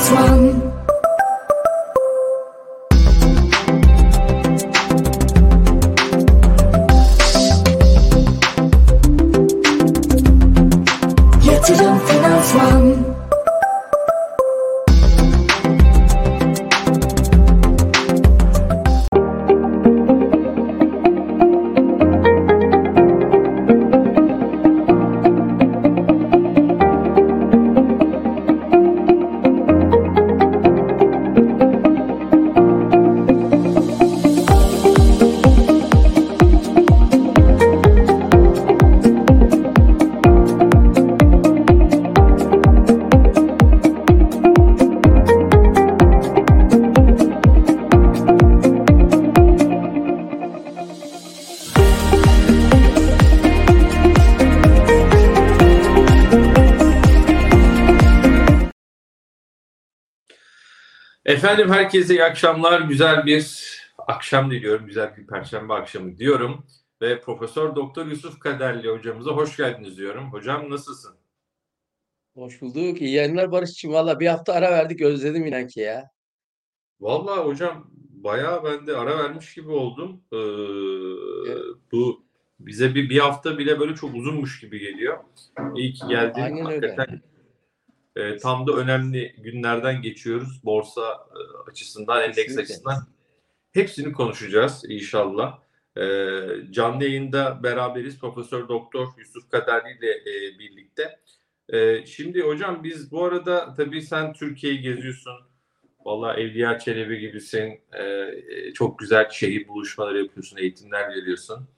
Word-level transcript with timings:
as 0.00 0.10
one. 0.12 0.69
Efendim 61.50 61.74
herkese 61.74 62.14
iyi 62.14 62.24
akşamlar. 62.24 62.80
Güzel 62.80 63.26
bir 63.26 63.70
akşam 63.98 64.50
diliyorum. 64.50 64.86
Güzel 64.86 65.16
bir 65.16 65.26
perşembe 65.26 65.72
akşamı 65.72 66.16
diyorum. 66.18 66.66
Ve 67.02 67.20
Profesör 67.20 67.76
Doktor 67.76 68.06
Yusuf 68.06 68.38
Kaderli 68.40 68.88
hocamıza 68.88 69.30
hoş 69.30 69.56
geldiniz 69.56 69.96
diyorum. 69.98 70.32
Hocam 70.32 70.70
nasılsın? 70.70 71.14
Hoş 72.34 72.60
bulduk. 72.60 73.02
İyi 73.02 73.14
yayınlar 73.14 73.52
Barış'cığım. 73.52 73.92
Valla 73.92 74.20
bir 74.20 74.26
hafta 74.26 74.52
ara 74.52 74.70
verdik. 74.70 75.02
Özledim 75.02 75.46
inan 75.46 75.66
ki 75.66 75.80
ya. 75.80 76.10
Vallahi 77.00 77.40
hocam 77.40 77.90
bayağı 78.10 78.64
ben 78.64 78.86
de 78.86 78.96
ara 78.96 79.18
vermiş 79.18 79.54
gibi 79.54 79.70
oldum. 79.70 80.20
Ee, 80.32 80.36
Evet. 81.52 81.64
Bu 81.92 82.22
bize 82.60 82.94
bir, 82.94 83.10
bir 83.10 83.18
hafta 83.18 83.58
bile 83.58 83.80
böyle 83.80 83.94
çok 83.94 84.14
uzunmuş 84.14 84.60
gibi 84.60 84.78
geliyor. 84.78 85.18
İyi 85.76 85.92
ki 85.92 86.06
geldin. 86.08 86.40
Aynen 86.40 86.70
öyle. 86.70 86.96
E, 88.16 88.36
tam 88.36 88.66
da 88.66 88.72
önemli 88.72 89.34
günlerden 89.38 90.02
geçiyoruz. 90.02 90.60
Borsa 90.64 91.02
e, 91.10 91.70
açısından, 91.70 92.22
endeks 92.22 92.36
Kesinlikle. 92.36 92.62
açısından. 92.62 93.06
Hepsini 93.72 94.12
konuşacağız 94.12 94.82
inşallah. 94.88 95.58
E, 95.96 96.02
canlı 96.70 97.04
yayında 97.04 97.62
beraberiz 97.62 98.18
Profesör 98.18 98.68
Doktor 98.68 99.08
Yusuf 99.18 99.50
Kaderli 99.50 99.98
ile 99.98 100.10
e, 100.10 100.58
birlikte. 100.58 101.20
E, 101.68 102.06
şimdi 102.06 102.40
hocam 102.40 102.84
biz 102.84 103.12
bu 103.12 103.24
arada 103.24 103.74
tabii 103.74 104.02
sen 104.02 104.32
Türkiye'yi 104.32 104.80
geziyorsun. 104.80 105.32
Vallahi 106.04 106.40
Evliya 106.40 106.78
Çelebi 106.78 107.18
gibisin. 107.18 107.80
E, 107.98 108.32
çok 108.74 108.98
güzel 108.98 109.30
şehir 109.30 109.68
buluşmaları 109.68 110.22
yapıyorsun, 110.22 110.56
eğitimler 110.56 111.08
veriyorsun. 111.08 111.68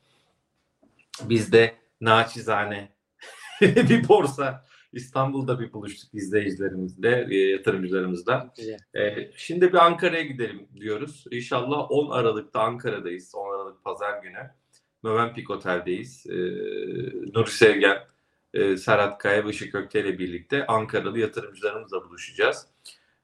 Biz 1.22 1.52
de 1.52 1.74
naçizane 2.00 2.92
bir 3.60 4.08
borsa 4.08 4.64
İstanbul'da 4.92 5.60
bir 5.60 5.72
buluştuk 5.72 6.14
izleyicilerimizle, 6.14 7.26
e, 7.30 7.36
yatırımcılarımızla. 7.36 8.54
Ee, 8.96 9.30
şimdi 9.36 9.72
bir 9.72 9.86
Ankara'ya 9.86 10.22
gidelim 10.22 10.68
diyoruz. 10.80 11.24
İnşallah 11.30 11.90
10 11.90 12.10
Aralık'ta 12.10 12.60
Ankara'dayız. 12.60 13.34
10 13.34 13.54
Aralık 13.54 13.84
Pazar 13.84 14.22
günü. 14.22 14.50
Mövenpik 15.02 15.50
Otel'deyiz. 15.50 16.26
Ee, 16.26 16.34
Nuri 17.34 17.50
Sevgen, 17.50 17.98
e, 18.54 18.76
Serhat 18.76 19.18
Kaya 19.18 19.44
ve 19.44 19.50
Işık 19.50 19.74
Ökte 19.74 20.00
ile 20.00 20.18
birlikte 20.18 20.66
Ankaralı 20.66 21.18
yatırımcılarımızla 21.18 22.04
buluşacağız. 22.04 22.66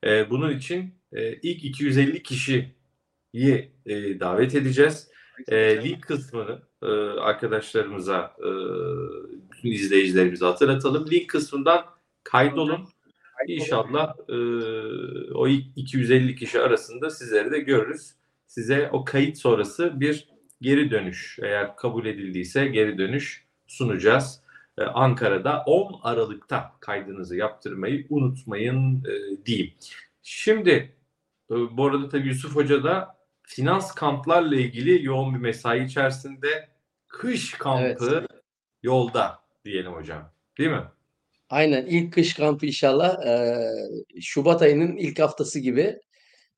Ee, 0.04 0.30
bunun 0.30 0.56
için 0.56 0.94
e, 1.12 1.32
ilk 1.32 1.64
250 1.64 2.22
kişiyi 2.22 3.72
e, 3.86 4.20
davet 4.20 4.54
edeceğiz. 4.54 5.08
E, 5.48 5.84
link 5.84 6.02
kısmını 6.02 6.62
e, 6.82 6.86
arkadaşlarımıza, 7.20 8.36
e, 8.38 8.48
bütün 9.58 9.72
izleyicilerimize 9.72 10.44
hatırlatalım. 10.44 11.10
Link 11.10 11.30
kısmından 11.30 11.84
kaydolun. 12.24 12.88
İnşallah 13.46 14.14
e, 14.28 14.34
o 15.34 15.48
ilk 15.48 15.66
250 15.76 16.36
kişi 16.36 16.60
arasında 16.60 17.10
sizleri 17.10 17.50
de 17.50 17.58
görürüz. 17.58 18.10
Size 18.46 18.90
o 18.92 19.04
kayıt 19.04 19.38
sonrası 19.38 20.00
bir 20.00 20.28
geri 20.60 20.90
dönüş, 20.90 21.38
eğer 21.42 21.76
kabul 21.76 22.06
edildiyse 22.06 22.66
geri 22.66 22.98
dönüş 22.98 23.44
sunacağız. 23.66 24.40
E, 24.78 24.82
Ankara'da 24.82 25.62
10 25.66 26.00
Aralık'ta 26.02 26.72
kaydınızı 26.80 27.36
yaptırmayı 27.36 28.06
unutmayın 28.10 29.04
e, 29.04 29.46
diyeyim. 29.46 29.74
Şimdi 30.22 30.96
e, 31.50 31.54
bu 31.54 31.86
arada 31.86 32.08
tabii 32.08 32.28
Yusuf 32.28 32.56
Hoca 32.56 32.84
da 32.84 33.16
finans 33.42 33.94
kamplarla 33.94 34.56
ilgili 34.56 35.04
yoğun 35.04 35.34
bir 35.34 35.40
mesai 35.40 35.84
içerisinde 35.84 36.68
kış 37.08 37.50
kampı 37.50 38.26
yolda 38.82 39.47
diyelim 39.68 39.92
hocam. 39.92 40.32
Değil 40.58 40.70
mi? 40.70 40.82
Aynen. 41.50 41.86
ilk 41.86 42.12
kış 42.12 42.34
kampı 42.34 42.66
inşallah 42.66 43.26
e, 43.26 43.58
Şubat 44.20 44.62
ayının 44.62 44.96
ilk 44.96 45.18
haftası 45.18 45.58
gibi. 45.58 46.00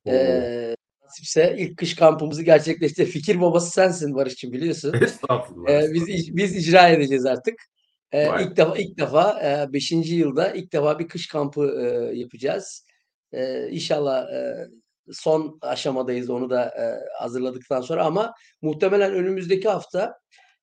E, 0.06 0.76
nasipse 1.04 1.56
ilk 1.58 1.76
kış 1.76 1.94
kampımızı 1.94 2.42
gerçekleştir. 2.42 3.06
Fikir 3.06 3.40
babası 3.40 3.70
sensin 3.70 4.14
Barış'cığım 4.14 4.52
biliyorsun. 4.52 4.94
Estağfurullah. 5.02 5.82
E, 5.82 5.92
biz 5.94 6.36
biz 6.36 6.56
icra 6.56 6.88
edeceğiz 6.88 7.26
artık. 7.26 7.54
E, 8.12 8.28
Vay. 8.28 8.44
ilk 8.44 8.56
defa 8.56 8.76
ilk 8.78 8.98
defa 8.98 9.68
5. 9.72 9.92
yılda 9.92 10.52
ilk 10.52 10.72
defa 10.72 10.98
bir 10.98 11.08
kış 11.08 11.28
kampı 11.28 11.80
e, 11.80 12.16
yapacağız. 12.18 12.86
E, 13.32 13.68
inşallah 13.68 14.32
e, 14.32 14.68
son 15.12 15.58
aşamadayız 15.62 16.30
onu 16.30 16.50
da 16.50 16.64
e, 16.64 16.84
hazırladıktan 17.18 17.80
sonra 17.80 18.04
ama 18.04 18.34
muhtemelen 18.62 19.12
önümüzdeki 19.12 19.68
hafta 19.68 20.18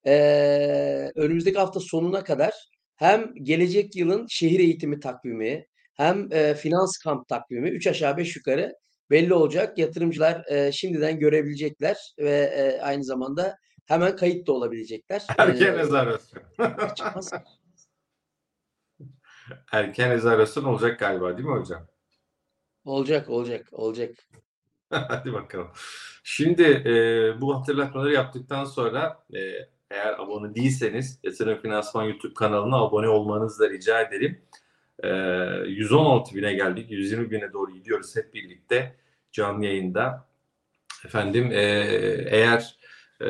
e, 0.08 1.12
önümüzdeki 1.16 1.58
hafta 1.58 1.80
sonuna 1.80 2.24
kadar 2.24 2.54
hem 2.96 3.34
gelecek 3.36 3.96
yılın 3.96 4.28
şehir 4.30 4.60
eğitimi 4.60 5.00
takvimi 5.00 5.66
hem 5.94 6.34
e, 6.34 6.54
finans 6.54 6.98
kamp 6.98 7.28
takvimi 7.28 7.70
3 7.70 7.88
aşağı 7.88 8.18
5 8.18 8.36
yukarı 8.36 8.76
belli 9.12 9.34
olacak. 9.34 9.78
Yatırımcılar 9.78 10.46
e, 10.52 10.72
şimdiden 10.72 11.20
görebilecekler 11.20 11.98
ve 12.20 12.32
e, 12.32 12.82
aynı 12.82 13.04
zamanda 13.04 13.58
hemen 13.86 14.16
kayıt 14.16 14.48
da 14.48 14.52
olabilecekler. 14.52 15.24
Erken 15.38 15.74
E, 15.74 15.78
rezervasyon. 15.78 16.44
Erken 19.72 20.12
rezervasyon 20.12 20.64
olacak 20.64 21.00
galiba 21.00 21.38
değil 21.38 21.50
mi 21.50 21.60
hocam? 21.60 21.88
Olacak, 22.86 23.30
olacak, 23.30 23.68
olacak. 23.72 24.16
Hadi 24.90 25.34
bakalım. 25.34 25.72
Şimdi 26.24 26.64
e, 26.64 26.92
bu 27.42 27.56
hatırlatmaları 27.56 28.14
yaptıktan 28.14 28.66
sonra 28.66 29.24
e, 29.34 29.40
eğer 29.92 30.20
abone 30.20 30.56
değilseniz 30.56 31.20
Yatırım 31.24 31.62
Finansman 31.62 32.04
YouTube 32.04 32.34
kanalına 32.34 32.76
abone 32.78 33.08
olmanızı 33.08 33.64
da 33.64 33.70
rica 33.70 34.02
ederim. 34.02 34.42
E, 35.04 35.10
116 35.68 36.36
bine 36.36 36.54
geldik. 36.54 36.92
120 36.92 37.32
bine 37.32 37.54
doğru 37.54 37.72
gidiyoruz 37.72 38.16
hep 38.16 38.34
birlikte 38.34 38.96
canlı 39.32 39.66
yayında. 39.66 40.28
Efendim 41.06 41.52
e, 41.52 41.62
eğer 42.30 42.78
e, 43.22 43.28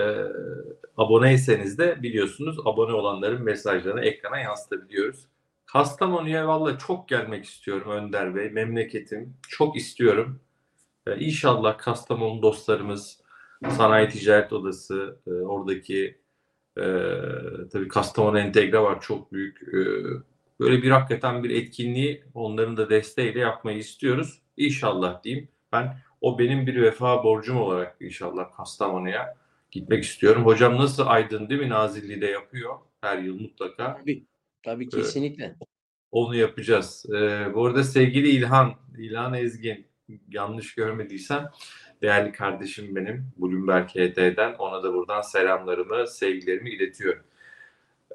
aboneyseniz 0.98 1.78
de 1.78 2.04
biliyorsunuz 2.04 2.60
abone 2.66 2.94
olanların 2.94 3.44
mesajlarını 3.44 4.02
ekrana 4.02 4.40
yansıtabiliyoruz. 4.40 5.28
Kastamonu'ya 5.66 6.48
valla 6.48 6.78
çok 6.78 7.10
gelmek 7.10 7.46
istiyorum 7.46 7.92
Önder 7.92 8.36
Bey. 8.36 8.50
Memleketim. 8.50 9.34
Çok 9.50 9.78
istiyorum. 9.78 10.40
Ee, 11.08 11.20
İnşallah 11.20 11.78
Kastamonu 11.78 12.42
dostlarımız, 12.42 13.22
Sanayi 13.70 14.10
Ticaret 14.10 14.54
Odası, 14.54 15.20
e, 15.28 15.32
oradaki 15.32 16.18
e, 16.78 17.70
tabii 17.70 17.88
Kastamonu 17.88 18.40
Entegre 18.40 18.80
var 18.80 19.02
çok 19.02 19.34
büyük. 19.34 19.62
E, 19.62 19.78
böyle 20.60 20.84
bir 20.84 20.92
hakikaten 20.92 21.44
bir 21.44 21.50
etkinliği 21.50 22.24
onların 22.34 22.78
da 22.78 22.90
desteğiyle 22.90 23.40
yapmayı 23.40 23.78
istiyoruz. 23.78 24.42
İnşallah 24.58 25.24
diyeyim. 25.24 25.50
Ben 25.72 25.98
o 26.22 26.40
benim 26.40 26.68
bir 26.68 26.82
vefa 26.82 27.24
borcum 27.24 27.58
olarak 27.58 27.98
inşallah 28.00 28.52
Kastamonu'ya 28.58 29.36
gitmek 29.72 30.04
istiyorum. 30.04 30.46
Hocam 30.46 30.78
nasıl 30.78 31.04
Aydın 31.08 31.50
değil 31.50 31.62
mi? 31.62 31.70
Nazilli'de 31.70 32.26
yapıyor 32.26 32.76
her 33.02 33.18
yıl 33.18 33.42
mutlaka. 33.42 33.98
Tabii, 33.98 34.26
tabii 34.64 34.90
kesinlikle. 34.90 35.56
Onu 36.12 36.36
yapacağız. 36.36 37.06
Ee, 37.10 37.54
bu 37.54 37.66
arada 37.66 37.84
sevgili 37.84 38.30
İlhan, 38.30 38.74
İlhan 38.98 39.34
Ezgin 39.34 39.88
yanlış 40.30 40.76
görmediysem 40.76 41.50
değerli 42.02 42.32
kardeşim 42.32 42.96
benim 42.96 43.32
Bloomberg 43.38 43.90
HT'den 43.90 44.54
ona 44.54 44.84
da 44.84 44.94
buradan 44.94 45.22
selamlarımı, 45.22 46.08
sevgilerimi 46.08 46.70
iletiyorum. 46.70 47.24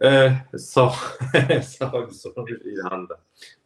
Ee, 0.05 0.33
sağ, 0.59 0.89
sağ 1.63 2.09
bir 2.09 2.13
soru 2.13 2.55
İlhan'da. 2.65 3.21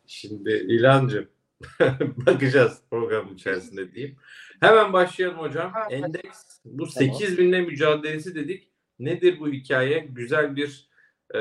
Şimdi 0.07 0.51
İlhan'cığım 0.51 1.29
Bakacağız 2.27 2.79
programın 2.91 3.35
içerisinde 3.35 3.93
diyeyim. 3.95 4.17
Hemen 4.61 4.93
başlayalım 4.93 5.39
hocam. 5.39 5.73
Endeks 5.91 6.61
bu 6.65 6.89
Tamam. 6.89 7.11
8000'le 7.11 7.67
mücadelesi 7.67 8.35
dedik. 8.35 8.69
Nedir 8.99 9.41
bu 9.41 9.49
hikaye? 9.49 9.99
Güzel 9.99 10.57
bir 10.57 10.89
e, 11.35 11.39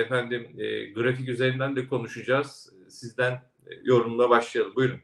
efendim 0.00 0.48
e, 0.58 0.90
grafik 0.90 1.28
üzerinden 1.28 1.76
de 1.76 1.88
konuşacağız. 1.88 2.72
Sizden 2.88 3.32
e, 3.32 3.70
yorumla 3.82 4.30
başlayalım. 4.30 4.74
Buyurun. 4.74 5.00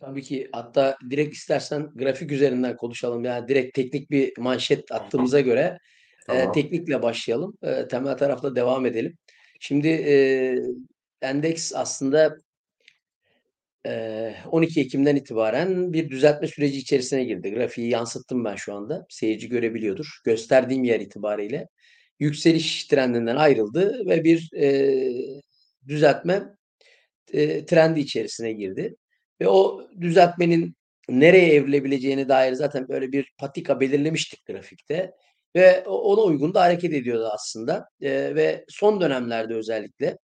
Tabii 0.00 0.22
ki 0.22 0.48
hatta 0.52 0.96
direkt 1.10 1.36
istersen 1.36 1.90
grafik 1.94 2.32
üzerinden 2.32 2.76
konuşalım. 2.76 3.24
Yani 3.24 3.48
direkt 3.48 3.74
teknik 3.74 4.10
bir 4.10 4.38
manşet 4.38 4.92
attığımıza 4.92 5.40
göre 5.40 5.60
e, 5.60 5.78
Tamam. 6.26 6.52
teknikle 6.52 7.02
başlayalım. 7.02 7.54
E, 7.62 7.88
temel 7.88 8.16
tarafla 8.16 8.56
devam 8.56 8.86
edelim. 8.86 9.18
Şimdi 9.60 9.88
e, 9.88 10.14
endeks 11.22 11.72
aslında 11.74 12.36
e, 13.86 14.34
12 14.50 14.80
Ekim'den 14.80 15.16
itibaren 15.16 15.92
bir 15.92 16.10
düzeltme 16.10 16.48
süreci 16.48 16.78
içerisine 16.78 17.24
girdi. 17.24 17.50
Grafiği 17.50 17.90
yansıttım 17.90 18.44
ben 18.44 18.56
şu 18.56 18.74
anda. 18.74 19.06
Seyirci 19.08 19.48
görebiliyordur. 19.48 20.20
Gösterdiğim 20.24 20.84
yer 20.84 21.00
itibariyle 21.00 21.68
yükseliş 22.18 22.84
trendinden 22.84 23.36
ayrıldı 23.36 24.06
ve 24.06 24.24
bir 24.24 24.50
e, 24.56 24.96
düzeltme 25.88 26.42
e, 27.32 27.66
trendi 27.66 28.00
içerisine 28.00 28.52
girdi. 28.52 28.96
Ve 29.40 29.48
o 29.48 29.88
düzeltmenin 30.00 30.76
nereye 31.08 31.54
evrilebileceğine 31.54 32.28
dair 32.28 32.52
zaten 32.52 32.88
böyle 32.88 33.12
bir 33.12 33.32
patika 33.38 33.80
belirlemiştik 33.80 34.46
grafikte. 34.46 35.12
Ve 35.56 35.84
ona 35.84 36.20
uygun 36.20 36.54
da 36.54 36.60
hareket 36.60 36.92
ediyordu 36.94 37.28
aslında. 37.32 37.88
E, 38.00 38.34
ve 38.34 38.64
son 38.68 39.00
dönemlerde 39.00 39.54
özellikle 39.54 40.18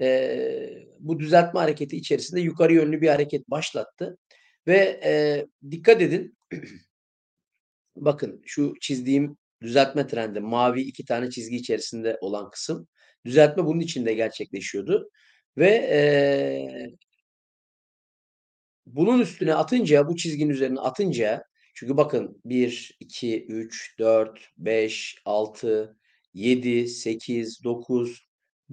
e, 0.00 0.84
bu 0.98 1.18
düzeltme 1.18 1.60
hareketi 1.60 1.96
içerisinde 1.96 2.40
yukarı 2.40 2.74
yönlü 2.74 3.00
bir 3.00 3.08
hareket 3.08 3.50
başlattı. 3.50 4.18
Ve 4.66 5.00
e, 5.04 5.46
dikkat 5.70 6.02
edin, 6.02 6.36
bakın 7.96 8.42
şu 8.46 8.74
çizdiğim 8.80 9.36
düzeltme 9.62 10.06
trendi, 10.06 10.40
mavi 10.40 10.80
iki 10.80 11.04
tane 11.04 11.30
çizgi 11.30 11.56
içerisinde 11.56 12.18
olan 12.20 12.50
kısım. 12.50 12.88
Düzeltme 13.24 13.64
bunun 13.64 13.80
içinde 13.80 14.14
gerçekleşiyordu. 14.14 15.10
Ve 15.58 15.68
e, 15.68 16.00
bunun 18.86 19.20
üstüne 19.20 19.54
atınca, 19.54 20.08
bu 20.08 20.16
çizginin 20.16 20.50
üzerine 20.50 20.80
atınca 20.80 21.44
çünkü 21.74 21.96
bakın 21.96 22.40
1, 22.44 22.96
2, 23.00 23.46
3, 23.46 23.98
4, 23.98 24.40
5, 24.58 25.16
6, 25.24 25.96
7, 26.34 26.88
8, 26.88 27.64
9, 27.64 28.26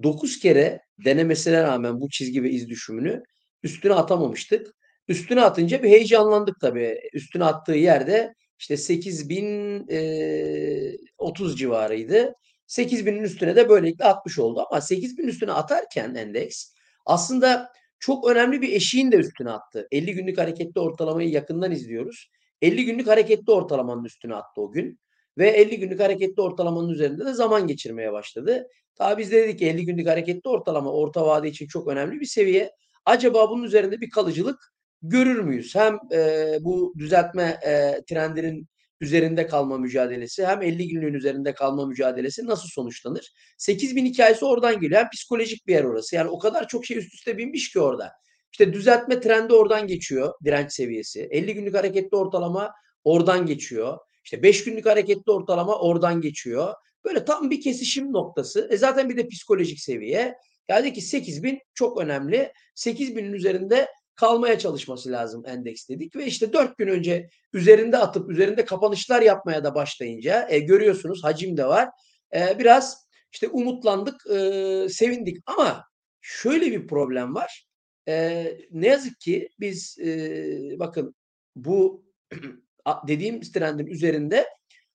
9 0.04 0.40
kere 0.40 0.82
denemesine 1.06 1.64
rağmen 1.64 2.02
bu 2.02 2.10
çizgi 2.10 2.44
ve 2.44 2.52
iz 2.52 2.70
düşümünü 2.70 3.24
üstüne 3.64 3.94
atamamıştık. 3.94 4.76
Üstüne 5.08 5.42
atınca 5.42 5.84
bir 5.84 5.90
heyecanlandık 5.90 6.60
tabii. 6.62 7.00
Üstüne 7.14 7.44
attığı 7.44 7.76
yerde 7.76 8.34
işte 8.60 8.78
8030 8.78 11.60
civarıydı. 11.60 12.34
8000'in 12.68 13.24
üstüne 13.24 13.56
de 13.56 13.70
böylelikle 13.70 14.06
atmış 14.06 14.40
oldu. 14.40 14.66
Ama 14.72 14.82
8000'in 14.82 15.28
üstüne 15.28 15.52
atarken 15.52 16.16
endeks 16.16 16.74
aslında 17.06 17.70
çok 18.06 18.28
önemli 18.28 18.62
bir 18.62 18.74
eşiğin 18.74 19.12
de 19.12 19.16
üstüne 19.16 19.52
attı. 19.52 19.88
50 19.92 20.14
günlük 20.14 20.38
hareketli 20.38 20.82
ortalamayı 20.82 21.30
yakından 21.30 21.72
izliyoruz. 21.72 22.30
50 22.62 22.86
günlük 22.86 23.08
hareketli 23.08 23.52
ortalamanın 23.52 24.04
üstüne 24.04 24.36
attı 24.36 24.62
o 24.62 24.72
gün. 24.72 25.00
Ve 25.38 25.50
50 25.50 25.80
günlük 25.80 26.00
hareketli 26.00 26.42
ortalamanın 26.42 26.90
üzerinde 26.90 27.26
de 27.26 27.34
zaman 27.34 27.68
geçirmeye 27.68 28.12
başladı. 28.12 28.68
Tabi 28.96 29.22
biz 29.22 29.32
de 29.32 29.44
dedik 29.44 29.60
ki 29.60 29.68
50 29.68 29.86
günlük 29.86 30.08
hareketli 30.08 30.50
ortalama 30.50 30.92
orta 30.92 31.26
vade 31.28 31.48
için 31.50 31.68
çok 31.68 31.88
önemli 31.88 32.20
bir 32.20 32.26
seviye. 32.26 32.72
Acaba 33.06 33.50
bunun 33.50 33.64
üzerinde 33.64 34.02
bir 34.02 34.10
kalıcılık 34.10 34.74
görür 35.02 35.40
müyüz? 35.40 35.76
Hem 35.76 35.98
e, 36.14 36.58
bu 36.62 36.94
düzeltme 36.98 37.60
e, 37.66 38.02
trendinin 38.10 38.68
üzerinde 39.04 39.48
kalma 39.48 39.78
mücadelesi 39.78 40.46
hem 40.46 40.62
50 40.62 40.88
günlüğün 40.88 41.14
üzerinde 41.14 41.54
kalma 41.54 41.86
mücadelesi 41.86 42.46
nasıl 42.46 42.68
sonuçlanır? 42.70 43.32
8000 43.58 44.06
hikayesi 44.06 44.46
oradan 44.46 44.80
geliyor. 44.80 45.02
Hem 45.02 45.10
psikolojik 45.10 45.68
bir 45.68 45.74
yer 45.74 45.84
orası. 45.84 46.16
Yani 46.16 46.30
o 46.30 46.40
kadar 46.40 46.68
çok 46.68 46.86
şey 46.86 46.98
üst 46.98 47.14
üste 47.14 47.38
binmiş 47.38 47.72
ki 47.72 47.80
orada. 47.80 48.12
İşte 48.52 48.74
düzeltme 48.74 49.20
trendi 49.20 49.54
oradan 49.54 49.88
geçiyor. 49.88 50.34
Direnç 50.46 50.72
seviyesi. 50.72 51.28
50 51.32 51.54
günlük 51.54 51.76
hareketli 51.76 52.18
ortalama 52.18 52.72
oradan 53.04 53.46
geçiyor. 53.46 53.98
İşte 54.24 54.44
5 54.44 54.64
günlük 54.64 54.86
hareketli 54.86 55.32
ortalama 55.32 55.80
oradan 55.80 56.22
geçiyor. 56.22 56.74
Böyle 57.06 57.26
tam 57.26 57.50
bir 57.50 57.62
kesişim 57.62 58.14
noktası. 58.14 58.68
E 58.72 58.78
zaten 58.78 59.10
bir 59.10 59.18
de 59.18 59.28
psikolojik 59.28 59.80
seviye. 59.80 60.36
Yani 60.68 60.94
ki 60.94 61.02
8000 61.02 61.60
çok 61.74 62.02
önemli. 62.02 62.52
8000'in 62.76 63.34
üzerinde 63.34 63.88
kalmaya 64.16 64.60
çalışması 64.60 65.12
lazım 65.12 65.44
endeks 65.46 65.90
dedik 65.90 66.16
ve 66.16 66.26
işte 66.26 66.54
4 66.54 66.78
gün 66.78 66.88
önce 66.88 67.30
üzerinde 67.54 67.98
atıp 67.98 68.30
üzerinde 68.30 68.66
kapanışlar 68.66 69.22
yapmaya 69.22 69.64
da 69.64 69.76
başlayınca 69.76 70.48
e, 70.50 70.60
görüyorsunuz 70.60 71.24
hacim 71.24 71.58
de 71.58 71.66
var. 71.66 71.90
E, 72.36 72.60
biraz 72.60 73.08
işte 73.32 73.48
umutlandık, 73.48 74.28
e, 74.32 74.88
sevindik 74.90 75.38
ama 75.46 75.84
şöyle 76.22 76.72
bir 76.72 76.88
problem 76.88 77.36
var. 77.36 77.68
E, 78.08 78.46
ne 78.72 78.88
yazık 78.88 79.20
ki 79.20 79.50
biz 79.60 79.98
e, 80.00 80.80
bakın 80.80 81.16
bu 81.56 82.06
dediğim 83.08 83.42
trendin 83.42 83.88
üzerinde 83.88 84.48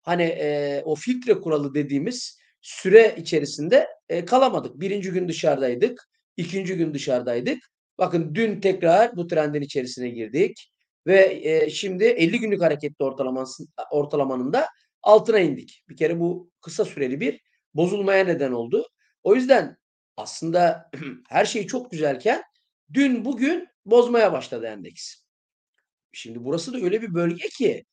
hani 0.02 0.22
e, 0.22 0.82
o 0.84 0.94
filtre 0.94 1.34
kuralı 1.34 1.74
dediğimiz 1.74 2.38
süre 2.60 3.14
içerisinde 3.18 3.88
e, 4.08 4.24
kalamadık. 4.24 4.80
Birinci 4.80 5.10
gün 5.10 5.28
dışarıdaydık, 5.28 6.08
ikinci 6.36 6.76
gün 6.76 6.94
dışarıdaydık. 6.94 7.58
Bakın 7.98 8.34
dün 8.34 8.60
tekrar 8.60 9.16
bu 9.16 9.26
trendin 9.26 9.62
içerisine 9.62 10.08
girdik 10.08 10.70
ve 11.06 11.40
e, 11.42 11.70
şimdi 11.70 12.04
50 12.04 12.38
günlük 12.38 12.62
hareketli 12.62 13.04
ortalaması, 13.04 13.64
ortalamanın 13.90 14.52
da 14.52 14.68
altına 15.02 15.38
indik. 15.38 15.84
Bir 15.88 15.96
kere 15.96 16.20
bu 16.20 16.50
kısa 16.60 16.84
süreli 16.84 17.20
bir 17.20 17.40
bozulmaya 17.74 18.24
neden 18.24 18.52
oldu. 18.52 18.86
O 19.22 19.34
yüzden 19.34 19.76
aslında 20.16 20.90
her 21.28 21.44
şey 21.44 21.66
çok 21.66 21.90
güzelken 21.90 22.42
dün 22.94 23.24
bugün 23.24 23.68
bozmaya 23.84 24.32
başladı 24.32 24.66
endeks. 24.66 25.14
Şimdi 26.12 26.44
burası 26.44 26.72
da 26.72 26.78
öyle 26.78 27.02
bir 27.02 27.14
bölge 27.14 27.48
ki 27.48 27.84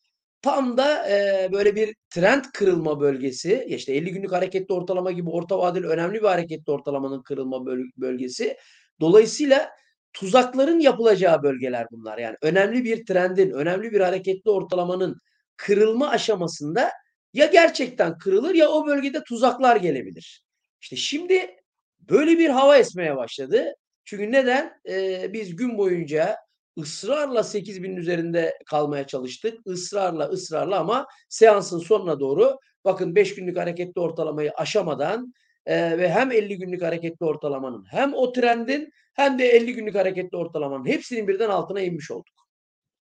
tam 0.41 0.77
da 0.77 1.09
e, 1.09 1.49
böyle 1.51 1.75
bir 1.75 1.95
trend 2.09 2.45
kırılma 2.53 2.99
bölgesi. 2.99 3.65
işte 3.69 3.93
50 3.93 4.11
günlük 4.11 4.31
hareketli 4.31 4.73
ortalama 4.73 5.11
gibi 5.11 5.29
orta 5.29 5.59
vadeli 5.59 5.87
önemli 5.87 6.13
bir 6.13 6.27
hareketli 6.27 6.71
ortalamanın 6.71 7.23
kırılma 7.23 7.65
bölgesi. 7.97 8.57
Dolayısıyla 9.01 9.69
tuzakların 10.15 10.79
yapılacağı 10.79 11.43
bölgeler 11.43 11.87
bunlar. 11.91 12.17
Yani 12.17 12.35
önemli 12.41 12.83
bir 12.83 13.05
trendin, 13.05 13.51
önemli 13.51 13.91
bir 13.91 14.01
hareketli 14.01 14.51
ortalamanın 14.51 15.21
kırılma 15.57 16.09
aşamasında 16.09 16.91
ya 17.33 17.45
gerçekten 17.45 18.17
kırılır 18.17 18.55
ya 18.55 18.69
o 18.69 18.87
bölgede 18.87 19.23
tuzaklar 19.23 19.75
gelebilir. 19.75 20.43
İşte 20.81 20.95
şimdi 20.95 21.55
böyle 21.99 22.39
bir 22.39 22.49
hava 22.49 22.77
esmeye 22.77 23.15
başladı. 23.15 23.73
Çünkü 24.05 24.31
neden? 24.31 24.73
Ee, 24.89 25.33
biz 25.33 25.55
gün 25.55 25.77
boyunca 25.77 26.37
ısrarla 26.79 27.39
8000'in 27.39 27.95
üzerinde 27.95 28.57
kalmaya 28.65 29.07
çalıştık. 29.07 29.59
Israrla 29.65 30.25
ısrarla 30.29 30.79
ama 30.79 31.07
seansın 31.29 31.79
sonuna 31.79 32.19
doğru 32.19 32.57
bakın 32.85 33.15
5 33.15 33.35
günlük 33.35 33.57
hareketli 33.57 34.01
ortalamayı 34.01 34.51
aşamadan 34.55 35.33
e, 35.65 35.97
ve 35.97 36.09
hem 36.09 36.31
50 36.31 36.57
günlük 36.57 36.81
hareketli 36.81 37.25
ortalamanın 37.25 37.85
hem 37.89 38.13
o 38.13 38.31
trendin 38.31 38.89
hem 39.13 39.39
de 39.39 39.45
50 39.45 39.73
günlük 39.73 39.95
hareketli 39.95 40.37
ortalamanın 40.37 40.85
hepsinin 40.85 41.27
birden 41.27 41.49
altına 41.49 41.81
inmiş 41.81 42.11
olduk. 42.11 42.47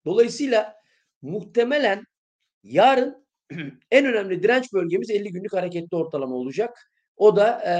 Dolayısıyla 0.05 0.75
muhtemelen 1.23 2.05
yarın 2.63 3.27
en 3.91 4.07
önemli 4.07 4.43
direnç 4.43 4.73
bölgemiz 4.73 5.11
50 5.11 5.33
günlük 5.33 5.53
hareketli 5.53 5.97
ortalama 5.97 6.35
olacak. 6.35 6.91
O 7.17 7.37
da 7.37 7.63
e, 7.67 7.75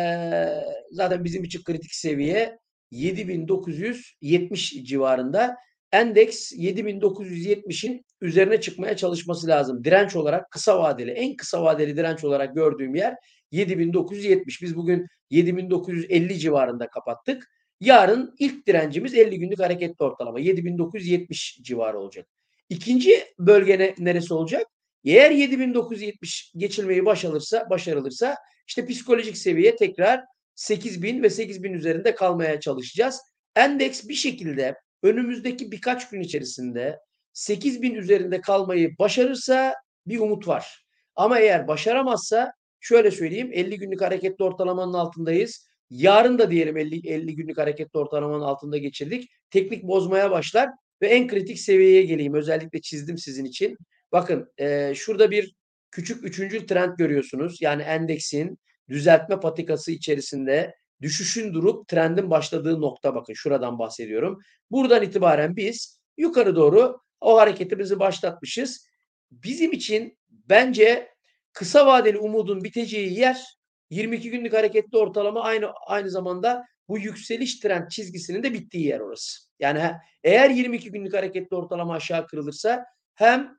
zaten 0.91 1.25
bizim 1.25 1.45
için 1.45 1.63
kritik 1.63 1.95
seviye 1.95 2.59
7970 2.91 4.71
civarında. 4.71 5.57
Endeks 5.93 6.53
7970'in 6.53 8.05
üzerine 8.21 8.61
çıkmaya 8.61 8.97
çalışması 8.97 9.47
lazım. 9.47 9.85
Direnç 9.85 10.17
olarak 10.17 10.51
kısa 10.51 10.79
vadeli, 10.79 11.11
en 11.11 11.37
kısa 11.37 11.63
vadeli 11.63 11.97
direnç 11.97 12.25
olarak 12.25 12.55
gördüğüm 12.55 12.95
yer 12.95 13.17
7970. 13.55 14.63
Biz 14.63 14.77
bugün 14.77 15.07
7950 15.31 16.39
civarında 16.39 16.89
kapattık. 16.89 17.51
Yarın 17.81 18.35
ilk 18.39 18.67
direncimiz 18.67 19.15
50 19.15 19.39
günlük 19.39 19.59
hareketli 19.59 20.05
ortalama 20.05 20.41
7970 20.41 21.59
civarı 21.63 21.99
olacak. 21.99 22.27
İkinci 22.69 23.25
bölge 23.39 23.79
ne, 23.79 23.95
neresi 23.99 24.35
olacak? 24.35 24.67
Eğer 25.05 25.31
7970 25.31 26.53
geçilmeyi 26.57 27.05
başarılırsa, 27.05 27.71
başarılırsa 27.71 28.37
işte 28.69 28.87
psikolojik 28.87 29.37
seviye 29.37 29.77
tekrar 29.77 30.25
8000 30.55 31.23
ve 31.23 31.31
8000 31.31 31.73
üzerinde 31.73 32.15
kalmaya 32.15 32.61
çalışacağız. 32.61 33.21
Endeks 33.57 34.09
bir 34.09 34.15
şekilde 34.15 34.75
önümüzdeki 35.03 35.73
birkaç 35.73 36.09
gün 36.11 36.21
içerisinde 36.21 36.99
8000 37.33 37.95
üzerinde 37.95 38.41
kalmayı 38.41 38.99
başarırsa 38.99 39.75
bir 40.07 40.19
umut 40.19 40.49
var. 40.49 40.85
Ama 41.17 41.39
eğer 41.39 41.69
başaramazsa 41.69 42.53
şöyle 42.85 43.11
söyleyeyim 43.11 43.51
50 43.53 43.79
günlük 43.79 44.01
hareketli 44.01 44.45
ortalamanın 44.45 44.93
altındayız. 44.93 45.69
Yarın 45.91 46.39
da 46.39 46.51
diyelim 46.51 46.77
50, 46.77 47.09
50 47.09 47.37
günlük 47.37 47.59
hareketli 47.59 47.99
ortalamanın 47.99 48.43
altında 48.43 48.79
geçirdik. 48.79 49.31
Teknik 49.51 49.83
bozmaya 49.83 50.31
başlar 50.31 50.71
ve 51.03 51.09
en 51.09 51.29
kritik 51.29 51.59
seviyeye 51.61 52.03
geleyim. 52.03 52.35
Özellikle 52.35 52.81
çizdim 52.81 53.19
sizin 53.19 53.45
için. 53.45 53.77
Bakın 54.13 54.53
e, 54.59 54.95
şurada 54.95 55.31
bir 55.31 55.55
küçük 55.91 56.25
üçüncü 56.25 56.67
trend 56.67 56.97
görüyorsunuz. 56.99 57.63
Yani 57.63 57.83
endeksin 57.83 58.59
düzeltme 58.89 59.41
patikası 59.41 59.93
içerisinde 59.93 60.75
düşüşün 61.03 61.55
durup 61.55 61.89
trendin 61.89 62.31
başladığı 62.31 62.81
nokta 62.81 63.15
bakın 63.15 63.35
şuradan 63.35 63.79
bahsediyorum. 63.79 64.41
Buradan 64.71 65.03
itibaren 65.03 65.57
biz 65.57 66.01
yukarı 66.17 66.57
doğru 66.57 66.99
o 67.21 67.39
hareketimizi 67.39 67.99
başlatmışız. 67.99 68.87
Bizim 69.31 69.73
için 69.73 70.19
bence 70.31 71.14
kısa 71.55 71.87
vadeli 71.87 72.19
umudun 72.19 72.65
biteceği 72.65 73.19
yer 73.19 73.45
22 73.91 74.31
günlük 74.31 74.53
hareketli 74.53 74.99
ortalama 74.99 75.43
aynı 75.43 75.73
aynı 75.87 76.11
zamanda 76.11 76.65
bu 76.89 76.99
yükseliş 76.99 77.61
trend 77.61 77.89
çizgisinin 77.89 78.43
de 78.43 78.53
bittiği 78.53 78.87
yer 78.87 79.01
orası. 79.01 79.41
Yani 79.59 79.91
eğer 80.25 80.51
22 80.51 80.91
günlük 80.91 81.15
hareketli 81.15 81.57
ortalama 81.57 81.95
aşağı 81.95 82.27
kırılırsa 82.27 82.85
hem 83.15 83.59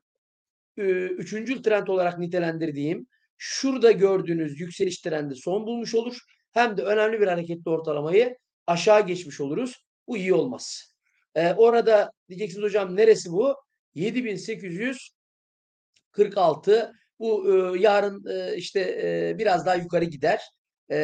e, 0.77 0.83
üçüncül 1.05 1.63
trend 1.63 1.87
olarak 1.87 2.19
nitelendirdiğim 2.19 3.07
şurada 3.37 3.91
gördüğünüz 3.91 4.59
yükseliş 4.59 5.01
trendi 5.01 5.35
son 5.35 5.67
bulmuş 5.67 5.95
olur. 5.95 6.17
Hem 6.51 6.77
de 6.77 6.83
önemli 6.83 7.21
bir 7.21 7.27
hareketli 7.27 7.69
ortalamayı 7.69 8.37
aşağı 8.67 9.07
geçmiş 9.07 9.41
oluruz. 9.41 9.85
Bu 10.07 10.17
iyi 10.17 10.33
olmaz. 10.33 10.95
Ee, 11.35 11.53
orada 11.53 12.11
diyeceksiniz 12.29 12.63
hocam 12.63 12.95
neresi 12.95 13.31
bu? 13.31 13.55
7846 13.93 16.93
bu 17.19 17.49
e, 17.49 17.79
yarın 17.79 18.25
e, 18.29 18.55
işte 18.55 18.79
e, 18.79 19.35
biraz 19.37 19.65
daha 19.65 19.75
yukarı 19.75 20.05
gider. 20.05 20.41
E, 20.89 20.97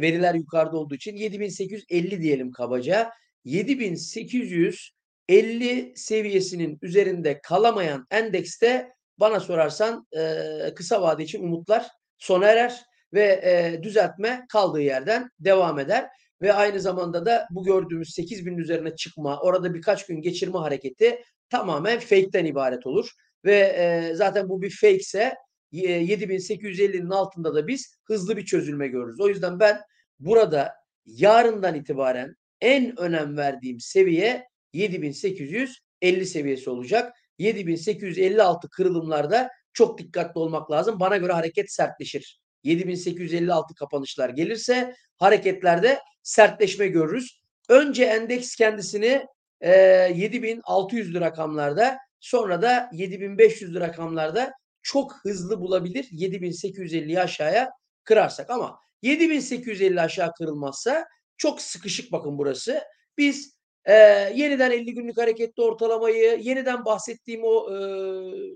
veriler 0.00 0.34
yukarıda 0.34 0.76
olduğu 0.76 0.94
için 0.94 1.16
7850 1.16 2.22
diyelim 2.22 2.52
kabaca. 2.52 3.10
7850 3.44 5.92
seviyesinin 5.96 6.78
üzerinde 6.82 7.40
kalamayan 7.40 8.06
endekste 8.10 8.92
bana 9.18 9.40
sorarsan 9.40 10.06
e, 10.16 10.74
kısa 10.74 11.02
vade 11.02 11.24
için 11.24 11.42
umutlar 11.42 11.86
sona 12.18 12.46
erer 12.46 12.84
ve 13.14 13.40
e, 13.44 13.82
düzeltme 13.82 14.46
kaldığı 14.48 14.80
yerden 14.80 15.30
devam 15.38 15.78
eder. 15.78 16.08
Ve 16.42 16.52
aynı 16.52 16.80
zamanda 16.80 17.26
da 17.26 17.46
bu 17.50 17.64
gördüğümüz 17.64 18.18
8000'in 18.18 18.58
üzerine 18.58 18.96
çıkma, 18.96 19.40
orada 19.40 19.74
birkaç 19.74 20.06
gün 20.06 20.22
geçirme 20.22 20.58
hareketi 20.58 21.22
tamamen 21.50 21.98
fake'ten 21.98 22.44
ibaret 22.44 22.86
olur. 22.86 23.10
Ve 23.44 23.56
e, 23.56 24.14
zaten 24.14 24.48
bu 24.48 24.62
bir 24.62 24.70
fake 24.70 24.96
ise 24.96 25.34
7850'nin 25.74 27.10
altında 27.10 27.54
da 27.54 27.66
biz 27.66 27.98
hızlı 28.04 28.36
bir 28.36 28.44
çözülme 28.44 28.88
görürüz. 28.88 29.20
O 29.20 29.28
yüzden 29.28 29.60
ben 29.60 29.80
burada 30.18 30.72
yarından 31.06 31.74
itibaren 31.74 32.36
en 32.60 33.00
önem 33.00 33.36
verdiğim 33.36 33.80
seviye 33.80 34.48
7850 34.72 36.26
seviyesi 36.26 36.70
olacak. 36.70 37.12
7856 37.38 38.68
kırılımlarda 38.68 39.50
çok 39.72 39.98
dikkatli 39.98 40.38
olmak 40.38 40.70
lazım. 40.70 41.00
Bana 41.00 41.16
göre 41.16 41.32
hareket 41.32 41.72
sertleşir. 41.72 42.40
7856 42.64 43.74
kapanışlar 43.74 44.28
gelirse 44.28 44.94
hareketlerde 45.16 45.98
sertleşme 46.22 46.86
görürüz. 46.86 47.40
Önce 47.68 48.04
endeks 48.04 48.56
kendisini 48.56 49.26
e, 49.60 49.70
7600 50.14 51.14
rakamlarda 51.14 51.98
sonra 52.20 52.62
da 52.62 52.90
7500 52.92 53.74
rakamlarda 53.74 54.52
çok 54.84 55.14
hızlı 55.22 55.60
bulabilir 55.60 56.04
7850'yi 56.04 57.20
aşağıya 57.20 57.70
kırarsak 58.04 58.50
ama 58.50 58.78
7850 59.02 60.00
aşağı 60.00 60.32
kırılmazsa 60.32 61.06
çok 61.36 61.60
sıkışık 61.60 62.12
bakın 62.12 62.38
burası. 62.38 62.82
Biz 63.18 63.54
e, 63.84 63.94
yeniden 64.34 64.70
50 64.70 64.94
günlük 64.94 65.18
hareketli 65.18 65.62
ortalamayı, 65.62 66.38
yeniden 66.42 66.84
bahsettiğim 66.84 67.40
o 67.44 67.70
e, 67.70 67.76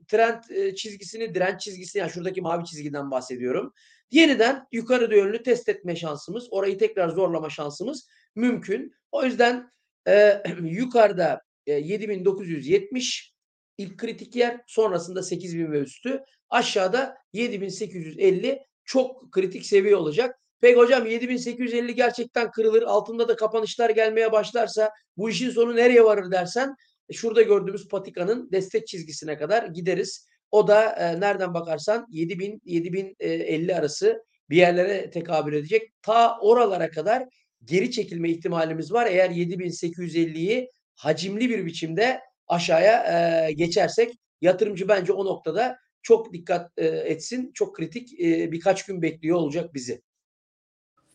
trend 0.09 0.43
e, 0.51 0.75
çizgisini, 0.75 1.35
direnç 1.35 1.61
çizgisini, 1.61 2.01
yani 2.01 2.11
şuradaki 2.11 2.41
mavi 2.41 2.65
çizgiden 2.65 3.11
bahsediyorum. 3.11 3.73
Yeniden 4.11 4.67
yukarı 4.73 5.17
yönlü 5.17 5.43
test 5.43 5.69
etme 5.69 5.97
şansımız, 5.97 6.49
orayı 6.51 6.79
tekrar 6.79 7.09
zorlama 7.09 7.51
şansımız 7.51 8.09
mümkün. 8.35 8.93
O 9.13 9.25
yüzden 9.25 9.71
e, 10.09 10.43
yukarıda 10.63 11.41
e, 11.67 11.73
7970 11.73 13.38
ilk 13.79 13.99
kritik 13.99 14.37
yer, 14.37 14.61
sonrasında 14.67 15.23
8000 15.23 15.73
ve 15.73 15.79
üstü, 15.79 16.21
aşağıda 16.51 17.17
7850 17.33 18.59
çok 18.85 19.33
kritik 19.33 19.67
seviye 19.67 19.97
olacak. 19.97 20.39
Peki 20.61 20.79
hocam 20.79 21.07
7850 21.07 21.95
gerçekten 21.95 22.51
kırılır. 22.51 22.83
Altında 22.83 23.29
da 23.29 23.37
kapanışlar 23.37 23.91
gelmeye 23.91 24.33
başlarsa 24.33 24.91
bu 25.17 25.31
işin 25.31 25.51
sonu 25.51 25.77
nereye 25.77 26.05
varır 26.05 26.31
dersen 26.31 26.75
e, 27.09 27.13
şurada 27.13 27.43
gördüğümüz 27.43 27.89
patikanın 27.89 28.53
destek 28.53 28.87
çizgisine 28.87 29.39
kadar 29.39 29.67
gideriz. 29.67 30.27
O 30.51 30.69
da 30.69 30.93
e, 30.93 31.21
nereden 31.21 31.55
bakarsan 31.55 32.07
7000 32.11 32.61
7050 32.65 33.75
arası 33.75 34.23
bir 34.51 34.57
yerlere 34.57 35.11
tekabül 35.11 35.53
edecek. 35.53 35.93
Ta 36.03 36.39
oralara 36.41 36.91
kadar 36.91 37.25
geri 37.65 37.91
çekilme 37.91 38.31
ihtimalimiz 38.31 38.93
var. 38.93 39.07
Eğer 39.07 39.31
7850'yi 39.31 40.71
hacimli 40.95 41.51
bir 41.51 41.67
biçimde 41.67 42.21
aşağıya 42.49 43.05
e, 43.49 43.53
geçersek 43.53 44.15
yatırımcı 44.41 44.89
bence 44.89 45.13
o 45.13 45.25
noktada 45.25 45.79
çok 46.03 46.33
dikkat 46.33 46.71
e, 46.77 46.87
etsin. 46.87 47.51
Çok 47.55 47.77
kritik 47.77 48.21
e, 48.21 48.53
birkaç 48.53 48.87
gün 48.87 49.03
bekliyor 49.03 49.39
olacak 49.39 49.75
bizi. 49.75 50.03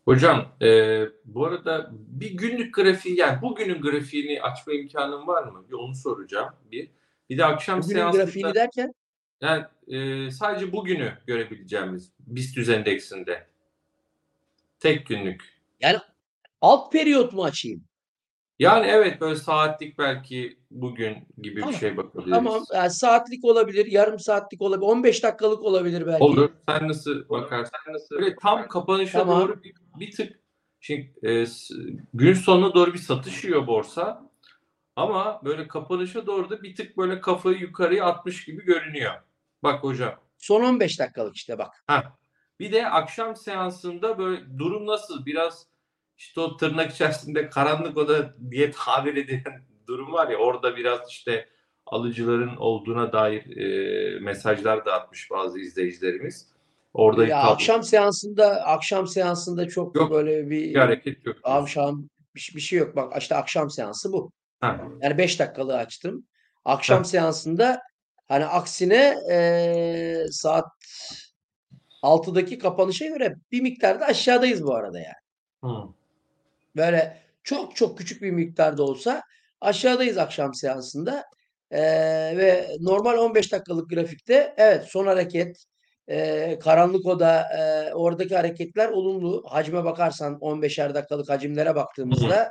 Hocam 0.06 0.56
e, 0.62 1.00
bu 1.26 1.46
arada 1.46 1.92
bir 1.92 2.32
günlük 2.32 2.76
grafiği 2.76 3.18
yani 3.18 3.42
bugünün 3.42 3.82
grafiğini 3.82 4.42
açma 4.42 4.74
imkanım 4.74 5.28
var 5.28 5.44
mı? 5.44 5.66
Bir 5.70 5.74
onu 5.74 5.96
soracağım. 5.96 6.54
Bir. 6.72 6.90
Bir 7.30 7.38
de 7.38 7.46
akşam 7.46 7.82
Bugünün 7.82 8.00
seansında 8.00 8.24
grafiğini 8.24 8.54
derken 8.54 8.94
yani 9.42 9.64
e, 9.88 10.32
sadece 10.32 10.72
bugünü 10.72 11.18
görebileceğimiz 11.28 12.12
BIST 12.20 12.70
endeksinde. 12.70 13.48
Tek 14.80 15.06
günlük. 15.08 15.44
yani 15.80 15.98
alt 16.62 16.92
periyot 16.92 17.34
mu 17.34 17.44
açayım? 17.44 17.84
Yani 18.64 18.86
evet 18.88 19.22
böyle 19.22 19.36
saatlik 19.36 19.98
belki 19.98 20.58
bugün 20.72 21.18
gibi 21.42 21.60
Tamam. 21.60 21.74
bir 21.74 21.80
şey 21.80 21.98
bakabiliriz. 21.98 22.32
Tamam. 22.34 22.64
Yani 22.74 22.90
saatlik 22.90 23.46
olabilir, 23.46 23.86
yarım 23.86 24.20
saatlik 24.20 24.62
olabilir, 24.62 24.88
15 24.88 25.24
dakikalık 25.24 25.64
olabilir 25.64 26.08
belki. 26.08 26.24
Olur. 26.24 26.50
Sen 26.70 26.88
nasıl 26.88 27.30
bakarsın? 27.30 27.74
Nasıl? 27.88 28.16
Böyle 28.16 28.36
tam 28.36 28.68
kapanışa 28.68 29.20
Tamam. 29.20 29.42
doğru 29.42 29.64
bir, 29.64 29.74
bir 30.00 30.12
tık 30.12 30.40
şimdi 30.80 31.14
e, 31.24 31.46
s- 31.46 31.74
gün 32.14 32.34
sonuna 32.34 32.74
doğru 32.74 32.94
bir 32.94 33.00
satış 33.00 33.44
yiyor 33.44 33.68
borsa. 33.68 34.30
Ama 34.96 35.42
böyle 35.46 35.68
kapanışa 35.68 36.26
doğru 36.28 36.50
da 36.50 36.64
bir 36.64 36.76
tık 36.76 36.98
böyle 36.98 37.22
kafayı 37.22 37.58
yukarıya 37.58 38.06
atmış 38.06 38.46
gibi 38.46 38.66
görünüyor. 38.66 39.14
Bak 39.64 39.84
hocam. 39.84 40.16
Son 40.38 40.64
15 40.64 41.00
dakikalık 41.00 41.36
işte 41.36 41.58
bak. 41.58 41.84
Ha. 41.88 42.04
Bir 42.60 42.72
de 42.72 42.88
akşam 42.90 43.36
seansında 43.36 44.18
böyle 44.18 44.60
durum 44.60 44.86
nasıl? 44.88 45.26
Biraz 45.26 45.68
işte 46.18 46.42
o 46.42 46.58
tırnak 46.58 46.92
içerisinde 46.92 47.50
karanlık 47.50 47.98
oda 47.98 48.34
diye 48.52 48.72
tabir 48.72 49.16
edilen 49.16 49.62
durum 49.88 50.14
var 50.14 50.30
ya 50.30 50.38
orada 50.38 50.76
biraz 50.76 51.10
işte 51.10 51.50
alıcıların 51.86 52.56
olduğuna 52.56 53.14
dair 53.14 53.58
e, 53.58 54.20
mesajlar 54.20 54.86
da 54.86 54.94
atmış 54.94 55.32
bazı 55.32 55.60
izleyicilerimiz. 55.60 56.48
Orada 56.94 57.26
Ya 57.28 57.38
akşam 57.42 57.84
seansında 57.84 58.46
akşam 58.66 59.08
seansında 59.08 59.68
çok 59.68 59.96
Yok, 59.96 60.12
böyle 60.12 60.50
bir 60.50 60.50
bir 60.74 60.76
hareket 60.76 61.26
yok. 61.26 61.38
akşam 61.44 62.10
bir, 62.36 62.52
bir 62.56 62.62
şey 62.62 62.80
yok. 62.80 62.96
Bak 62.96 63.14
işte 63.22 63.36
akşam 63.36 63.70
seansı 63.70 64.14
bu. 64.14 64.32
Ha. 64.62 64.88
Yani 65.02 65.18
5 65.18 65.40
dakikalığı 65.40 65.78
açtım. 65.78 66.28
Akşam 66.66 66.98
Ha. 66.98 67.04
seansında 67.04 67.82
hani 68.28 68.46
aksine 68.46 69.16
eee, 69.30 70.26
saat 70.32 70.66
6'daki 72.04 72.58
kapanışa 72.58 73.06
göre 73.06 73.36
bir 73.52 73.62
miktarda 73.62 74.06
aşağıdayız 74.06 74.64
bu 74.64 74.76
arada 74.76 75.00
yani. 75.00 75.14
Hı. 75.64 75.88
Böyle 76.76 77.18
çok 77.44 77.76
çok 77.76 77.98
küçük 77.98 78.22
bir 78.22 78.32
miktarda 78.32 78.84
olsa 78.84 79.22
aşağıdayız 79.62 80.18
akşam 80.18 80.54
seansında. 80.54 81.24
Eee, 81.72 82.34
ve 82.38 82.68
normal 82.80 83.18
15 83.18 83.52
dakikalık 83.52 83.90
grafikte 83.90 84.54
evet 84.58 84.84
son 84.86 85.08
hareket 85.08 85.58
eee, 86.10 86.60
karanlık 86.60 87.06
oda 87.06 87.44
eee, 87.58 87.94
oradaki 87.94 88.36
hareketler 88.36 88.90
olumlu. 88.90 89.44
Hacme 89.50 89.84
bakarsan 89.84 90.38
15'er 90.42 90.94
dakikalık 90.96 91.30
hacimlere 91.30 91.76
baktığımızda 91.76 92.50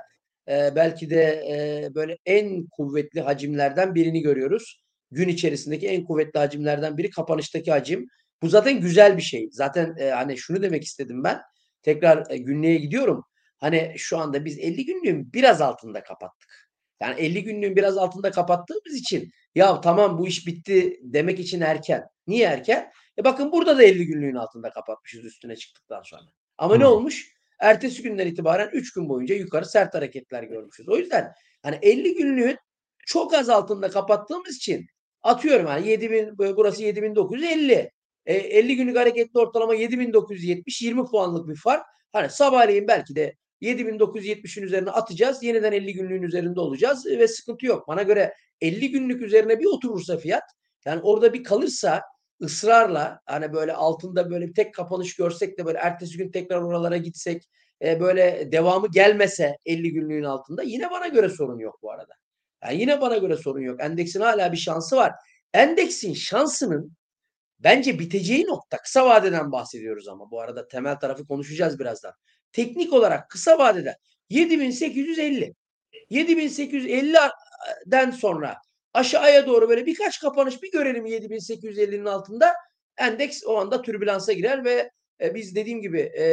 eee, 0.49 0.73
belki 0.77 1.11
de 1.11 1.43
eee, 1.49 1.89
böyle 1.95 2.17
en 2.27 2.67
kuvvetli 2.67 3.21
hacimlerden 3.21 3.95
birini 3.95 4.21
görüyoruz. 4.23 4.83
Gün 5.11 5.29
içerisindeki 5.29 5.89
en 5.89 6.05
kuvvetli 6.05 6.39
hacimlerden 6.39 6.99
biri 6.99 7.11
kapanıştaki 7.11 7.71
hacim. 7.71 8.07
Bu 8.43 8.49
zaten 8.49 8.81
güzel 8.81 9.17
bir 9.17 9.23
şey. 9.23 9.49
Zaten 9.53 9.95
eee, 9.99 10.11
hani 10.11 10.39
şunu 10.39 10.63
demek 10.63 10.85
istedim 10.85 11.25
ben. 11.25 11.41
Tekrar 11.83 12.31
e, 12.31 12.37
günlüğe 12.39 12.77
gidiyorum. 12.77 13.25
Hani 13.63 13.95
şu 13.97 14.19
anda 14.19 14.45
biz 14.45 14.59
50 14.59 14.85
günlüğün 14.85 15.33
biraz 15.33 15.61
altında 15.61 16.03
kapattık. 16.03 16.71
Yani 17.03 17.21
50 17.21 17.45
günlüğün 17.45 17.77
biraz 17.77 17.99
altında 17.99 18.31
kapattığımız 18.31 18.95
için 18.95 19.31
ya 19.55 19.81
tamam 19.81 20.19
bu 20.19 20.29
iş 20.29 20.47
bitti 20.47 21.01
demek 21.03 21.41
için 21.41 21.61
erken. 21.61 22.05
Niye 22.27 22.47
erken? 22.47 22.93
E 23.19 23.25
bakın 23.25 23.53
burada 23.53 23.79
da 23.79 23.83
50 23.83 24.07
günlüğün 24.07 24.35
altında 24.35 24.71
kapatmışız 24.71 25.25
üstüne 25.25 25.57
çıktıktan 25.57 26.03
sonra. 26.03 26.23
Ama 26.59 26.77
ne 26.77 26.85
Hı. 26.85 26.89
olmuş? 26.89 27.33
ertesi 27.61 28.03
günden 28.03 28.27
itibaren 28.27 28.71
3 28.73 28.93
gün 28.93 29.09
boyunca 29.09 29.35
yukarı 29.35 29.67
sert 29.67 29.95
hareketler 29.95 30.43
görmüşüz. 30.43 30.89
O 30.89 30.97
yüzden 30.97 31.33
hani 31.63 31.79
50 31.83 32.15
günlüğün 32.15 32.59
çok 33.07 33.35
az 33.35 33.49
altında 33.49 33.91
kapattığımız 33.91 34.57
için 34.57 34.87
atıyorum 35.23 35.67
hani 35.67 35.89
7000 35.89 36.39
burası 36.39 36.83
7950. 36.83 37.91
E, 38.27 38.35
50 38.35 38.77
günlük 38.77 38.97
hareketli 38.97 39.39
ortalama 39.41 39.75
7970 39.75 40.83
20 40.83 41.05
puanlık 41.05 41.49
bir 41.49 41.57
fark. 41.57 41.87
Hani 42.13 42.31
sabahleyin 42.31 42.89
belki 42.89 43.17
de 43.17 43.37
7970'in 43.63 44.63
üzerine 44.63 44.91
atacağız. 44.91 45.43
Yeniden 45.43 45.73
50 45.73 45.93
günlüğün 45.93 46.23
üzerinde 46.23 46.61
olacağız 46.61 47.07
ve 47.07 47.29
sıkıntı 47.29 47.67
yok. 47.67 47.89
Bana 47.89 48.03
göre 48.03 48.35
50 48.61 48.91
günlük 48.91 49.23
üzerine 49.23 49.59
bir 49.61 49.67
oturursa 49.67 50.17
fiyat 50.17 50.43
yani 50.87 51.01
orada 51.03 51.33
bir 51.33 51.45
kalırsa 51.45 52.03
ısrarla 52.43 53.21
hani 53.27 53.53
böyle 53.53 53.73
altında 53.73 54.31
böyle 54.31 54.49
bir 54.49 54.55
tek 54.55 54.75
kapanış 54.75 55.17
görsek 55.17 55.59
de 55.59 55.67
böyle 55.67 55.79
ertesi 55.79 56.19
gün 56.19 56.31
tekrar 56.31 56.63
oralara 56.63 56.97
gitsek 56.97 57.49
e, 57.83 58.01
böyle 58.01 58.53
devamı 58.53 58.89
gelmese 58.91 59.57
50 59.67 59.93
günlüğün 59.93 60.25
altında 60.25 60.63
yine 60.63 60.91
bana 60.91 61.09
göre 61.09 61.29
sorun 61.29 61.59
yok 61.59 61.79
bu 61.83 61.93
arada. 61.93 62.15
Yani 62.65 62.81
yine 62.81 63.01
bana 63.01 63.17
göre 63.17 63.37
sorun 63.37 63.61
yok. 63.61 63.81
Endeksin 63.81 64.21
hala 64.21 64.53
bir 64.53 64.57
şansı 64.57 64.97
var. 64.97 65.13
Endeksin 65.55 66.15
şansının 66.15 66.97
bence 67.59 67.99
biteceği 67.99 68.47
nokta 68.47 68.77
kısa 68.77 69.07
vadeden 69.07 69.53
bahsediyoruz 69.53 70.09
ama 70.09 70.31
bu 70.31 70.41
arada 70.41 70.69
temel 70.69 70.97
tarafı 70.97 71.27
konuşacağız 71.27 71.79
birazdan. 71.79 72.13
Teknik 72.53 72.93
olarak 72.93 73.31
kısa 73.31 73.59
vadede 73.59 73.97
7850 74.31 75.55
7850'den 76.11 78.11
sonra 78.11 78.57
aşağıya 78.93 79.47
doğru 79.47 79.69
böyle 79.69 79.87
birkaç 79.87 80.21
kapanış 80.21 80.63
bir 80.63 80.73
görelim 80.73 81.07
7850'nin 81.07 82.05
altında. 82.05 82.55
Endeks 82.99 83.43
o 83.47 83.57
anda 83.57 83.83
türbülansa 83.83 84.33
girer 84.33 84.65
ve 84.65 84.91
e, 85.21 85.35
biz 85.35 85.57
dediğim 85.57 85.83
gibi 85.83 86.01
e, 86.01 86.25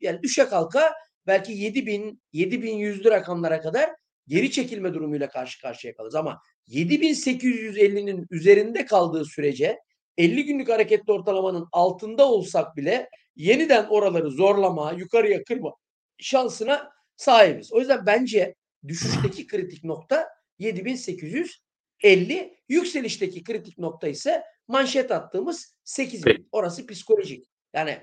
yani 0.00 0.22
düşe 0.22 0.44
kalka 0.44 0.94
belki 1.26 1.52
7000 1.52 2.22
7100'lü 2.34 3.10
rakamlara 3.10 3.60
kadar 3.60 3.90
geri 4.28 4.50
çekilme 4.50 4.94
durumuyla 4.94 5.28
karşı 5.28 5.60
karşıya 5.60 5.94
kalırız. 5.94 6.14
Ama 6.14 6.40
7850'nin 6.68 8.26
üzerinde 8.30 8.86
kaldığı 8.86 9.24
sürece 9.24 9.78
50 10.16 10.44
günlük 10.44 10.68
hareketli 10.68 11.12
ortalamanın 11.12 11.68
altında 11.72 12.30
olsak 12.30 12.76
bile 12.76 13.08
yeniden 13.36 13.86
oraları 13.86 14.30
zorlama, 14.30 14.92
yukarıya 14.92 15.44
kırma 15.44 15.72
şansına 16.18 16.90
sahibiz. 17.16 17.72
O 17.72 17.78
yüzden 17.78 18.06
bence 18.06 18.54
düşüşteki 18.88 19.46
kritik 19.46 19.84
nokta 19.84 20.28
7850, 20.58 22.58
yükselişteki 22.68 23.44
kritik 23.44 23.78
nokta 23.78 24.08
ise 24.08 24.44
manşet 24.68 25.10
attığımız 25.10 25.74
8000. 25.84 26.48
Orası 26.52 26.86
psikolojik. 26.86 27.50
Yani 27.74 27.98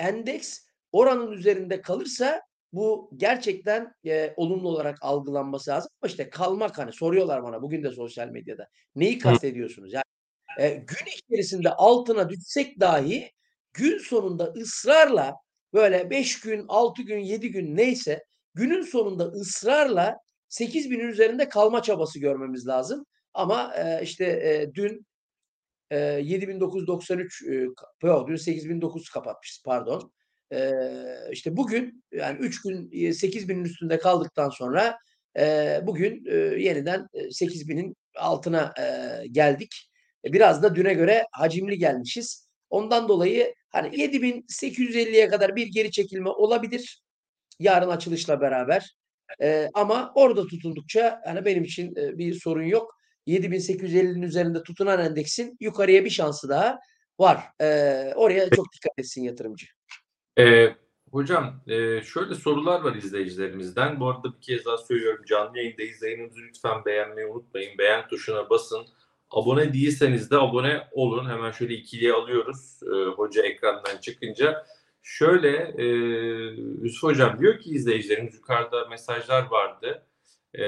endeks 0.00 0.60
oranın 0.92 1.32
üzerinde 1.32 1.80
kalırsa 1.80 2.42
bu 2.72 3.10
gerçekten 3.16 3.94
e, 4.06 4.34
olumlu 4.36 4.68
olarak 4.68 4.98
algılanması 5.00 5.70
lazım. 5.70 5.90
Ama 6.02 6.08
işte 6.08 6.30
kalmak 6.30 6.78
hani 6.78 6.92
soruyorlar 6.92 7.42
bana 7.42 7.62
bugün 7.62 7.82
de 7.82 7.90
sosyal 7.90 8.28
medyada. 8.28 8.68
Neyi 8.94 9.18
kastediyorsunuz? 9.18 9.92
Yani 9.92 10.04
e, 10.58 10.68
gün 10.68 11.06
içerisinde 11.16 11.70
altına 11.70 12.28
düşsek 12.28 12.80
dahi 12.80 13.32
gün 13.72 13.98
sonunda 13.98 14.44
ısrarla 14.44 15.34
böyle 15.74 16.10
5 16.10 16.40
gün, 16.40 16.64
6 16.68 17.02
gün, 17.02 17.18
7 17.18 17.50
gün 17.50 17.76
neyse 17.76 18.24
günün 18.54 18.82
sonunda 18.82 19.24
ısrarla 19.24 20.16
8 20.48 20.90
binin 20.90 21.08
üzerinde 21.08 21.48
kalma 21.48 21.82
çabası 21.82 22.18
görmemiz 22.18 22.66
lazım. 22.66 23.06
Ama 23.34 23.74
e, 23.76 24.02
işte 24.02 24.24
e, 24.24 24.74
dün 24.74 25.06
e, 25.90 25.98
7993 25.98 27.42
e, 27.42 27.66
dün 28.26 28.36
8900 28.36 29.08
kapatmışız 29.10 29.62
pardon. 29.64 30.12
E, 30.52 30.72
işte 31.32 31.56
bugün 31.56 32.04
yani 32.12 32.38
3 32.38 32.62
gün 32.62 33.12
8 33.12 33.48
binin 33.48 33.64
üstünde 33.64 33.98
kaldıktan 33.98 34.50
sonra 34.50 34.98
e, 35.38 35.80
bugün 35.82 36.24
e, 36.26 36.34
yeniden 36.36 37.06
8 37.30 37.68
binin 37.68 37.96
altına 38.16 38.74
e, 38.78 39.26
geldik. 39.26 39.87
E, 40.24 40.32
biraz 40.32 40.62
da 40.62 40.74
düne 40.74 40.94
göre 40.94 41.26
hacimli 41.32 41.78
gelmişiz. 41.78 42.48
Ondan 42.70 43.08
dolayı 43.08 43.54
hani 43.70 43.88
7850'ye 43.88 45.28
kadar 45.28 45.56
bir 45.56 45.66
geri 45.66 45.90
çekilme 45.90 46.30
olabilir. 46.30 47.02
Yarın 47.58 47.88
açılışla 47.88 48.40
beraber. 48.40 48.94
E, 49.42 49.70
ama 49.74 50.12
orada 50.14 50.46
tutuldukça 50.46 51.20
hani 51.24 51.44
benim 51.44 51.64
için 51.64 51.96
e, 51.96 52.18
bir 52.18 52.34
sorun 52.34 52.62
yok. 52.62 52.98
7850'nin 53.26 54.22
üzerinde 54.22 54.62
tutunan 54.62 55.00
endeksin 55.00 55.56
yukarıya 55.60 56.04
bir 56.04 56.10
şansı 56.10 56.48
daha 56.48 56.78
var. 57.18 57.40
E, 57.60 57.66
oraya 58.16 58.50
çok 58.50 58.66
dikkat 58.72 58.98
etsin 58.98 59.22
yatırımcı. 59.22 59.66
E, 60.38 60.74
hocam 61.12 61.62
e, 61.66 62.02
şöyle 62.02 62.34
sorular 62.34 62.80
var 62.80 62.94
izleyicilerimizden. 62.94 64.00
Bu 64.00 64.08
arada 64.08 64.36
bir 64.36 64.40
kez 64.40 64.64
daha 64.64 64.78
söylüyorum 64.78 65.24
canlı 65.24 65.58
yayındayız. 65.58 66.02
Yayınımızı 66.02 66.40
lütfen 66.40 66.84
beğenmeyi 66.84 67.26
unutmayın. 67.26 67.78
Beğen 67.78 68.08
tuşuna 68.08 68.50
basın. 68.50 68.86
Abone 69.30 69.72
değilseniz 69.72 70.30
de 70.30 70.36
abone 70.36 70.88
olun. 70.92 71.30
Hemen 71.30 71.50
şöyle 71.50 71.74
ikiliye 71.74 72.12
alıyoruz 72.12 72.80
e, 72.82 73.08
hoca 73.10 73.42
ekrandan 73.42 73.96
çıkınca. 74.00 74.66
Şöyle 75.02 75.74
e, 75.78 75.86
Yusuf 76.82 77.02
Hocam 77.02 77.38
diyor 77.38 77.58
ki 77.58 77.70
izleyicilerimiz 77.70 78.34
yukarıda 78.34 78.88
mesajlar 78.88 79.46
vardı. 79.46 80.02
E, 80.58 80.64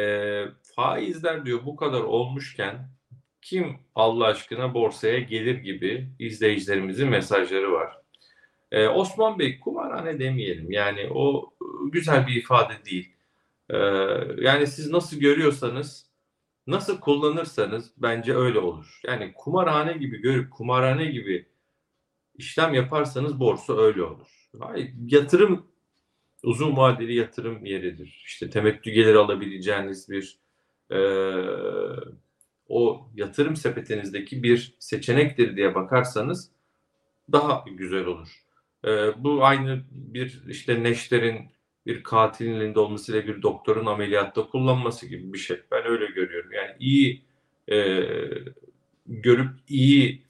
faizler 0.76 1.46
diyor 1.46 1.60
bu 1.64 1.76
kadar 1.76 2.00
olmuşken 2.00 2.90
kim 3.42 3.78
Allah 3.94 4.26
aşkına 4.26 4.74
borsaya 4.74 5.18
gelir 5.18 5.54
gibi 5.54 6.08
izleyicilerimizin 6.18 7.08
mesajları 7.08 7.72
var. 7.72 8.00
Ee, 8.72 8.88
Osman 8.88 9.38
Bey 9.38 9.60
kumarhane 9.60 10.18
demeyelim. 10.18 10.72
Yani 10.72 11.08
o 11.14 11.54
güzel 11.92 12.26
bir 12.26 12.36
ifade 12.36 12.74
değil. 12.90 13.12
Ee, 13.70 13.76
yani 14.38 14.66
siz 14.66 14.90
nasıl 14.90 15.16
görüyorsanız, 15.16 16.09
nasıl 16.70 17.00
kullanırsanız 17.00 17.92
bence 17.96 18.34
öyle 18.36 18.58
olur. 18.58 19.00
Yani 19.06 19.32
kumarhane 19.34 19.92
gibi 19.92 20.20
görüp 20.20 20.50
kumarhane 20.52 21.04
gibi 21.04 21.48
işlem 22.34 22.74
yaparsanız 22.74 23.40
borsa 23.40 23.76
öyle 23.76 24.02
olur. 24.02 24.28
Hayır, 24.60 24.90
yatırım 25.08 25.66
uzun 26.42 26.76
vadeli 26.76 27.14
yatırım 27.14 27.64
yeridir. 27.64 28.22
İşte 28.26 28.50
temettü 28.50 28.90
gelir 28.90 29.14
alabileceğiniz 29.14 30.10
bir 30.10 30.38
e, 30.90 31.00
o 32.68 33.10
yatırım 33.14 33.56
sepetinizdeki 33.56 34.42
bir 34.42 34.76
seçenektir 34.78 35.56
diye 35.56 35.74
bakarsanız 35.74 36.50
daha 37.32 37.64
güzel 37.70 38.04
olur. 38.04 38.44
E, 38.84 38.90
bu 39.24 39.44
aynı 39.44 39.84
bir 39.90 40.42
işte 40.48 40.82
neşterin 40.82 41.50
bir 41.86 42.02
katilin 42.02 42.54
elinde 42.54 42.80
olmasıyla 42.80 43.26
bir 43.26 43.42
doktorun 43.42 43.86
ameliyatta 43.86 44.46
kullanması 44.46 45.06
gibi 45.06 45.32
bir 45.32 45.38
şey. 45.38 45.60
Ben 45.70 45.86
öyle 45.86 46.06
görüyorum. 46.06 46.52
Yani 46.52 46.76
iyi 46.78 47.24
e, 47.72 48.00
görüp 49.06 49.50
iyi 49.68 50.24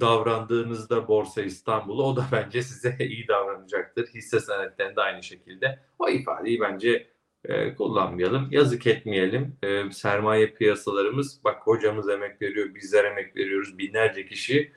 davrandığınızda 0.00 1.08
Borsa 1.08 1.42
İstanbul'u 1.42 2.04
o 2.04 2.16
da 2.16 2.26
bence 2.32 2.62
size 2.62 2.96
iyi 3.00 3.28
davranacaktır. 3.28 4.06
Hisse 4.06 4.40
senetlerinde 4.40 5.00
aynı 5.00 5.22
şekilde. 5.22 5.78
O 5.98 6.08
ifadeyi 6.08 6.60
bence 6.60 7.10
e, 7.44 7.74
kullanmayalım. 7.74 8.48
Yazık 8.50 8.86
etmeyelim. 8.86 9.56
E, 9.62 9.90
sermaye 9.90 10.54
piyasalarımız 10.54 11.44
bak 11.44 11.66
hocamız 11.66 12.08
emek 12.08 12.42
veriyor, 12.42 12.74
bizler 12.74 13.04
emek 13.04 13.36
veriyoruz. 13.36 13.78
Binlerce 13.78 14.26
kişi 14.26 14.72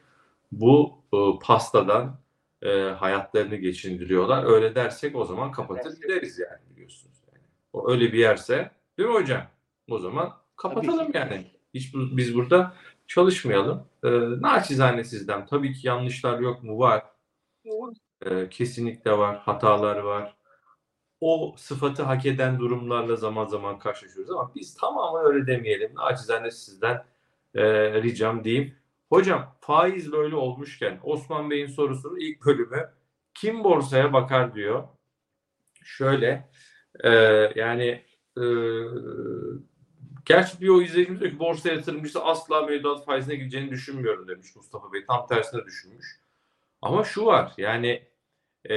bu 0.51 1.03
e, 1.13 1.17
pastadan 1.41 2.22
e, 2.63 2.69
hayatlarını 2.81 3.55
geçindiriyorlar. 3.55 4.43
Öyle 4.45 4.75
dersek 4.75 5.15
o 5.15 5.25
zaman 5.25 5.51
kapatır 5.51 6.01
gideriz 6.01 6.39
yani 6.39 6.59
biliyorsunuz. 6.69 7.17
Yani. 7.27 7.43
O 7.73 7.91
öyle 7.91 8.13
bir 8.13 8.19
yerse 8.19 8.71
değil 8.97 9.09
mi 9.09 9.15
hocam? 9.15 9.41
O 9.89 9.99
zaman 9.99 10.33
kapatalım 10.55 11.11
yani. 11.13 11.51
Hiç 11.73 11.93
bu, 11.93 12.17
biz 12.17 12.35
burada 12.35 12.73
çalışmayalım. 13.07 13.87
E, 14.03 14.09
naçizane 14.41 15.03
sizden 15.03 15.45
tabii 15.45 15.73
ki 15.73 15.87
yanlışlar 15.87 16.39
yok 16.39 16.63
mu? 16.63 16.79
Var. 16.79 17.03
E, 18.25 18.49
kesinlikle 18.49 19.11
var. 19.11 19.37
Hatalar 19.37 19.97
var. 19.97 20.35
O 21.21 21.55
sıfatı 21.57 22.03
hak 22.03 22.25
eden 22.25 22.59
durumlarla 22.59 23.15
zaman 23.15 23.45
zaman 23.45 23.79
karşılaşıyoruz 23.79 24.31
ama 24.31 24.51
biz 24.55 24.75
tamamen 24.75 25.25
öyle 25.25 25.47
demeyelim. 25.47 25.95
Naçizane 25.95 26.51
sizden 26.51 27.05
e, 27.55 27.63
ricam 28.03 28.43
diyeyim. 28.43 28.75
Hocam 29.13 29.55
faiz 29.61 30.11
böyle 30.11 30.35
olmuşken 30.35 30.99
Osman 31.03 31.49
Bey'in 31.49 31.67
sorusunun 31.67 32.19
ilk 32.19 32.45
bölümü 32.45 32.89
kim 33.33 33.63
borsaya 33.63 34.13
bakar 34.13 34.55
diyor. 34.55 34.83
Şöyle 35.83 36.49
e, 37.03 37.09
yani 37.55 38.05
e, 38.37 38.45
gerçi 40.25 40.71
o 40.71 40.81
izleyicimiz 40.81 41.21
diyor 41.21 41.31
ki 41.31 41.39
borsa 41.39 41.69
yatırımcısı 41.69 42.23
asla 42.23 42.61
mevduat 42.61 43.05
faizine 43.05 43.35
gideceğini 43.35 43.71
düşünmüyorum 43.71 44.27
demiş 44.27 44.55
Mustafa 44.55 44.93
Bey. 44.93 45.05
Tam 45.05 45.27
tersine 45.27 45.65
düşünmüş. 45.65 46.19
Ama 46.81 47.03
şu 47.03 47.25
var 47.25 47.53
yani 47.57 48.07
e, 48.69 48.75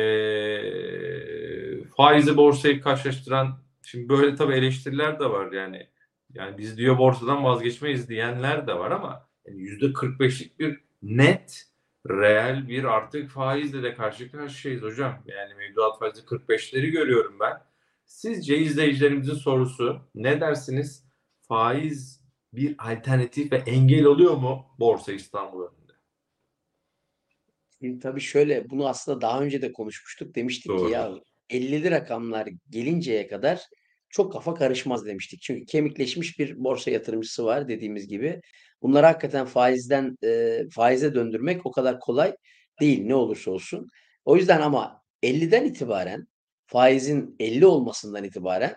faizi 1.85 2.37
borsayı 2.37 2.81
karşılaştıran 2.81 3.59
şimdi 3.83 4.09
böyle 4.09 4.37
tabii 4.37 4.55
eleştiriler 4.55 5.21
de 5.21 5.31
var 5.31 5.53
yani. 5.53 5.89
Yani 6.35 6.59
biz 6.59 6.79
diyor 6.79 6.99
borsadan 6.99 7.45
vazgeçmeyiz 7.45 8.09
diyenler 8.09 8.67
de 8.67 8.79
var 8.79 8.91
ama 8.91 9.26
yüzde 9.49 9.87
45'lik 9.87 10.59
bir 10.59 10.81
net 11.03 11.67
reel 12.11 12.69
bir 12.69 12.85
artık 12.85 13.31
faizle 13.31 13.83
de 13.83 13.95
karşı 13.95 14.33
karşıyayız 14.33 14.83
hocam. 14.83 15.23
Yani 15.27 15.55
mevduat 15.55 15.99
faizi 15.99 16.21
45'leri 16.21 16.87
görüyorum 16.87 17.41
ben. 17.41 17.63
Sizce 18.05 18.59
izleyicilerimizin 18.59 19.35
sorusu 19.35 20.01
ne 20.15 20.41
dersiniz? 20.41 21.05
Faiz 21.41 22.21
bir 22.53 22.75
alternatif 22.79 23.53
ve 23.53 23.57
engel 23.57 24.05
oluyor 24.05 24.37
mu 24.37 24.67
Borsa 24.79 25.13
İstanbul 25.13 25.63
önünde? 25.63 25.93
Şimdi 27.81 27.99
tabii 27.99 28.21
şöyle 28.21 28.71
bunu 28.71 28.89
aslında 28.89 29.21
daha 29.21 29.41
önce 29.41 29.63
de 29.63 29.73
konuşmuştuk. 29.73 30.35
Demiştik 30.35 30.69
Doğru. 30.69 30.87
ki 30.87 30.93
ya 30.93 31.13
50'li 31.51 31.91
rakamlar 31.91 32.49
gelinceye 32.71 33.29
kadar 33.29 33.63
çok 34.17 34.33
kafa 34.33 34.55
karışmaz 34.55 35.07
demiştik. 35.07 35.43
Çünkü 35.43 35.67
kemikleşmiş 35.67 36.39
bir 36.39 36.65
borsa 36.65 36.91
yatırımcısı 36.91 37.45
var 37.45 37.69
dediğimiz 37.69 38.09
gibi. 38.09 38.41
Bunları 38.83 39.07
hakikaten 39.07 39.47
faizden 39.47 40.17
e, 40.25 40.63
faize 40.71 41.15
döndürmek 41.15 41.67
o 41.67 41.71
kadar 41.73 42.01
kolay 42.01 42.37
değil 42.81 43.07
ne 43.07 43.15
olursa 43.15 43.51
olsun. 43.51 43.89
O 44.25 44.37
yüzden 44.37 44.61
ama 44.61 45.03
50'den 45.23 45.65
itibaren 45.65 46.27
faizin 46.67 47.37
50 47.41 47.67
olmasından 47.67 48.25
itibaren 48.25 48.77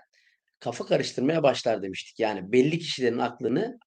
kafa 0.59 0.85
karıştırmaya 0.85 1.43
başlar 1.43 1.83
demiştik. 1.83 2.19
Yani 2.19 2.51
belli 2.51 2.79
kişilerin 2.79 3.17
aklını 3.17 3.79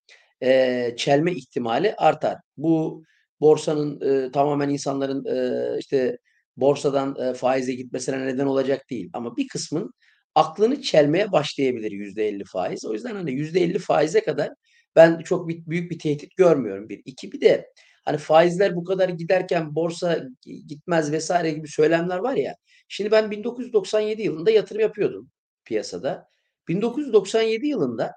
e, 0.43 0.95
çelme 0.97 1.33
ihtimali 1.33 1.95
artar. 1.95 2.38
Bu 2.57 3.05
borsanın 3.41 4.01
e, 4.01 4.31
tamamen 4.31 4.69
insanların 4.69 5.25
e, 5.25 5.79
işte 5.79 6.19
borsadan 6.57 7.17
e, 7.21 7.35
faize 7.35 7.75
gitmesine 7.75 8.27
neden 8.27 8.47
olacak 8.47 8.91
değil. 8.91 9.11
Ama 9.12 9.37
bir 9.37 9.49
kısmın 9.49 9.93
aklını 10.35 10.83
çelmeye 10.83 11.33
başlayabilir 11.33 11.90
yüzde 11.90 12.29
elli 12.29 12.45
faiz. 12.45 12.85
O 12.85 12.92
yüzden 12.92 13.14
hani 13.14 13.33
yüzde 13.33 13.61
elli 13.61 13.79
faize 13.79 14.21
kadar 14.21 14.51
ben 14.97 15.18
çok 15.18 15.49
bir, 15.49 15.66
büyük 15.66 15.90
bir 15.90 15.99
tehdit 15.99 16.37
görmüyorum. 16.37 16.88
Bir. 16.88 17.03
iki 17.05 17.33
bir 17.33 17.40
de 17.40 17.68
hani 18.05 18.18
faizler 18.18 18.77
bu 18.77 18.85
kadar 18.85 19.09
giderken 19.09 19.75
borsa 19.75 20.25
gitmez 20.68 21.12
vesaire 21.12 21.51
gibi 21.51 21.68
söylemler 21.68 22.18
var 22.18 22.35
ya. 22.37 22.57
Şimdi 22.88 23.11
ben 23.11 23.31
1997 23.31 24.23
yılında 24.23 24.51
yatırım 24.51 24.81
yapıyordum 24.81 25.31
piyasada. 25.64 26.29
1997 26.68 27.66
yılında 27.66 28.12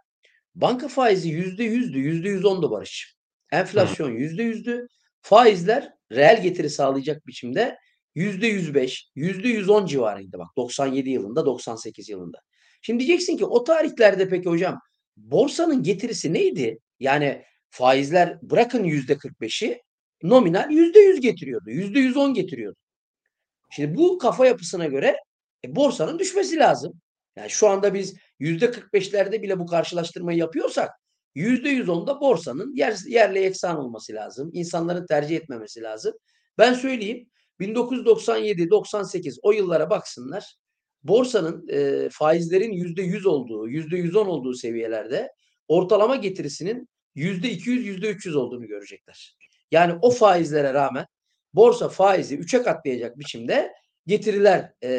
banka 0.56 0.88
faizi 0.88 1.30
yüzde 1.30 1.63
yüzdü, 1.63 1.99
yüzde 1.99 2.30
yüz 2.30 2.45
ondu 2.45 2.71
Barış. 2.71 3.15
Enflasyon 3.51 4.12
yüzde 4.12 4.43
yüzdü. 4.43 4.88
Faizler 5.21 5.93
reel 6.12 6.41
getiri 6.43 6.69
sağlayacak 6.69 7.28
biçimde 7.28 7.78
yüzde 8.15 8.47
yüz 8.47 8.73
beş, 8.73 9.10
yüzde 9.15 9.47
yüz 9.47 9.69
on 9.69 9.86
civarıydı 9.86 10.38
bak 10.38 10.47
97 10.58 11.10
yılında, 11.10 11.45
98 11.45 12.10
yılında. 12.10 12.38
Şimdi 12.82 13.06
diyeceksin 13.06 13.38
ki 13.38 13.45
o 13.45 13.63
tarihlerde 13.63 14.30
peki 14.30 14.49
hocam 14.49 14.80
borsanın 15.17 15.84
getirisi 15.84 16.34
neydi? 16.34 16.80
Yani 16.99 17.43
faizler 17.69 18.39
bırakın 18.41 18.84
yüzde 18.84 19.13
45'i 19.13 19.82
nominal 20.23 20.71
yüzde 20.71 20.99
yüz 20.99 21.21
getiriyordu. 21.21 21.69
Yüzde 21.69 21.99
yüz 21.99 22.17
on 22.17 22.34
getiriyordu. 22.34 22.78
Şimdi 23.71 23.97
bu 23.97 24.17
kafa 24.17 24.45
yapısına 24.45 24.86
göre 24.86 25.17
e, 25.65 25.75
borsanın 25.75 26.19
düşmesi 26.19 26.58
lazım. 26.58 26.93
Yani 27.36 27.49
şu 27.49 27.67
anda 27.67 27.93
biz 27.93 28.15
yüzde 28.39 28.65
45'lerde 28.65 29.41
bile 29.41 29.60
bu 29.60 29.65
karşılaştırmayı 29.65 30.38
yapıyorsak 30.38 30.91
yüzde 31.36 31.69
yüz 31.69 31.89
onda 31.89 32.21
borsanın 32.21 32.75
yer, 32.75 32.97
yerle 33.08 33.43
eksan 33.43 33.78
olması 33.78 34.13
lazım. 34.13 34.49
İnsanların 34.54 35.06
tercih 35.06 35.36
etmemesi 35.36 35.82
lazım. 35.82 36.13
Ben 36.58 36.73
söyleyeyim 36.73 37.30
1997-98 37.60 39.38
o 39.41 39.52
yıllara 39.52 39.89
baksınlar. 39.89 40.56
Borsanın 41.04 41.68
e, 41.70 42.10
faizlerin 42.10 42.72
yüzde 42.72 43.02
yüz 43.02 43.26
olduğu, 43.26 43.70
yüzde 43.70 43.98
yüz 43.98 44.15
on 44.15 44.28
olduğu 44.28 44.54
seviyelerde 44.54 45.32
ortalama 45.68 46.15
getirisinin 46.15 46.89
yüzde 47.15 47.52
iki 47.52 47.70
yüz, 47.70 47.86
yüzde 47.86 48.10
üç 48.10 48.26
yüz 48.26 48.36
olduğunu 48.36 48.68
görecekler. 48.68 49.38
Yani 49.72 50.00
o 50.02 50.12
faizlere 50.12 50.74
rağmen 50.74 51.06
borsa 51.54 51.89
faizi 51.89 52.38
üçe 52.38 52.62
katlayacak 52.62 53.20
biçimde 53.20 53.74
getiriler 54.08 54.74
e, 54.82 54.89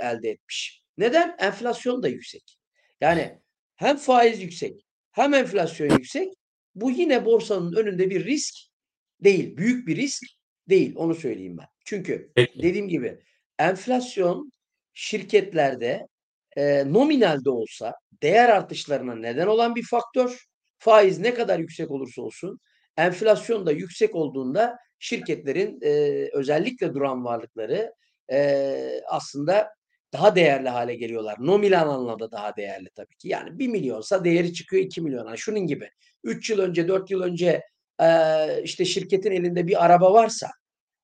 elde 0.00 0.30
etmiş. 0.30 0.82
Neden? 0.98 1.36
Enflasyon 1.38 2.02
da 2.02 2.08
yüksek. 2.08 2.58
Yani 3.00 3.40
hem 3.76 3.96
faiz 3.96 4.42
yüksek 4.42 4.86
hem 5.12 5.34
enflasyon 5.34 5.90
yüksek. 5.90 6.32
Bu 6.74 6.90
yine 6.90 7.24
borsanın 7.24 7.72
önünde 7.72 8.10
bir 8.10 8.24
risk 8.24 8.54
değil. 9.20 9.56
Büyük 9.56 9.88
bir 9.88 9.96
risk 9.96 10.22
değil. 10.68 10.94
Onu 10.96 11.14
söyleyeyim 11.14 11.56
ben. 11.58 11.66
Çünkü 11.84 12.32
Peki. 12.34 12.62
dediğim 12.62 12.88
gibi 12.88 13.18
enflasyon 13.58 14.52
şirketlerde 14.94 16.06
e, 16.56 16.92
nominalde 16.92 17.50
olsa 17.50 17.94
değer 18.22 18.48
artışlarına 18.48 19.14
neden 19.14 19.46
olan 19.46 19.74
bir 19.74 19.82
faktör. 19.82 20.44
Faiz 20.78 21.18
ne 21.18 21.34
kadar 21.34 21.58
yüksek 21.58 21.90
olursa 21.90 22.22
olsun 22.22 22.60
enflasyon 22.96 23.66
da 23.66 23.72
yüksek 23.72 24.14
olduğunda 24.14 24.76
şirketlerin 24.98 25.78
e, 25.82 25.90
özellikle 26.32 26.94
duran 26.94 27.24
varlıkları 27.24 27.94
e, 28.32 29.00
aslında 29.08 29.68
daha 30.12 30.36
değerli 30.36 30.68
hale 30.68 30.94
geliyorlar. 30.94 31.36
Nominal 31.40 31.88
anlamda 31.88 32.30
daha 32.30 32.56
değerli 32.56 32.90
tabii 32.94 33.16
ki. 33.16 33.28
Yani 33.28 33.58
1 33.58 33.68
milyonsa 33.68 34.24
değeri 34.24 34.52
çıkıyor 34.52 34.82
2 34.82 35.00
milyona. 35.00 35.36
Şunun 35.36 35.66
gibi 35.66 35.90
3 36.24 36.50
yıl 36.50 36.58
önce 36.58 36.88
4 36.88 37.10
yıl 37.10 37.22
önce 37.22 37.62
e, 38.02 38.08
işte 38.62 38.84
şirketin 38.84 39.30
elinde 39.30 39.66
bir 39.66 39.84
araba 39.84 40.12
varsa 40.12 40.50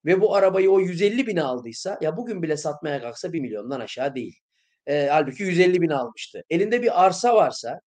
ve 0.04 0.20
bu 0.20 0.34
arabayı 0.34 0.70
o 0.70 0.80
150 0.80 1.26
bine 1.26 1.42
aldıysa 1.42 1.98
ya 2.00 2.16
bugün 2.16 2.42
bile 2.42 2.56
satmaya 2.56 3.00
kalksa 3.00 3.32
1 3.32 3.40
milyondan 3.40 3.80
aşağı 3.80 4.14
değil. 4.14 4.36
E, 4.86 5.06
halbuki 5.06 5.42
150 5.42 5.82
bin 5.82 5.88
almıştı. 5.88 6.42
Elinde 6.50 6.82
bir 6.82 7.04
arsa 7.04 7.34
varsa 7.34 7.80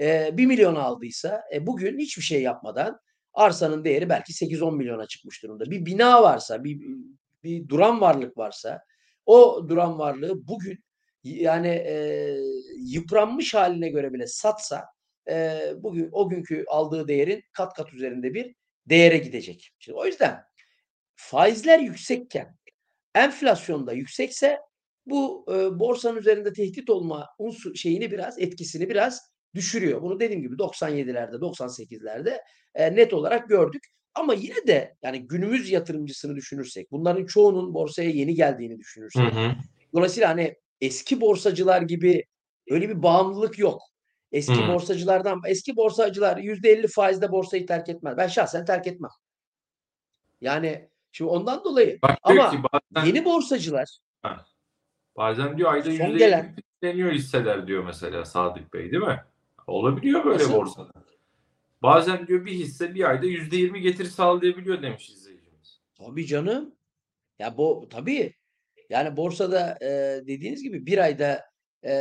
e, 0.00 0.36
1 0.36 0.46
milyon 0.46 0.74
aldıysa 0.74 1.42
e, 1.54 1.66
bugün 1.66 1.98
hiçbir 1.98 2.22
şey 2.22 2.42
yapmadan 2.42 3.00
arsanın 3.34 3.84
değeri 3.84 4.08
belki 4.08 4.32
8-10 4.32 4.76
milyona 4.76 5.06
çıkmış 5.06 5.42
durumda. 5.42 5.70
Bir 5.70 5.86
bina 5.86 6.22
varsa, 6.22 6.64
bir, 6.64 6.80
bir 7.42 7.68
duran 7.68 8.00
varlık 8.00 8.38
varsa 8.38 8.80
o 9.26 9.66
duran 9.68 9.98
varlığı 9.98 10.48
bugün 10.48 10.84
yani 11.24 11.68
e, 11.68 12.36
yıpranmış 12.78 13.54
haline 13.54 13.88
göre 13.88 14.12
bile 14.12 14.26
satsa 14.26 14.84
e, 15.30 15.60
bugün 15.76 16.08
o 16.12 16.28
günkü 16.28 16.64
aldığı 16.68 17.08
değerin 17.08 17.42
kat 17.52 17.74
kat 17.74 17.94
üzerinde 17.94 18.34
bir 18.34 18.54
değere 18.86 19.18
gidecek. 19.18 19.70
Şimdi 19.78 19.98
o 19.98 20.06
yüzden 20.06 20.44
faizler 21.16 21.78
yüksekken 21.78 22.56
enflasyon 23.14 23.86
da 23.86 23.92
yüksekse 23.92 24.58
bu 25.06 25.46
e, 25.48 25.78
borsanın 25.78 26.16
üzerinde 26.16 26.52
tehdit 26.52 26.90
olma 26.90 27.28
unsur 27.38 27.74
şeyini 27.74 28.10
biraz 28.10 28.38
etkisini 28.38 28.88
biraz 28.88 29.32
düşürüyor. 29.54 30.02
Bunu 30.02 30.20
dediğim 30.20 30.42
gibi 30.42 30.54
97'lerde 30.54 31.34
98'lerde 31.34 32.38
e, 32.74 32.96
net 32.96 33.14
olarak 33.14 33.48
gördük. 33.48 33.82
Ama 34.14 34.34
yine 34.34 34.66
de 34.66 34.96
yani 35.02 35.28
günümüz 35.28 35.70
yatırımcısını 35.70 36.36
düşünürsek, 36.36 36.90
bunların 36.90 37.26
çoğunun 37.26 37.74
borsaya 37.74 38.10
yeni 38.10 38.34
geldiğini 38.34 38.78
düşünürsek. 38.78 39.22
Hı 39.22 39.40
hı. 39.40 39.54
Dolayısıyla 39.94 40.28
hani 40.28 40.56
eski 40.80 41.20
borsacılar 41.20 41.82
gibi 41.82 42.24
öyle 42.70 42.88
bir 42.88 43.02
bağımlılık 43.02 43.58
yok. 43.58 43.82
Eski 44.32 44.64
Hı. 44.64 44.68
borsacılardan 44.68 45.40
eski 45.46 45.76
borsacılar 45.76 46.36
%50 46.36 46.88
faizde 46.88 47.32
borsayı 47.32 47.66
terk 47.66 47.88
etmez. 47.88 48.16
Ben 48.16 48.26
şahsen 48.26 48.64
terk 48.64 48.86
etmem. 48.86 49.10
Yani 50.40 50.88
şimdi 51.12 51.30
ondan 51.30 51.64
dolayı 51.64 51.98
Bak 52.02 52.18
ama 52.22 52.50
ki 52.50 52.56
bazen, 52.94 53.06
yeni 53.06 53.24
borsacılar 53.24 53.98
bazen 55.16 55.58
diyor 55.58 55.72
ayda 55.72 55.84
Son 55.84 55.90
yüzde 56.06 56.18
gelen- 56.18 56.56
yükleniyor 56.56 57.12
hisseler 57.12 57.66
diyor 57.66 57.84
mesela 57.84 58.24
Sadık 58.24 58.74
Bey 58.74 58.92
değil 58.92 59.02
mi? 59.02 59.24
Olabiliyor 59.66 60.24
böyle 60.24 60.38
Nasıl? 60.38 60.52
borsada. 60.52 60.92
Bazen 61.82 62.26
diyor 62.26 62.46
bir 62.46 62.52
hisse 62.52 62.94
bir 62.94 63.10
ayda 63.10 63.26
yüzde 63.26 63.56
yirmi 63.56 63.80
getiri 63.80 64.08
sağlayabiliyor 64.08 64.82
demiş 64.82 65.10
izleyicimiz. 65.10 65.80
Tabii 65.94 66.26
canım. 66.26 66.74
Ya 67.38 67.56
bu 67.56 67.88
tabii. 67.90 68.34
Yani 68.90 69.16
borsada 69.16 69.78
e, 69.82 69.88
dediğiniz 70.26 70.62
gibi 70.62 70.86
bir 70.86 70.98
ayda 70.98 71.44
e, 71.82 71.92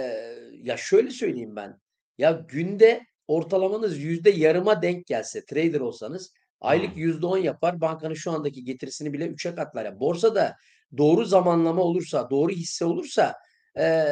ya 0.54 0.78
şöyle 0.78 1.10
söyleyeyim 1.10 1.56
ben. 1.56 1.80
Ya 2.18 2.46
günde 2.48 3.06
ortalamanız 3.28 3.98
yüzde 3.98 4.30
yarıma 4.30 4.82
denk 4.82 5.06
gelse 5.06 5.46
trader 5.46 5.80
olsanız 5.80 6.34
aylık 6.62 6.98
yüzde 6.98 7.26
on 7.26 7.38
yapar. 7.38 7.82
Bankanın 7.82 8.14
şu 8.14 8.32
andaki 8.32 8.64
getirisini 8.64 9.14
bile 9.14 9.28
üçe 9.28 9.56
katlar. 9.56 9.86
Yani 9.86 10.00
borsada 10.00 10.56
doğru 10.98 11.26
zamanlama 11.26 11.82
olursa, 11.82 12.30
doğru 12.30 12.52
hisse 12.52 12.86
olursa 12.86 13.36
e, 13.80 14.06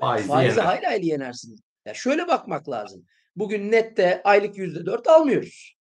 Faizi 0.00 0.28
faizi 0.28 0.60
hayli 0.60 0.86
hayli 0.86 1.06
yenersiniz. 1.06 1.60
Ya 1.86 1.94
şöyle 1.94 2.28
bakmak 2.28 2.68
lazım. 2.68 3.04
Bugün 3.36 3.72
nette 3.72 4.22
aylık 4.24 4.58
yüzde 4.58 4.86
dört 4.86 5.06
almıyoruz. 5.06 5.76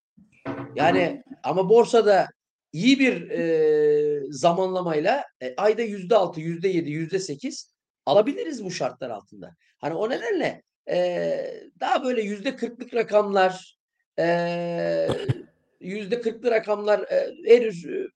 Yani 0.76 1.24
ama 1.44 1.70
borsada 1.70 2.28
iyi 2.74 3.00
bir 3.00 3.30
e, 3.30 4.22
zamanlamayla 4.30 5.24
e, 5.42 5.56
ayda 5.56 5.82
yüzde 5.82 6.16
altı, 6.16 6.42
yüzde 6.42 6.68
yedi, 6.68 6.92
yüzde 6.92 7.20
sekiz 7.20 7.74
alabiliriz 8.06 8.64
bu 8.64 8.72
şartlar 8.72 9.10
altında. 9.10 9.56
Hani 9.80 9.94
o 9.94 10.10
nedenle 10.10 10.64
e, 10.90 11.40
daha 11.80 12.04
böyle 12.04 12.22
yüzde 12.22 12.56
kırklık 12.56 12.94
rakamlar, 12.94 13.78
yüzde 15.82 16.22
kırklı 16.22 16.52
rakamlar 16.52 17.00
e, 17.00 17.34
henüz 17.46 17.86
e, 17.86 18.08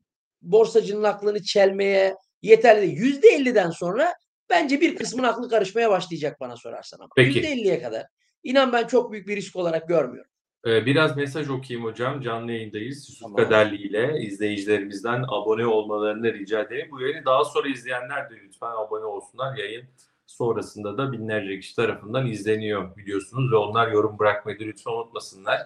borsacının 0.42 1.04
aklını 1.04 1.44
çelmeye 1.44 2.16
yeterli. 2.42 2.86
Yüzde 2.86 3.28
elliden 3.28 3.70
sonra 3.70 4.14
bence 4.50 4.82
bir 4.82 4.96
kısmın 4.96 5.24
aklı 5.24 5.50
karışmaya 5.50 5.90
başlayacak 5.90 6.40
bana 6.40 6.58
sorarsan 6.58 7.00
ama. 7.00 7.10
Yüzde 7.18 7.48
elliye 7.48 7.82
kadar. 7.82 8.06
İnan 8.44 8.74
ben 8.74 8.88
çok 8.88 9.12
büyük 9.12 9.28
bir 9.28 9.36
risk 9.36 9.56
olarak 9.56 9.88
görmüyorum. 9.88 10.32
Eee, 10.66 10.84
biraz 10.86 11.18
mesaj 11.18 11.50
okuyayım 11.50 11.88
hocam. 11.88 12.22
Canlı 12.22 12.52
yayındayız. 12.52 13.10
Yusuf 13.10 13.22
Tamam. 13.22 13.44
Kaderli 13.44 13.76
ile 13.76 14.20
izleyicilerimizden 14.20 15.24
abone 15.28 15.66
olmalarını 15.66 16.34
rica 16.34 16.62
ederim. 16.62 16.88
Bu 16.92 17.02
yayını 17.02 17.26
daha 17.26 17.46
sonra 17.46 17.70
izleyenler 17.70 18.30
de 18.30 18.34
lütfen 18.44 18.72
abone 18.72 19.06
olsunlar. 19.06 19.58
Yayın 19.58 19.86
sonrasında 20.32 20.98
da 20.98 21.12
binlerce 21.12 21.60
kişi 21.60 21.76
tarafından 21.76 22.28
izleniyor 22.28 22.96
biliyorsunuz 22.98 23.52
ve 23.52 23.56
onlar 23.56 23.92
yorum 23.92 24.20
bırakmayı 24.20 24.60
da 24.60 24.64
lütfen 24.64 24.92
unutmasınlar. 24.92 25.62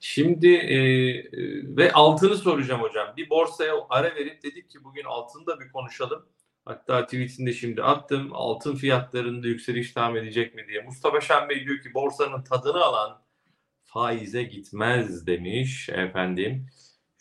Şimdi 0.00 0.46
eee, 0.48 1.30
ve 1.76 1.92
altını 1.92 2.36
soracağım 2.36 2.82
hocam. 2.82 3.14
Bir 3.16 3.30
borsaya 3.30 3.74
ara 3.88 4.14
verip 4.14 4.42
dedik 4.42 4.70
ki 4.70 4.84
bugün 4.84 5.04
altını 5.04 5.46
da 5.46 5.60
bir 5.60 5.72
konuşalım. 5.72 6.26
Hatta 6.64 7.04
tweetinde 7.04 7.52
şimdi 7.52 7.82
attım. 7.82 8.30
Altın 8.32 8.76
fiyatlarında 8.76 9.46
yükseliş 9.46 9.96
devam 9.96 10.16
edecek 10.16 10.54
mi 10.54 10.68
diye. 10.68 10.82
Mustafa 10.82 11.20
Şen 11.20 11.48
Bey 11.48 11.64
diyor 11.66 11.80
ki 11.80 11.94
borsanın 11.94 12.42
tadını 12.42 12.84
alan 12.84 13.22
faize 13.84 14.42
gitmez 14.42 15.26
demiş 15.26 15.88
efendim. 15.88 16.66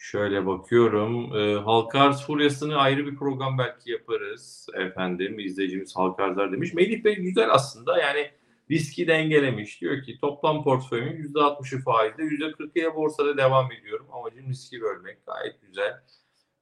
Şöyle 0.01 0.45
bakıyorum. 0.45 1.35
E, 1.35 1.55
halka 1.55 1.99
arz 1.99 2.25
furyasını 2.25 2.77
ayrı 2.77 3.07
bir 3.07 3.15
program 3.15 3.57
belki 3.57 3.91
yaparız 3.91 4.67
efendim. 4.73 5.39
İzleyicimiz 5.39 5.95
halka 5.95 6.23
arzlar 6.23 6.51
demiş. 6.51 6.73
Melih 6.73 7.03
Bey 7.03 7.15
güzel 7.15 7.51
aslında 7.51 8.01
yani 8.01 8.31
riski 8.71 9.07
dengelemiş. 9.07 9.81
Diyor 9.81 10.03
ki 10.03 10.17
toplam 10.21 10.63
portföyümün 10.63 11.23
%60'ı 11.23 11.79
faizde 11.79 12.23
%40'ı 12.23 12.95
borsada 12.95 13.37
devam 13.37 13.71
ediyorum. 13.71 14.07
Amacım 14.11 14.49
riski 14.49 14.81
bölmek 14.81 15.25
gayet 15.25 15.61
güzel. 15.61 16.03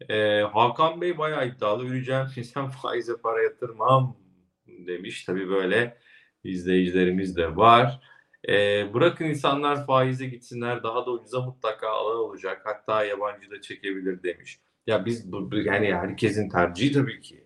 E, 0.09 0.41
Hakan 0.41 1.01
Bey 1.01 1.17
bayağı 1.17 1.47
iddialı. 1.47 1.85
Üreyeceğim 1.85 2.27
sen 2.53 2.69
faize 2.81 3.17
para 3.17 3.43
yatırmam 3.43 4.17
demiş. 4.67 5.25
Tabii 5.25 5.49
böyle 5.49 5.97
izleyicilerimiz 6.43 7.37
de 7.37 7.55
var. 7.55 7.99
E, 8.47 8.53
bırakın 8.93 9.25
insanlar 9.25 9.85
faize 9.85 10.25
gitsinler 10.25 10.83
daha 10.83 11.05
da 11.05 11.11
ucuza 11.11 11.41
mutlaka 11.41 11.89
alan 11.89 12.17
olacak. 12.17 12.61
Hatta 12.65 13.05
yabancı 13.05 13.51
da 13.51 13.61
çekebilir 13.61 14.23
demiş. 14.23 14.59
Ya 14.87 15.05
biz 15.05 15.31
bu, 15.31 15.49
yani 15.55 15.93
herkesin 15.93 16.49
tercihi 16.49 16.91
tabii 16.91 17.21
ki. 17.21 17.43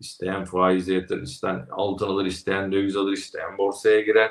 İsteyen 0.00 0.44
faize 0.44 0.94
yatırır, 0.94 1.22
isteyen 1.22 1.66
altın 1.70 2.06
alır, 2.06 2.26
isteyen 2.26 2.72
döviz 2.72 2.96
alır, 2.96 3.12
isteyen 3.12 3.58
borsaya 3.58 4.00
girer, 4.00 4.30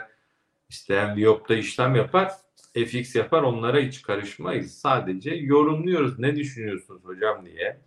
isteyen 0.69 1.15
Viyop'ta 1.15 1.55
işlem 1.55 1.95
yapar, 1.95 2.31
FX 2.73 3.15
yapar 3.15 3.43
onlara 3.43 3.79
hiç 3.79 4.01
karışmayız. 4.01 4.73
Sadece 4.79 5.31
yorumluyoruz 5.31 6.19
ne 6.19 6.35
düşünüyorsunuz 6.35 7.03
hocam 7.03 7.45
diye. 7.45 7.81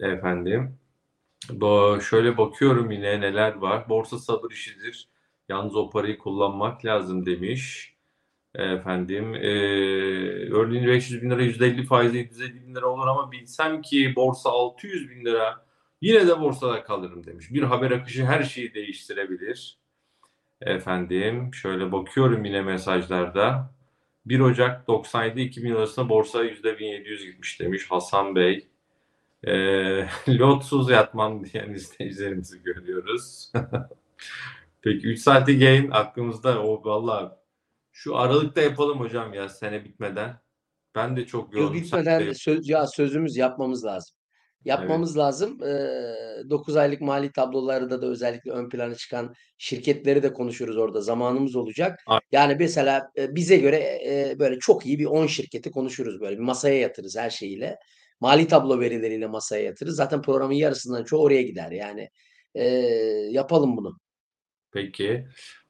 Efendim. 0.00 0.78
Bu, 1.50 1.98
şöyle 2.10 2.36
bakıyorum 2.36 2.90
yine 2.90 3.20
neler 3.20 3.54
var. 3.54 3.88
Borsa 3.88 4.18
sabır 4.18 4.50
işidir. 4.50 5.08
Yalnız 5.48 5.76
o 5.76 5.90
parayı 5.90 6.18
kullanmak 6.18 6.84
lazım 6.84 7.26
demiş. 7.26 7.96
Efendim 8.54 9.34
e, 9.34 9.48
örneğin 10.50 10.86
500 10.86 11.22
bin 11.22 11.30
lira 11.30 11.42
150 11.42 11.84
faizle 11.84 12.18
750 12.18 12.66
bin 12.66 12.74
lira 12.74 12.86
olur 12.86 13.06
ama 13.06 13.32
bilsem 13.32 13.82
ki 13.82 14.12
borsa 14.16 14.50
600 14.50 15.10
bin 15.10 15.24
lira 15.24 15.66
yine 16.00 16.26
de 16.28 16.40
borsada 16.40 16.82
kalırım 16.84 17.26
demiş. 17.26 17.52
Bir 17.52 17.62
haber 17.62 17.90
akışı 17.90 18.24
her 18.26 18.42
şeyi 18.42 18.74
değiştirebilir. 18.74 19.78
Efendim 20.60 21.54
şöyle 21.54 21.92
bakıyorum 21.92 22.44
yine 22.44 22.62
mesajlarda. 22.62 23.70
1 24.26 24.40
Ocak 24.40 24.88
97 24.88 25.40
2000 25.40 25.74
arasında 25.74 26.08
borsa 26.08 26.44
%1700 26.44 27.26
gitmiş 27.26 27.60
demiş 27.60 27.86
Hasan 27.90 28.36
Bey. 28.36 28.68
E, 29.44 29.52
lotsuz 30.28 30.90
yatmam 30.90 31.44
diyen 31.44 31.70
izleyicilerimizi 31.70 32.62
görüyoruz. 32.62 33.52
Peki 34.86 35.06
3 35.06 35.20
saatlik 35.20 35.62
yayın 35.62 35.90
aklımızda. 35.90 36.62
O 36.62 36.84
valla 36.84 37.40
şu 37.92 38.16
Aralık'ta 38.16 38.60
yapalım 38.60 39.00
hocam 39.00 39.34
ya 39.34 39.48
sene 39.48 39.84
bitmeden. 39.84 40.36
Ben 40.94 41.16
de 41.16 41.26
çok 41.26 41.52
Yıl 41.52 41.60
yoğunum. 41.60 41.74
bitmeden 41.74 42.32
söz, 42.32 42.68
ya 42.68 42.86
sözümüz 42.86 43.36
yapmamız 43.36 43.84
lazım. 43.84 44.16
Yapmamız 44.64 45.18
lazım. 45.18 45.62
Ee, 45.62 46.50
9 46.50 46.76
aylık 46.76 47.00
mali 47.00 47.32
tablolarda 47.32 48.02
da 48.02 48.06
özellikle 48.06 48.50
ön 48.50 48.68
plana 48.68 48.94
çıkan 48.94 49.34
şirketleri 49.58 50.22
de 50.22 50.32
konuşuruz 50.32 50.76
orada. 50.76 51.00
Zamanımız 51.00 51.56
olacak. 51.56 52.02
Aynen. 52.06 52.20
Yani 52.32 52.56
mesela 52.58 53.10
e, 53.18 53.34
bize 53.34 53.56
göre 53.56 53.76
e, 54.06 54.38
böyle 54.38 54.58
çok 54.58 54.86
iyi 54.86 54.98
bir 54.98 55.06
10 55.06 55.26
şirketi 55.26 55.70
konuşuruz 55.70 56.20
böyle. 56.20 56.36
Bir 56.36 56.42
masaya 56.42 56.78
yatırırız 56.78 57.16
her 57.16 57.30
şeyiyle. 57.30 57.78
Mali 58.20 58.48
tablo 58.48 58.80
verileriyle 58.80 59.26
masaya 59.26 59.64
yatırırız. 59.64 59.96
Zaten 59.96 60.22
programın 60.22 60.54
yarısından 60.54 61.04
çoğu 61.04 61.22
oraya 61.22 61.42
gider. 61.42 61.70
Yani 61.70 62.10
e, 62.54 62.64
yapalım 63.30 63.76
bunu. 63.76 63.98
Peki. 64.72 65.26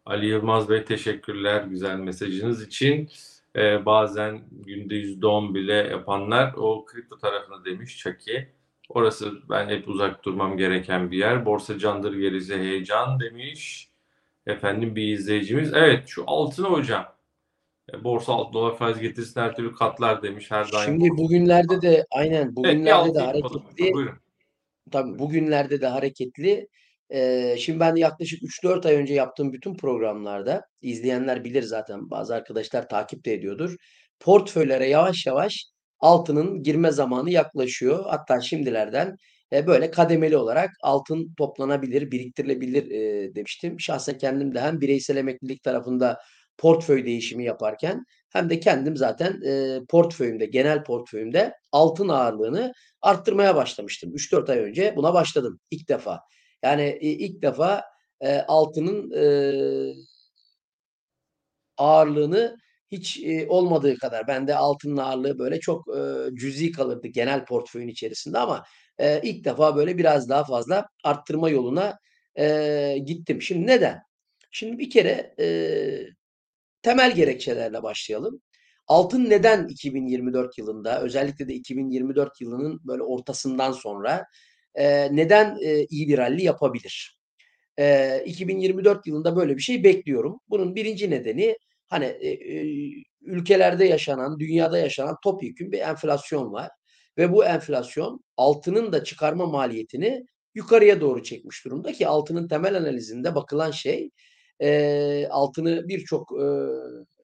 Ali 0.06 0.26
Yılmaz 0.26 0.68
Bey 0.68 0.84
teşekkürler 0.84 1.62
güzel 1.62 1.96
mesajınız 1.96 2.62
için. 2.66 3.10
Ee, 3.56 3.86
bazen 3.86 4.42
günde 4.50 4.94
%10 4.94 5.54
bile 5.54 5.74
yapanlar 5.74 6.54
o 6.56 6.84
kripto 6.84 7.18
tarafına 7.18 7.64
demiş 7.64 7.98
Çaki. 7.98 8.48
Orası 8.88 9.32
ben 9.50 9.68
hep 9.68 9.88
uzak 9.88 10.24
durmam 10.24 10.56
gereken 10.56 11.10
bir 11.10 11.18
yer. 11.18 11.46
Borsa 11.46 11.78
candır 11.78 12.14
gerisi 12.14 12.56
heyecan 12.56 13.20
demiş. 13.20 13.90
Efendim 14.46 14.96
bir 14.96 15.12
izleyicimiz. 15.12 15.72
Evet 15.74 16.08
şu 16.08 16.24
altını 16.26 16.66
hocam. 16.66 17.16
E, 17.92 18.04
Borsa 18.04 18.32
alt 18.32 18.52
dolar 18.52 18.76
faiz 18.76 18.98
getirsin 18.98 19.40
her 19.40 19.56
türlü 19.56 19.74
katlar 19.74 20.22
demiş 20.22 20.50
her 20.50 20.72
daim. 20.72 20.84
Şimdi 20.84 21.10
bugünlerde 21.10 21.82
de 21.82 22.06
aynen 22.10 22.44
Evet, 22.44 22.56
bugünlerde 22.56 22.94
altı 22.94 23.14
de 23.14 23.20
hareketli. 23.20 23.92
Tabii 24.90 25.18
bugünlerde 25.18 25.80
de 25.80 25.86
hareketli. 25.86 26.68
Şimdi 27.58 27.80
ben 27.80 27.96
yaklaşık 27.96 28.42
3-4 28.42 28.86
ay 28.86 28.94
önce 28.94 29.14
yaptığım 29.14 29.52
bütün 29.52 29.76
programlarda 29.76 30.62
izleyenler 30.82 31.44
bilir 31.44 31.62
zaten 31.62 32.10
bazı 32.10 32.34
arkadaşlar 32.34 32.88
takip 32.88 33.24
de 33.24 33.34
ediyordur. 33.34 33.76
Portföylere 34.20 34.88
yavaş 34.88 35.26
yavaş 35.26 35.64
altının 36.00 36.62
girme 36.62 36.90
zamanı 36.90 37.30
yaklaşıyor. 37.30 38.04
Hatta 38.08 38.40
şimdilerden 38.40 39.16
böyle 39.66 39.90
kademeli 39.90 40.36
olarak 40.36 40.70
altın 40.82 41.34
toplanabilir, 41.38 42.10
biriktirilebilir 42.10 42.90
demiştim. 43.34 43.80
Şahsen 43.80 44.18
kendim 44.18 44.54
de 44.54 44.60
hem 44.60 44.80
bireysel 44.80 45.16
emeklilik 45.16 45.62
tarafında 45.62 46.18
portföy 46.58 47.04
değişimi 47.06 47.44
yaparken 47.44 48.04
hem 48.32 48.50
de 48.50 48.60
kendim 48.60 48.96
zaten 48.96 49.40
portföyümde, 49.88 50.46
genel 50.46 50.84
portföyümde 50.84 51.52
altın 51.72 52.08
ağırlığını 52.08 52.72
arttırmaya 53.02 53.56
başlamıştım. 53.56 54.14
3-4 54.14 54.50
ay 54.50 54.58
önce 54.58 54.96
buna 54.96 55.14
başladım 55.14 55.60
ilk 55.70 55.88
defa. 55.88 56.20
Yani 56.62 56.98
i 57.00 57.08
ilk 57.26 57.42
defa, 57.42 57.84
eee, 58.22 58.44
altının, 58.48 59.10
eee 59.10 59.94
ağırlığını 61.78 62.56
hiç, 62.92 63.16
eee, 63.16 63.46
olmadığı 63.48 63.96
kadar 63.98 64.26
bende 64.28 64.54
altının 64.56 64.96
ağırlığı 64.96 65.38
böyle 65.38 65.60
çok, 65.60 65.84
eee, 65.96 66.30
cüzi 66.34 66.72
kalırdı 66.72 67.06
genel 67.08 67.44
portföyün 67.44 67.88
içerisinde 67.88 68.38
ama, 68.38 68.64
eee, 69.00 69.20
ilk 69.24 69.44
defa 69.44 69.76
böyle 69.76 69.98
biraz 69.98 70.28
daha 70.28 70.44
fazla 70.44 70.86
arttırma 71.04 71.50
yoluna, 71.50 71.98
eee, 72.38 72.98
gittim. 72.98 73.42
Şimdi 73.42 73.66
neden? 73.66 73.98
Şimdi 74.50 74.78
bir 74.78 74.90
kere, 74.90 75.34
eee, 75.38 76.08
temel 76.82 77.16
gerekçelerle 77.16 77.82
başlayalım. 77.82 78.42
Altın 78.88 79.30
neden 79.30 79.68
2024 79.68 80.58
yılında 80.58 81.02
özellikle 81.02 81.48
de 81.48 81.54
2024 81.54 82.40
yılının 82.40 82.80
böyle 82.84 83.02
ortasından 83.02 83.72
sonra, 83.72 84.24
eee, 84.78 85.08
neden, 85.12 85.56
eee, 85.60 85.86
iyi 85.90 86.08
bir 86.08 86.18
rally 86.18 86.44
yapabilir? 86.44 87.18
Eee, 87.78 88.22
2024 88.26 89.06
yılında 89.06 89.36
böyle 89.36 89.56
bir 89.56 89.62
şey 89.62 89.84
bekliyorum. 89.84 90.40
Bunun 90.50 90.76
1'inci 90.76 91.10
nedeni, 91.10 91.56
hani, 91.88 92.06
eee, 92.22 93.04
ülkelerde 93.22 93.84
yaşanan, 93.86 94.40
dünyada 94.40 94.78
yaşanan 94.78 95.16
topyekün 95.24 95.72
bir 95.72 95.78
enflasyon 95.80 96.52
var 96.52 96.70
ve 97.18 97.32
bu 97.32 97.44
enflasyon 97.44 98.20
altının 98.36 98.92
da 98.92 99.04
çıkarma 99.04 99.46
maliyetini 99.46 100.24
yukarıya 100.54 101.00
doğru 101.00 101.22
çekmiş 101.22 101.64
durumda 101.64 101.92
ki 101.92 102.08
altının 102.08 102.48
temel 102.48 102.76
analizinde 102.78 103.34
bakılan 103.34 103.70
şey, 103.70 104.10
eee, 104.60 105.28
altını 105.30 105.88
birçok, 105.88 106.28
eee, 106.40 106.68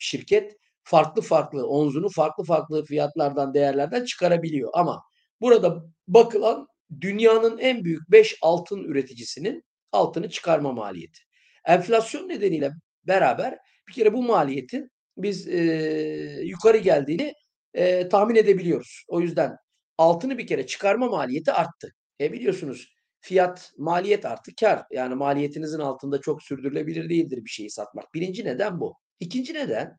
şirket 0.00 0.56
farklı 0.84 1.22
farklı, 1.22 1.66
onzunu 1.68 2.08
farklı 2.10 2.44
farklı 2.44 2.84
fiyatlardan, 2.84 3.54
değerlerden 3.54 4.04
çıkarabiliyor 4.04 4.70
ama 4.74 5.02
burada 5.40 5.84
bakılan 6.08 6.66
dünyanın 7.00 7.58
en 7.58 7.84
büyük 7.84 8.10
5 8.10 8.38
altın 8.42 8.84
üreticisinin 8.84 9.64
altını 9.92 10.30
çıkarma 10.30 10.72
maliyeti. 10.72 11.20
Enflasyon 11.66 12.28
nedeniyle 12.28 12.70
beraber 13.06 13.58
bir 13.88 13.92
kere 13.92 14.12
bu 14.12 14.22
maliyetin 14.22 14.90
biz, 15.16 15.46
eee, 15.48 16.40
yukarı 16.44 16.76
geldiğini, 16.78 17.32
eee, 17.74 18.08
tahmin 18.08 18.34
edebiliyoruz. 18.36 19.04
O 19.08 19.20
yüzden 19.20 19.56
altını 19.98 20.38
bir 20.38 20.46
kere 20.46 20.66
çıkarma 20.66 21.06
maliyeti 21.08 21.52
arttı. 21.52 21.92
E, 22.20 22.32
biliyorsunuz 22.32 22.94
fiyat, 23.20 23.72
maliyet 23.78 24.24
artı 24.26 24.54
kâr. 24.60 24.82
Yani 24.92 25.14
maliyetinizin 25.14 25.78
altında 25.78 26.20
çok 26.20 26.42
sürdürülebilir 26.42 27.08
değildir 27.08 27.44
bir 27.44 27.50
şeyi 27.50 27.70
satmak. 27.70 28.14
1'inci 28.14 28.44
neden 28.44 28.80
bu. 28.80 28.94
2'nci 29.20 29.54
neden, 29.54 29.96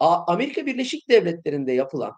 Amerika 0.00 0.66
Birleşik 0.66 1.08
Devletleri'nde 1.08 1.72
yapılan 1.72 2.12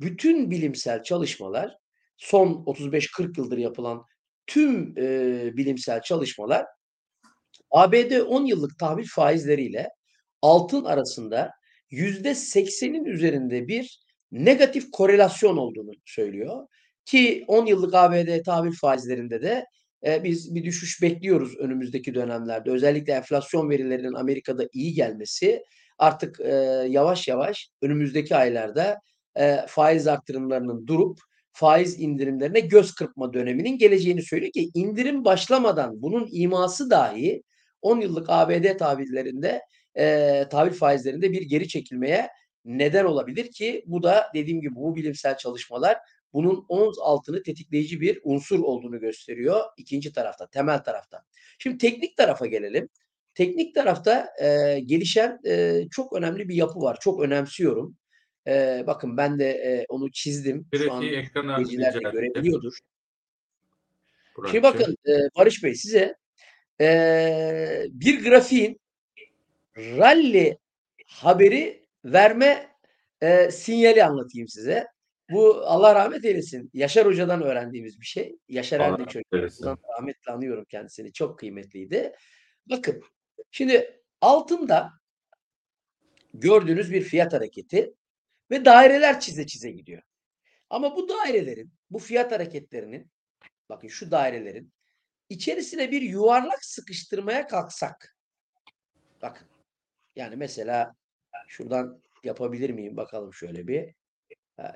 bütün 0.00 0.50
bilimsel 0.50 1.02
çalışmalar, 1.02 1.76
son 2.22 2.64
35-40 2.66 3.38
yıldır 3.38 3.58
yapılan 3.58 4.02
tüm, 4.46 4.96
eee, 4.96 5.52
bilimsel 5.56 6.02
çalışmalar 6.02 6.66
ABD 7.70 8.20
10 8.20 8.44
yıllık 8.46 8.78
tahvil 8.78 9.06
faizleriyle 9.14 9.88
altın 10.42 10.84
arasında 10.84 11.50
%80'in 11.90 13.04
üzerinde 13.04 13.68
bir 13.68 14.00
negatif 14.32 14.90
korelasyon 14.92 15.56
olduğunu 15.56 15.90
söylüyor. 16.04 16.66
Ki 17.04 17.44
10 17.48 17.66
yıllık 17.66 17.94
ABD 17.94 18.42
tahvil 18.42 18.72
faizlerinde 18.72 19.42
de 19.42 19.64
e, 20.06 20.24
biz 20.24 20.54
bir 20.54 20.64
düşüş 20.64 21.02
bekliyoruz 21.02 21.56
önümüzdeki 21.56 22.14
dönemlerde. 22.14 22.70
Özellikle 22.70 23.12
enflasyon 23.12 23.70
verilerinin 23.70 24.14
Amerika'da 24.14 24.68
iyi 24.72 24.94
gelmesi 24.94 25.62
artık 25.98 26.40
e, 26.40 26.54
yavaş 26.88 27.28
yavaş 27.28 27.68
önümüzdeki 27.82 28.36
aylarda 28.36 28.98
e, 29.36 29.58
faiz 29.68 30.06
arttırımlarının 30.06 30.86
durup 30.86 31.18
faiz 31.52 32.00
indirimlerine 32.00 32.60
göz 32.60 32.94
kırpma 32.94 33.32
döneminin 33.32 33.78
geleceğini 33.78 34.22
söylüyor 34.22 34.52
ki 34.52 34.70
indirim 34.74 35.24
başlamadan 35.24 36.02
bunun 36.02 36.28
iması 36.32 36.90
dahi 36.90 37.42
10 37.82 38.00
yıllık 38.00 38.26
ABD 38.28 38.76
tahvillerinde 38.78 39.62
e, 39.96 40.44
tahvil 40.50 40.72
faizlerinde 40.72 41.32
bir 41.32 41.42
geri 41.42 41.68
çekilmeye 41.68 42.28
neden 42.64 43.04
olabilir 43.04 43.52
ki 43.52 43.84
bu 43.86 44.02
da 44.02 44.30
dediğim 44.34 44.60
gibi 44.60 44.74
bu 44.74 44.96
bilimsel 44.96 45.36
çalışmalar 45.36 45.98
bunun 46.32 46.64
ons 46.68 46.96
altını 47.00 47.42
tetikleyici 47.42 48.00
bir 48.00 48.20
unsur 48.24 48.58
olduğunu 48.58 49.00
gösteriyor 49.00 49.60
ikinci 49.76 50.12
tarafta, 50.12 50.46
temel 50.46 50.78
tarafta. 50.78 51.22
Şimdi 51.58 51.78
teknik 51.78 52.16
tarafa 52.16 52.46
gelelim. 52.46 52.88
Teknik 53.34 53.74
tarafta 53.74 54.28
e, 54.42 54.80
gelişen 54.80 55.40
e, 55.46 55.82
çok 55.90 56.12
önemli 56.12 56.48
bir 56.48 56.54
yapı 56.54 56.80
var. 56.80 56.98
Çok 57.00 57.22
önemsiyorum. 57.22 57.96
E, 58.46 58.84
bakın 58.86 59.16
ben 59.16 59.38
de 59.38 59.50
e, 59.50 59.86
onu 59.88 60.12
çizdim. 60.12 60.66
Şu 60.74 60.92
an 60.92 61.00
Grafiği 61.00 61.20
ekrana 61.20 61.60
izleyiciler 61.60 61.94
de 61.94 61.98
rica 61.98 62.08
edeceğim. 62.08 62.32
görebiliyordur. 62.32 62.78
Burak'cığım. 64.36 64.52
Şimdi 64.52 64.62
bakın 64.62 64.96
e, 65.06 65.12
Barış 65.36 65.64
Bey 65.64 65.74
size 65.74 66.14
e, 66.80 67.86
bir 67.90 68.24
grafiğin 68.24 68.80
rally 69.76 70.56
haberi 71.06 71.86
verme 72.04 72.68
e, 73.20 73.50
sinyali 73.50 74.04
anlatayım 74.04 74.48
size. 74.48 74.86
Bu 75.30 75.62
Allah 75.66 75.94
rahmet 75.94 76.24
eylesin. 76.24 76.70
Yaşar 76.74 77.06
Hoca'dan 77.06 77.42
öğrendiğimiz 77.42 78.00
bir 78.00 78.06
şey. 78.06 78.36
Yaşar 78.48 78.80
Allah 78.80 78.94
Erdinç 78.94 79.08
rahmet 79.16 79.26
Hoca. 79.26 79.38
eylesin. 79.38 79.66
Buradan 79.66 79.78
rahmetle 79.98 80.32
anıyorum 80.32 80.64
kendisini. 80.64 81.12
Çok 81.12 81.38
kıymetliydi. 81.38 82.12
Bakın 82.70 83.02
şimdi 83.50 84.00
altında 84.20 84.90
gördüğünüz 86.34 86.92
bir 86.92 87.02
fiyat 87.02 87.32
hareketi 87.32 87.94
ve 88.52 88.64
daireler 88.64 89.20
çize 89.20 89.46
çize 89.46 89.70
gidiyor. 89.70 90.02
Ama 90.70 90.96
bu 90.96 91.08
dairelerin, 91.08 91.72
bu 91.90 91.98
fiyat 91.98 92.32
hareketlerinin 92.32 93.10
bakın 93.68 93.88
şu 93.88 94.10
dairelerin 94.10 94.72
içerisine 95.28 95.90
bir 95.90 96.02
yuvarlak 96.02 96.64
sıkıştırmaya 96.64 97.46
kalksak 97.46 98.16
bakın 99.22 99.48
yani 100.16 100.36
mesela 100.36 100.94
şuradan 101.48 102.02
yapabilir 102.24 102.70
miyim 102.70 102.96
bakalım 102.96 103.34
şöyle 103.34 103.68
bir. 103.68 103.94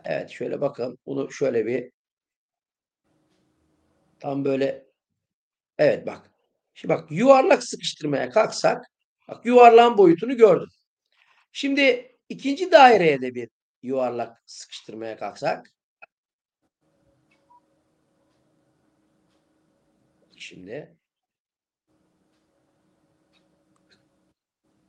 Evet 0.04 0.30
şöyle 0.30 0.60
bakın 0.60 0.98
bunu 1.06 1.32
şöyle 1.32 1.66
bir 1.66 1.92
tam 4.20 4.44
böyle 4.44 4.86
evet 5.78 6.06
bak. 6.06 6.30
Şimdi 6.74 6.94
bak 6.94 7.10
yuvarlak 7.10 7.62
sıkıştırmaya 7.64 8.30
kalksak 8.30 8.86
bak 9.28 9.46
yuvarlağın 9.46 9.98
boyutunu 9.98 10.36
gördün. 10.36 10.68
Şimdi 11.52 12.16
ikinci 12.28 12.72
daireye 12.72 13.20
de 13.20 13.34
bir 13.34 13.48
yuvarlak 13.82 14.42
sıkıştırmaya 14.46 15.16
kalksak 15.16 15.72
şimdi 20.36 20.96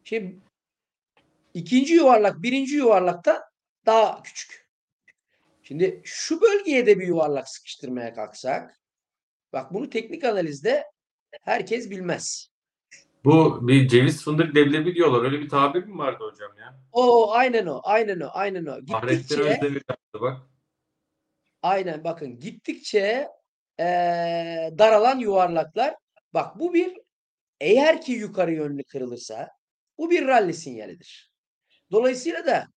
Şimdi 0.08 0.40
ikinci 1.54 1.94
yuvarlak 1.94 2.42
birinci 2.42 2.76
yuvarlakta 2.76 3.50
daha 3.86 4.24
küçük. 4.24 4.68
Şimdi 5.64 6.02
şu 6.04 6.42
bölgeye 6.42 6.86
de 6.86 7.00
bir 7.00 7.08
yuvarlak 7.08 7.50
sıkıştırmaya 7.50 8.14
kalksak 8.14 8.82
bak 9.54 9.74
bunu 9.74 9.90
teknik 9.90 10.24
analizde 10.24 10.84
herkes 11.42 11.90
bilmez. 11.90 12.52
Bu 13.28 13.68
bir 13.68 13.88
ceviz 13.88 14.24
fındık 14.24 14.56
leblebi 14.56 14.96
diyorlar. 14.96 15.24
Öyle 15.24 15.40
bir 15.40 15.50
tabir 15.50 15.84
mi 15.84 15.98
vardı 15.98 16.24
hocam 16.32 16.58
ya? 16.58 16.80
O 16.92 17.32
aynen 17.34 17.66
o 17.66 17.82
aynen 17.84 18.20
o 18.20 18.30
aynen 18.34 18.66
o. 18.66 18.86
Fahrettin 18.92 19.18
Gittikçe 19.18 19.44
Özdemir 19.44 19.82
yaptı 19.90 20.22
bak. 20.22 20.38
aynen 21.62 22.04
bakın 22.04 22.40
gittikçe 22.40 23.28
eee, 23.80 24.74
daralan 24.78 25.20
yuvarlaklar. 25.20 25.96
Bak 26.34 26.60
bu 26.60 26.74
bir 26.74 26.98
eğer 27.60 28.02
ki 28.02 28.12
yukarı 28.12 28.54
yönlü 28.54 28.84
kırılırsa 28.84 29.50
bu 29.98 30.12
bir 30.12 30.28
rally 30.28 30.54
sinyalidir. 30.54 31.32
Dolayısıyla 31.92 32.46
da 32.46 32.68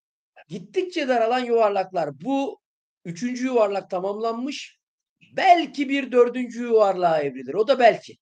gittikçe 0.49 1.09
daralan 1.09 1.45
yuvarlaklar 1.45 2.21
bu 2.21 2.61
üçüncü 3.05 3.47
yuvarlak 3.47 3.91
tamamlanmış. 3.91 4.79
Belki 5.37 5.89
bir 5.89 6.13
dördüncü 6.13 6.63
yuvarlığa 6.63 7.21
evrilir. 7.21 7.55
O 7.55 7.69
da 7.69 7.79
belki. 7.79 8.17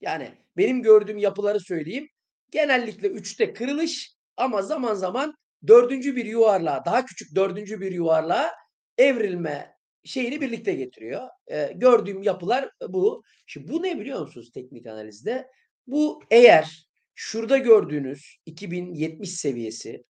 Yani 0.00 0.30
benim 0.56 0.82
gördüğüm 0.82 1.18
yapıları 1.18 1.60
söyleyeyim. 1.60 2.08
Genellikle 2.50 3.08
üçte 3.08 3.52
kırılış 3.52 4.16
ama 4.36 4.62
zaman 4.62 4.94
zaman 4.94 5.34
dördüncü 5.66 6.16
bir 6.16 6.24
yuvarlığa, 6.26 6.84
daha 6.84 7.04
küçük 7.04 7.34
dördüncü 7.34 7.80
bir 7.80 7.92
yuvarlığa 7.92 8.50
evrilme 8.98 9.76
şeyini 10.04 10.40
birlikte 10.40 10.74
getiriyor. 10.74 11.28
Ee, 11.50 11.72
gördüğüm 11.74 12.22
yapılar 12.22 12.70
bu. 12.88 13.22
Şimdi 13.46 13.68
bu 13.72 13.82
ne 13.82 14.00
biliyor 14.00 14.20
musunuz 14.20 14.50
teknik 14.54 14.86
analizde? 14.86 15.46
Bu 15.86 16.22
eğer 16.30 16.88
şurada 17.14 17.58
gördüğünüz 17.58 18.36
2070 18.46 19.30
seviyesi 19.30 20.04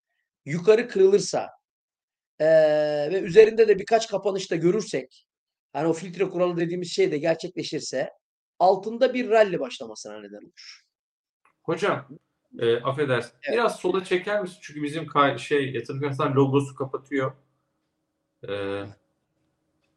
yukarı 0.44 0.88
kırılırsa 0.88 1.50
eee, 2.40 3.08
ve 3.12 3.20
üzerinde 3.20 3.68
de 3.68 3.78
birkaç 3.78 4.08
kapanışta 4.08 4.56
görürsek 4.56 5.26
hani 5.72 5.88
o 5.88 5.92
filtre 5.92 6.28
kuralı 6.28 6.56
dediğimiz 6.56 6.92
şey 6.92 7.12
de 7.12 7.18
gerçekleşirse 7.18 8.10
altında 8.58 9.14
bir 9.14 9.30
rally 9.30 9.60
başlamasına 9.60 10.20
neden 10.20 10.38
olur. 10.42 10.84
Hocam 11.62 12.08
e, 12.58 12.76
affedersin. 12.80 13.32
Evet. 13.42 13.52
Biraz 13.58 13.76
sola 13.80 14.04
çeker 14.04 14.42
misin? 14.42 14.58
Çünkü 14.62 14.82
bizim 14.82 15.06
kay- 15.06 15.38
şey 15.38 15.72
yatırım 15.72 16.00
finansman 16.00 16.34
logosu 16.34 16.74
kapatıyor. 16.74 17.32
E, 18.48 18.82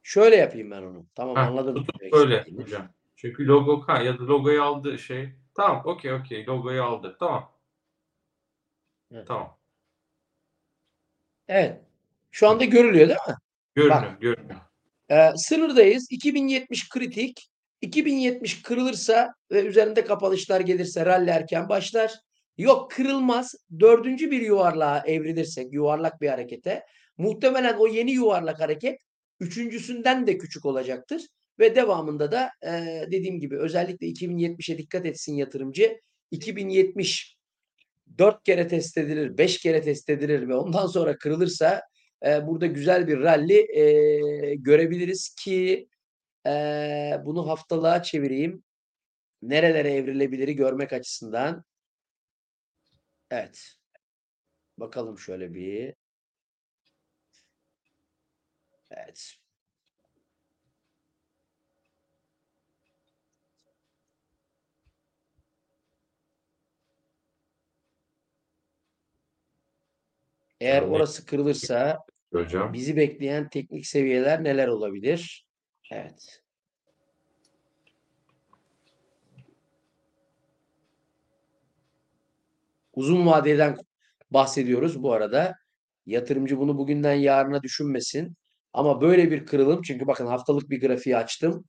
Şöyle 0.04 0.36
yapayım 0.36 0.72
ben 0.72 0.82
onu. 0.82 1.06
Tamam 1.16 1.36
ha, 1.36 1.42
anladım. 1.42 1.76
tutup 1.76 2.12
böyle 2.12 2.46
hocam. 2.58 2.90
Çünkü 3.16 3.48
logo 3.48 3.82
ka 3.82 4.02
ya 4.02 4.20
da 4.20 4.24
logoyu 4.28 4.64
aldı 4.64 5.00
şey. 5.00 5.30
Tamam 5.56 5.82
okey 5.86 6.14
okey 6.14 6.46
logoyu 6.46 6.84
aldı. 6.84 7.18
Tamam. 7.20 7.52
Evet. 9.12 9.28
Tamam. 9.28 9.58
Evet. 11.48 11.82
Şu 12.32 12.48
anda 12.50 12.66
görülüyor 12.66 13.08
değil 13.08 13.20
mi? 13.28 13.36
Görünüyor 13.76 14.20
görünüyor. 14.20 14.60
Ee, 15.10 15.32
sınırdayız. 15.36 16.08
2070 16.12 16.90
kritik. 16.90 17.49
2070 17.82 18.62
kırılırsa 18.62 19.34
ve 19.52 19.66
üzerinde 19.66 20.06
kapanışlar 20.06 20.62
gelirse 20.62 21.06
rally 21.06 21.30
erken 21.30 21.70
başlar. 21.70 22.14
Yok 22.58 22.92
kırılmaz. 22.92 23.56
Dördüncü 23.80 24.32
bir 24.32 24.42
yuvarlığa 24.42 25.04
evrilirsek 25.06 25.74
yuvarlak 25.74 26.22
bir 26.22 26.30
harekete 26.30 26.84
muhtemelen 27.18 27.78
o 27.78 27.88
yeni 27.88 28.12
yuvarlak 28.12 28.60
hareket 28.60 29.00
üçüncüsünden 29.40 30.28
de 30.28 30.38
küçük 30.38 30.66
olacaktır. 30.66 31.22
Ve 31.60 31.76
devamında 31.76 32.32
da 32.32 32.50
e, 32.66 32.72
dediğim 33.12 33.40
gibi 33.40 33.58
özellikle 33.58 34.08
2070'e 34.08 34.78
dikkat 34.78 35.06
etsin 35.06 35.36
yatırımcı. 35.36 36.00
2070 36.32 37.38
4 38.18 38.44
kere 38.44 38.68
test 38.68 38.98
edilir, 38.98 39.38
5 39.38 39.58
kere 39.58 39.82
test 39.82 40.10
edilir 40.10 40.48
ve 40.48 40.56
ondan 40.56 40.88
sonra 40.88 41.18
kırılırsa 41.18 41.82
e, 42.26 42.48
burada 42.48 42.66
güzel 42.66 43.08
bir 43.08 43.20
rally 43.20 43.60
e, 43.60 44.56
görebiliriz 44.56 45.36
ki 45.44 45.88
e, 46.50 47.22
bunu 47.26 47.48
haftalığa 47.48 48.04
çevireyim. 48.04 48.64
Nerelere 49.42 49.94
evrilebiliri 49.94 50.56
görmek 50.56 50.94
açısından. 50.94 51.64
Evet. 53.32 53.76
Bakalım 54.78 55.20
şöyle 55.20 55.54
bir. 55.54 55.96
Evet. 58.92 59.36
Eğer 70.60 70.82
orası 70.82 71.26
kırılırsa 71.26 72.00
Hocam. 72.34 72.74
bizi 72.74 72.96
bekleyen 72.96 73.50
teknik 73.50 73.88
seviyeler 73.88 74.44
neler 74.44 74.68
olabilir? 74.68 75.49
Evet. 75.92 76.42
Uzun 82.94 83.26
vadeden 83.26 83.78
bahsediyoruz 84.32 85.04
bu 85.04 85.14
arada. 85.14 85.56
Yatırımcı 86.06 86.60
bunu 86.60 86.78
bugünden 86.78 87.14
yarına 87.14 87.64
düşünmesin. 87.64 88.36
Ama 88.74 89.02
böyle 89.02 89.32
bir 89.32 89.46
kırılım 89.46 89.82
çünkü 89.82 90.08
bakın 90.08 90.28
haftalık 90.28 90.70
bir 90.70 90.82
grafiği 90.82 91.18
açtım. 91.18 91.66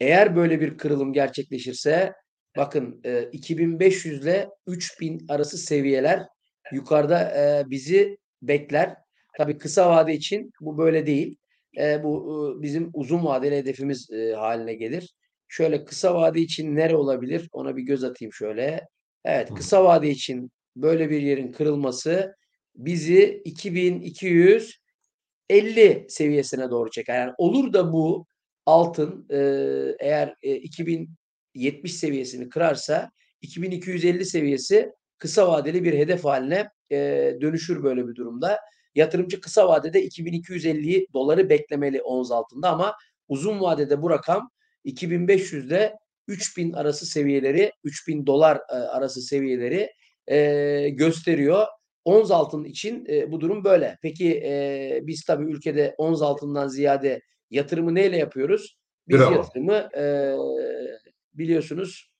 Eğer 0.00 0.36
böyle 0.36 0.60
bir 0.60 0.78
kırılım 0.78 1.12
gerçekleşirse 1.12 2.12
bakın 2.56 3.00
e, 3.04 3.22
2500 3.32 4.22
ile 4.22 4.48
3000 4.66 5.26
arası 5.28 5.58
seviyeler 5.58 6.26
yukarıda 6.72 7.30
e, 7.30 7.70
bizi 7.70 8.18
bekler. 8.42 8.96
Tabii 9.38 9.58
kısa 9.58 9.90
vade 9.90 10.14
için 10.14 10.50
bu 10.60 10.78
böyle 10.78 11.06
değil. 11.06 11.36
Eee, 11.76 12.00
bu, 12.04 12.34
ııı, 12.34 12.62
bizim 12.62 12.90
uzun 12.94 13.24
vadeli 13.24 13.56
hedefimiz, 13.56 14.10
eee, 14.10 14.32
hâline 14.32 14.74
gelir. 14.74 15.14
Şöyle 15.48 15.84
kısa 15.84 16.14
vade 16.14 16.40
için 16.40 16.76
nere 16.76 16.96
olabilir? 16.96 17.48
Ona 17.52 17.76
bir 17.76 17.82
göz 17.82 18.04
atayım 18.04 18.32
şöyle. 18.32 18.80
Evet, 19.24 19.54
kısa 19.54 19.84
vade 19.84 20.10
için 20.10 20.50
böyle 20.76 21.10
bir 21.10 21.22
yerin 21.22 21.52
kırılması 21.52 22.34
bizi 22.74 23.42
2250 23.44 26.06
seviyesine 26.08 26.70
doğru 26.70 26.90
çeker. 26.90 27.18
Yani 27.20 27.32
olur 27.38 27.72
da 27.72 27.92
bu 27.92 28.26
altın, 28.66 29.26
eee, 29.30 29.96
eğer, 30.00 30.34
eee, 30.42 30.56
2070 30.56 31.94
seviyesini 31.94 32.48
kırarsa 32.48 33.10
2250 33.40 34.24
seviyesi 34.26 34.92
kısa 35.18 35.48
vadeli 35.52 35.84
bir 35.84 35.92
hedef 35.98 36.24
hâline, 36.24 36.68
eee, 36.90 37.38
dönüşür 37.40 37.82
böyle 37.82 38.08
bir 38.08 38.14
durumda. 38.14 38.58
Yatırımcı 38.94 39.40
kısa 39.40 39.68
vadede 39.68 40.02
2250'yi 40.02 41.06
doları 41.14 41.50
beklemeli 41.50 42.02
ons 42.02 42.30
altında 42.32 42.70
ama 42.70 42.94
uzun 43.28 43.60
vadede 43.60 44.02
bu 44.02 44.10
rakam 44.10 44.50
2500 44.84 45.66
ile 45.66 45.94
3000 46.28 46.72
arası 46.72 47.06
seviyeleri, 47.06 47.72
$3000 47.84 48.56
eee, 48.56 48.76
arası 48.78 49.22
seviyeleri, 49.22 49.90
eee, 50.28 50.88
gösteriyor. 50.90 51.66
Ons 52.04 52.30
altın 52.30 52.64
için, 52.64 53.04
eee, 53.04 53.32
bu 53.32 53.40
durum 53.40 53.64
böyle. 53.64 53.98
Peki, 54.02 54.26
eee, 54.26 55.00
biz 55.02 55.24
tabii 55.24 55.44
ülkede 55.52 55.94
ons 55.98 56.22
altından 56.22 56.68
ziyade 56.68 57.20
yatırımı 57.50 57.94
neyle 57.94 58.16
yapıyoruz? 58.16 58.76
Biz 59.08 59.18
Bravo. 59.18 59.28
yatırımı, 59.28 59.88
eee, 59.96 60.36
biliyorsunuz 61.34 62.10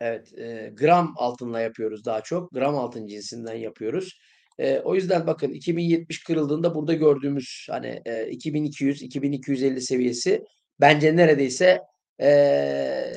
Evet, 0.00 0.32
eee, 0.36 0.70
gram 0.76 1.14
altınla 1.16 1.60
yapıyoruz 1.60 2.04
daha 2.04 2.20
çok. 2.22 2.52
Gram 2.52 2.76
altın 2.78 3.06
cinsinden 3.06 3.54
yapıyoruz. 3.54 4.20
Eee, 4.58 4.80
o 4.84 4.94
yüzden 4.94 5.26
bakın 5.26 5.50
2070 5.52 6.24
kırıldığında 6.24 6.74
burada 6.74 6.94
gördüğümüz 6.94 7.66
hani, 7.70 8.02
eee, 8.06 8.28
2200-2250 8.30 9.80
seviyesi 9.80 10.44
bence 10.80 11.16
neredeyse, 11.16 11.80
eee, 12.20 13.12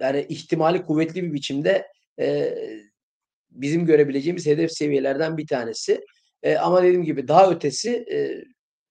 yani 0.00 0.26
ihtimali 0.28 0.82
kuvvetli 0.82 1.22
bir 1.24 1.32
biçimde, 1.32 1.86
eee, 2.18 2.58
bizim 3.50 3.86
görebileceğimiz 3.86 4.46
hedef 4.46 4.72
seviyelerden 4.72 5.38
bir 5.38 5.46
tanesi. 5.46 6.00
Eee, 6.44 6.56
ama 6.56 6.82
dediğim 6.82 7.04
gibi 7.04 7.28
daha 7.28 7.50
ötesi, 7.52 8.06
eee, 8.10 8.44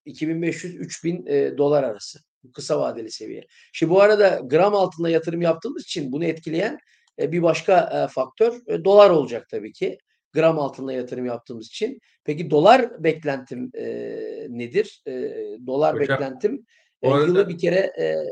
$2500-3000 0.06 1.26
eee, 1.28 1.58
dolar 1.58 1.84
arası. 1.84 2.20
Kısa 2.56 2.80
vadeli 2.80 3.12
seviye. 3.12 3.44
Şimdi 3.74 3.92
bu 3.94 4.02
arada 4.02 4.42
gram 4.46 4.76
altında 4.76 5.10
yatırım 5.10 5.42
yaptığımız 5.42 5.84
için 5.84 6.12
bunu 6.12 6.26
etkileyen, 6.26 6.78
eee, 7.20 7.32
bir 7.32 7.44
başka, 7.44 7.92
eee, 7.94 8.08
faktör, 8.14 8.62
eee, 8.70 8.86
dolar 8.86 9.10
olacak 9.10 9.48
tabii 9.52 9.74
ki. 9.74 9.98
Gram 10.34 10.60
altında 10.60 10.94
yatırım 10.94 11.26
yaptığımız 11.26 11.68
için. 11.68 12.00
Peki 12.24 12.50
dolar 12.52 13.04
beklentim, 13.04 13.72
eee, 13.76 14.48
nedir? 14.50 15.02
Eee, 15.06 15.58
dolar 15.68 15.96
Hocam, 15.96 16.02
beklentim, 16.10 16.66
arada 17.04 17.26
yılı 17.26 17.50
bir 17.50 17.58
kere, 17.58 17.92
eee 17.98 18.26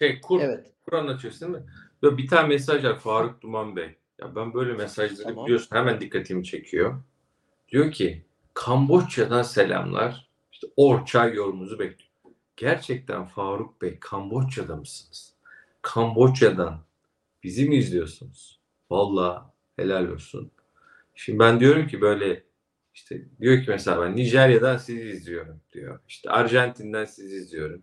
Şey, 0.00 0.20
kur 0.20 0.40
Evet. 0.40 0.66
kur 0.84 0.92
anlatıyorsun 0.92 1.40
değil 1.54 1.64
mi? 1.64 1.70
Böyle 2.02 2.16
bir 2.16 2.28
tane 2.28 2.48
mesaj 2.48 2.84
var 2.84 2.98
Faruk 2.98 3.42
Duman 3.42 3.76
Bey. 3.76 3.96
Ya 4.20 4.34
ben 4.36 4.54
böyle 4.54 4.72
mesajları 4.72 5.22
Tamam. 5.28 5.44
biliyorsun 5.46 5.76
hemen 5.76 6.00
dikkatimi 6.00 6.44
çekiyor. 6.44 7.02
Diyor 7.68 7.92
ki 7.92 8.22
Kamboçya'dan 8.54 9.42
selamlar. 9.42 10.28
İşte 10.52 10.66
Orçay 10.76 11.34
yorumunuzu 11.34 11.78
bekliyorum. 11.78 12.08
Gerçekten 12.56 13.24
Faruk 13.26 13.82
Bey 13.82 13.96
Kamboçya'da 14.00 14.76
mısınız? 14.76 15.34
Kamboçya'dan 15.82 16.80
bizi 17.42 17.68
mi 17.68 17.76
izliyorsunuz? 17.76 18.60
Vallahi 18.90 19.42
helal 19.76 20.08
olsun. 20.08 20.50
Şimdi 21.20 21.38
ben 21.38 21.60
diyorum 21.60 21.86
ki 21.86 22.00
böyle 22.00 22.44
işte 22.94 23.28
diyor 23.40 23.62
ki 23.62 23.64
mesela 23.68 24.02
ben 24.02 24.16
Nijerya'dan 24.16 24.76
sizi 24.76 25.08
izliyorum 25.08 25.60
diyor. 25.72 26.00
İşte 26.08 26.30
Arjantin'den 26.30 27.04
sizi 27.04 27.36
izliyorum. 27.36 27.82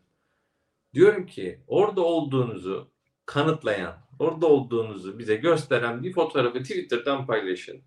Diyorum 0.93 1.25
ki 1.25 1.59
orada 1.67 2.01
olduğunuzu 2.01 2.91
kanıtlayan, 3.25 3.97
orada 4.19 4.47
olduğunuzu 4.47 5.19
bize 5.19 5.36
gösteren 5.36 6.03
bir 6.03 6.13
fotoğrafı 6.13 6.63
Twitter'dan 6.63 7.27
paylaşın. 7.27 7.81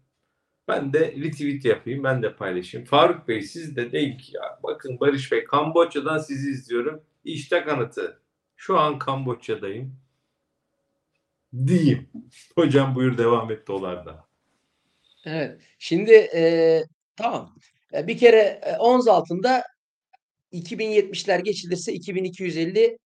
Ben 0.68 0.92
de 0.92 1.00
retweet 1.00 1.64
yapayım, 1.64 2.04
ben 2.04 2.22
de 2.22 2.36
paylaşayım. 2.36 2.86
Faruk 2.86 3.28
Bey 3.28 3.42
siz 3.42 3.76
de 3.76 3.92
deyin 3.92 4.18
ki 4.18 4.36
ya 4.36 4.60
bakın 4.62 5.00
Barış 5.00 5.32
Bey 5.32 5.44
Kamboçya'dan 5.44 6.18
sizi 6.18 6.50
izliyorum. 6.50 7.02
İşte 7.24 7.64
kanıtı. 7.64 8.20
Şu 8.56 8.78
an 8.78 8.98
Kamboçya'dayım. 8.98 9.96
Diyeyim. 11.66 12.08
Hocam 12.54 12.94
buyur 12.94 13.18
devam 13.18 13.50
et 13.50 13.68
dolarda. 13.68 14.27
Evet. 15.26 15.60
Şimdi, 15.78 16.10
eee, 16.12 16.84
tamam. 17.16 17.54
Eee, 17.94 18.06
bir 18.06 18.18
kere, 18.18 18.60
eee, 18.66 18.76
ons 18.78 19.08
altında 19.08 19.62
2070'ler 20.52 21.38
geçilirse 21.40 21.92
2250 21.92 22.98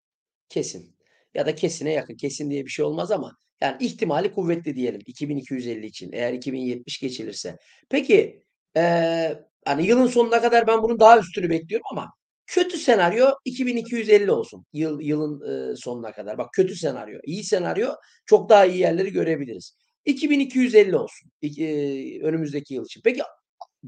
kesin 0.50 0.96
ya 1.34 1.46
da 1.46 1.54
kesine 1.54 1.92
yakın. 1.92 2.16
Kesin 2.16 2.50
diye 2.50 2.64
bir 2.66 2.70
şey 2.70 2.84
olmaz 2.84 3.10
ama 3.12 3.32
yani 3.62 3.76
ihtimali 3.84 4.32
kuvvetli 4.34 4.76
diyelim 4.76 5.00
2250 5.06 5.86
için 5.86 6.10
eğer 6.14 6.32
2070 6.34 7.00
geçilirse. 7.00 7.56
Peki, 7.90 8.42
eee, 8.76 9.44
hani 9.66 9.86
yılın 9.86 10.06
sonuna 10.08 10.42
kadar 10.42 10.66
ben 10.66 10.82
bunun 10.82 11.00
daha 11.00 11.18
üstünü 11.20 11.50
bekliyorum 11.50 11.86
ama 11.92 12.08
kötü 12.46 12.78
senaryo 12.78 13.30
2250 13.44 14.32
olsun 14.32 14.66
yıl 14.74 15.00
yılın, 15.02 15.40
ııı, 15.40 15.76
sonuna 15.76 16.12
kadar. 16.12 16.38
Bak 16.38 16.50
kötü 16.54 16.76
senaryo. 16.76 17.20
İyi 17.24 17.44
senaryo 17.44 17.90
çok 18.26 18.48
daha 18.50 18.66
iyi 18.66 18.78
yerleri 18.78 19.12
görebiliriz. 19.12 19.76
2250 20.06 20.96
olsun 20.96 21.30
eee, 21.42 22.22
önümüzdeki 22.22 22.74
yıl 22.74 22.84
için. 22.84 23.00
Peki, 23.04 23.22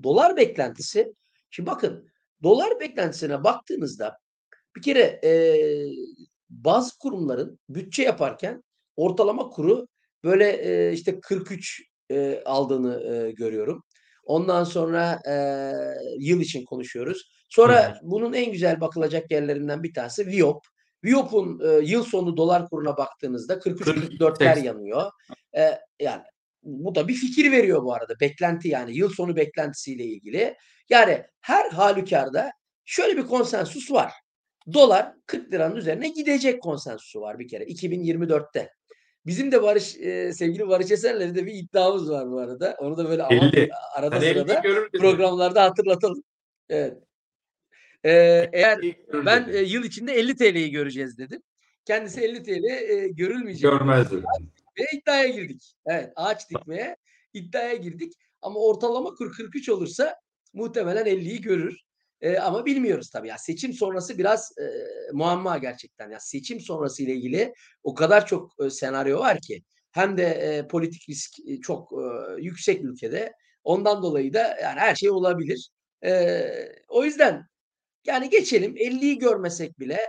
dolar 0.02 0.36
beklentisi? 0.36 1.14
Şimdi 1.50 1.70
bakın, 1.70 2.08
dolar 2.42 2.80
beklentisine 2.80 3.44
baktığınızda 3.44 4.18
bir 4.76 4.82
kere, 4.82 5.20
eee, 5.24 5.92
bazı 6.50 6.98
kurumların 6.98 7.58
bütçe 7.68 8.02
yaparken 8.02 8.62
ortalama 8.96 9.50
kuru 9.50 9.86
böyle, 10.24 10.64
eee, 10.64 10.92
işte 10.94 11.20
43, 11.20 11.82
eee, 12.10 12.42
aldığını, 12.46 13.02
eee, 13.04 13.32
görüyorum. 13.32 13.82
Ondan 14.24 14.64
sonra, 14.64 15.20
eee, 15.26 16.16
yıl 16.20 16.40
için 16.40 16.64
konuşuyoruz. 16.64 17.22
Sonra 17.50 17.98
bunun 18.02 18.32
en 18.32 18.52
güzel 18.52 18.80
bakılacak 18.80 19.30
yerlerinden 19.32 19.82
bir 19.82 19.94
tanesi 19.94 20.26
VIOP. 20.26 20.66
VIOP'un, 21.04 21.60
eee, 21.60 21.80
yıl 21.84 22.04
sonu 22.04 22.36
dolar 22.36 22.68
kuruna 22.68 22.96
baktığınızda 22.96 23.58
43-44'ler 23.58 24.56
42.80. 24.56 24.64
yanıyor. 24.64 25.10
Eee, 25.54 25.80
yani 26.00 26.22
bu 26.62 26.94
da 26.94 27.08
bir 27.08 27.14
fikir 27.14 27.52
veriyor 27.52 27.82
bu 27.84 27.94
arada. 27.94 28.14
Beklenti 28.20 28.68
yani 28.68 28.96
yıl 28.96 29.10
sonu 29.10 29.36
beklentisiyle 29.36 30.04
ilgili. 30.04 30.54
Yani 30.90 31.22
her 31.40 31.70
hâlükârda 31.70 32.50
şöyle 32.84 33.16
bir 33.16 33.26
konsensus 33.26 33.90
var. 33.92 34.12
Dolar 34.72 35.12
₺40'nın 35.26 35.76
üzerine 35.76 36.08
gidecek 36.08 36.62
konsensusu 36.62 37.20
var 37.20 37.38
bir 37.38 37.48
kere 37.48 37.64
2024'te. 37.64 38.70
Bizim 39.26 39.52
de 39.52 39.62
Barış, 39.62 39.96
eee, 39.96 40.32
sevgili 40.32 40.68
Barış 40.68 40.90
Esen'le 40.90 41.34
de 41.34 41.46
bir 41.46 41.54
iddiamız 41.54 42.10
var 42.10 42.30
bu 42.30 42.38
arada. 42.38 42.76
Onu 42.80 42.96
da 42.96 43.08
böyle 43.08 43.22
ama 43.22 43.34
50. 43.34 43.70
arada 43.96 44.16
Hani 44.16 44.24
50'yi 44.24 44.34
sırada 44.34 44.62
programlarda 44.98 45.62
hatırlatalım. 45.62 46.24
Evet. 46.68 46.98
Eee, 48.04 48.50
eğer 48.52 48.78
50'yi 48.78 48.94
görür 49.12 49.26
ben, 49.26 49.48
eee, 49.48 49.62
yıl 49.62 49.84
içinde 49.84 50.12
£50'yi 50.12 50.70
göreceğiz 50.70 51.18
dedim. 51.18 51.42
Kendisi 51.84 52.20
£50, 52.20 52.52
eee, 52.90 53.08
görülmeyecek 53.08 53.62
dedi. 53.64 53.70
Görmez 53.78 54.10
dedi. 54.12 54.24
Ve 54.78 54.84
iddiaya 54.98 55.28
girdik. 55.28 55.74
Evet, 55.86 56.12
ağaç 56.16 56.50
dikmeye 56.50 56.96
iddiaya 57.34 57.74
girdik 57.74 58.12
ama 58.42 58.60
ortalama 58.60 59.14
kur 59.14 59.32
43 59.32 59.68
olursa 59.68 60.14
muhtemelen 60.52 61.06
50'yi 61.06 61.40
görür. 61.40 61.76
Eee, 62.22 62.38
ama 62.38 62.66
bilmiyoruz 62.66 63.10
tabii. 63.10 63.28
Ya 63.28 63.38
seçim 63.38 63.72
sonrası 63.72 64.18
biraz, 64.18 64.52
eee, 64.58 64.86
muamma 65.12 65.58
gerçekten. 65.58 66.10
Ya 66.10 66.20
seçim 66.20 66.60
sonrası 66.60 67.02
ile 67.02 67.12
ilgili 67.14 67.52
o 67.82 67.94
kadar 67.94 68.26
çok, 68.26 68.52
eee, 68.60 68.70
senaryo 68.70 69.18
var 69.18 69.38
ki 69.40 69.62
hem 69.92 70.16
de, 70.16 70.22
eee, 70.22 70.68
politik 70.68 71.08
risk, 71.08 71.38
eee, 71.44 71.60
çok, 71.60 71.92
eee, 71.92 72.42
yüksek 72.44 72.84
ülkede. 72.84 73.32
Ondan 73.64 74.02
dolayı 74.02 74.32
da 74.34 74.38
yani 74.62 74.80
her 74.80 74.94
şey 74.94 75.10
olabilir. 75.10 75.70
Eee, 76.04 76.72
o 76.88 77.04
yüzden 77.04 77.42
yani 78.06 78.30
geçelim 78.30 78.76
50'yi 78.76 79.18
görmesek 79.18 79.80
bile, 79.80 80.00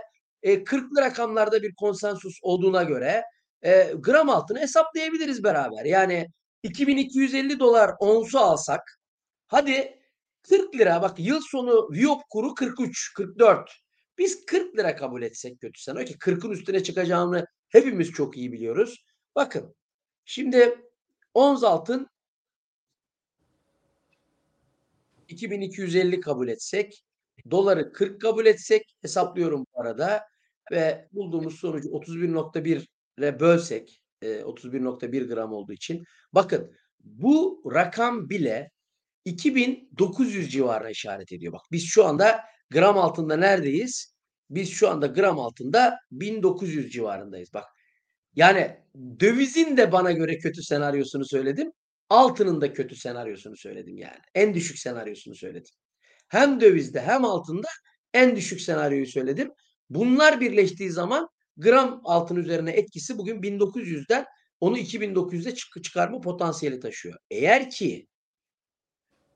eee, 0.42 0.64
40'lı 0.64 1.00
rakamlarda 1.00 1.62
bir 1.62 1.74
konsensus 1.74 2.38
olduğuna 2.42 2.82
göre, 2.82 3.24
eee, 3.64 3.94
gram 3.98 4.30
altını 4.30 4.60
hesaplayabiliriz 4.60 5.44
beraber. 5.44 5.84
Yani 5.84 6.28
$2250 6.62 7.96
onsu 7.98 8.38
alsak, 8.38 8.98
hadi 9.46 10.00
£40 10.42 11.02
bak 11.02 11.18
yıl 11.18 11.40
sonu 11.40 11.88
VIOP 11.92 12.22
kuru 12.30 12.54
43-44. 12.54 13.70
Biz 14.18 14.44
£40 14.46 14.96
kabul 14.96 15.22
etsek 15.22 15.60
kötü 15.60 15.80
senaryo 15.80 16.06
ki 16.06 16.18
40'ın 16.18 16.50
üstüne 16.50 16.82
çıkacağını 16.82 17.46
hepimiz 17.68 18.12
çok 18.12 18.36
iyi 18.36 18.52
biliyoruz. 18.52 19.04
Bakın, 19.34 19.74
şimdi 20.24 20.78
ons 21.34 21.64
altın 21.64 22.08
2250 25.28 26.20
kabul 26.20 26.48
etsek, 26.48 27.04
doları 27.50 27.92
40 27.92 28.20
kabul 28.20 28.46
etsek, 28.46 28.96
hesaplıyorum 29.02 29.66
bu 29.74 29.80
arada 29.80 30.22
ve 30.72 31.08
bulduğumuz 31.12 31.58
sonucu 31.58 31.88
31.1'e 31.88 33.40
bölsek, 33.40 34.00
eee, 34.22 34.42
31.1 34.42 35.28
gram 35.28 35.52
olduğu 35.52 35.72
için 35.72 36.04
bakın 36.32 36.72
bu 37.00 37.62
rakam 37.74 38.30
bile 38.30 38.70
2900 39.24 40.52
civarına 40.52 40.90
işaret 40.90 41.32
ediyor. 41.32 41.52
Bak 41.52 41.62
biz 41.72 41.84
şu 41.86 42.04
anda 42.04 42.40
gram 42.70 42.98
altında 42.98 43.36
neredeyiz? 43.36 44.16
Biz 44.50 44.70
şu 44.70 44.88
anda 44.88 45.06
gram 45.06 45.38
altında 45.40 45.98
1900 46.10 46.92
civarındayız. 46.92 47.54
Bak 47.54 47.64
yani 48.34 48.76
dövizin 49.20 49.76
de 49.76 49.92
bana 49.92 50.12
göre 50.12 50.38
kötü 50.38 50.62
senaryosunu 50.62 51.24
söyledim. 51.24 51.72
Altının 52.10 52.60
da 52.60 52.72
kötü 52.72 52.96
senaryosunu 52.96 53.56
söyledim 53.56 53.98
yani. 53.98 54.18
En 54.34 54.54
düşük 54.54 54.78
senaryosunu 54.78 55.34
söyledim. 55.34 55.74
Hem 56.28 56.60
dövizde 56.60 57.00
hem 57.00 57.24
altında 57.24 57.68
en 58.14 58.36
düşük 58.36 58.60
senaryoyu 58.60 59.06
söyledim. 59.06 59.52
Bunlar 59.90 60.40
birleştiği 60.40 60.90
zaman 60.90 61.28
gram 61.56 62.00
altın 62.04 62.36
üzerine 62.36 62.70
etkisi 62.70 63.18
bugün 63.18 63.42
1900'den 63.42 64.24
onu 64.60 64.78
2900'e 64.78 65.54
çık- 65.54 65.84
çıkarma 65.84 66.20
potansiyeli 66.20 66.80
taşıyor. 66.80 67.18
Eğer 67.30 67.70
ki 67.70 68.06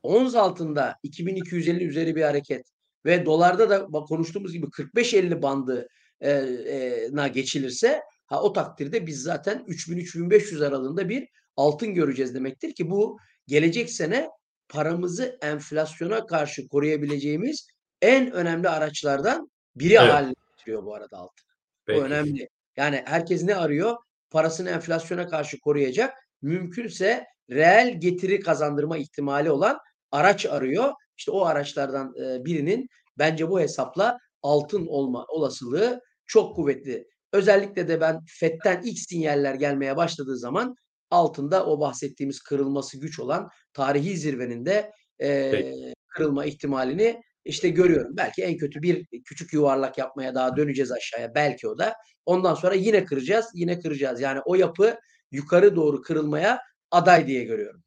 ons 0.02 0.34
altında 0.34 0.96
2250 1.02 1.84
üzeri 1.84 2.16
bir 2.16 2.22
hareket 2.22 2.66
ve 3.04 3.26
dolarda 3.26 3.70
da 3.70 3.86
konuştuğumuz 3.86 4.52
gibi 4.52 4.66
45-50 4.66 5.42
bandı 5.42 5.88
e, 6.20 6.30
e, 6.30 7.28
geçilirse 7.28 8.02
ha 8.26 8.42
o 8.42 8.52
takdirde 8.52 9.06
biz 9.06 9.22
zaten 9.22 9.64
3000-3500 9.68 10.66
aralığında 10.66 11.08
bir 11.08 11.28
altın 11.56 11.94
göreceğiz 11.94 12.34
demektir 12.34 12.74
ki 12.74 12.90
bu 12.90 13.18
gelecek 13.46 13.90
sene 13.90 14.28
paramızı 14.70 15.38
enflasyona 15.42 16.26
karşı 16.26 16.68
koruyabileceğimiz 16.68 17.68
en 18.02 18.32
önemli 18.32 18.68
araçlardan 18.68 19.50
biri 19.76 19.94
Evet. 19.94 20.12
haline 20.12 20.34
getiriyor 20.50 20.84
bu 20.84 20.94
arada 20.94 21.16
altın. 21.16 21.46
Bu 21.46 21.86
Peki. 21.86 22.00
önemli. 22.00 22.48
Yani 22.76 23.02
herkes 23.06 23.42
ne 23.42 23.54
arıyor? 23.54 23.96
Parasını 24.30 24.70
enflasyona 24.70 25.28
karşı 25.28 25.60
koruyacak, 25.60 26.14
mümkünse 26.42 27.24
reel 27.50 28.00
getiri 28.00 28.40
kazandırma 28.40 28.98
ihtimali 28.98 29.50
olan 29.50 29.78
araç 30.10 30.46
arıyor. 30.46 30.92
İşte 31.16 31.30
o 31.30 31.44
araçlardan 31.44 32.14
e, 32.16 32.44
birinin 32.44 32.88
bence 33.18 33.50
bu 33.50 33.60
hesapla 33.60 34.18
altın 34.42 34.86
olma 34.86 35.24
olasılığı 35.28 36.00
çok 36.26 36.56
kuvvetli. 36.56 37.06
Özellikle 37.32 37.88
de 37.88 38.00
ben 38.00 38.20
FED'den 38.28 38.82
ilk 38.84 38.98
sinyaller 38.98 39.54
gelmeye 39.54 39.96
başladığı 39.96 40.36
zaman 40.36 40.74
altında 41.10 41.66
o 41.66 41.80
bahsettiğimiz 41.80 42.40
kırılması 42.40 43.00
güç 43.00 43.18
olan 43.18 43.50
tarihi 43.72 44.16
zirvenin 44.16 44.66
de 44.66 44.92
e, 45.18 45.50
Peki. 45.50 45.94
kırılma 46.08 46.44
ihtimalini 46.44 47.22
işte 47.44 47.68
görüyorum. 47.68 48.16
Belki 48.16 48.42
en 48.42 48.56
kötü 48.56 48.82
bir 48.82 49.06
küçük 49.24 49.52
yuvarlak 49.52 49.98
yapmaya 49.98 50.34
daha 50.34 50.56
döneceğiz 50.56 50.92
aşağıya. 50.92 51.34
Belki 51.34 51.68
o 51.68 51.78
da. 51.78 51.94
Ondan 52.26 52.54
sonra 52.54 52.74
yine 52.74 53.04
kıracağız, 53.04 53.46
yine 53.54 53.80
kıracağız. 53.80 54.20
Yani 54.20 54.40
o 54.44 54.54
yapı 54.54 54.98
yukarı 55.32 55.76
doğru 55.76 56.02
kırılmaya 56.02 56.60
aday 56.90 57.26
diye 57.26 57.44
görüyorum. 57.44 57.82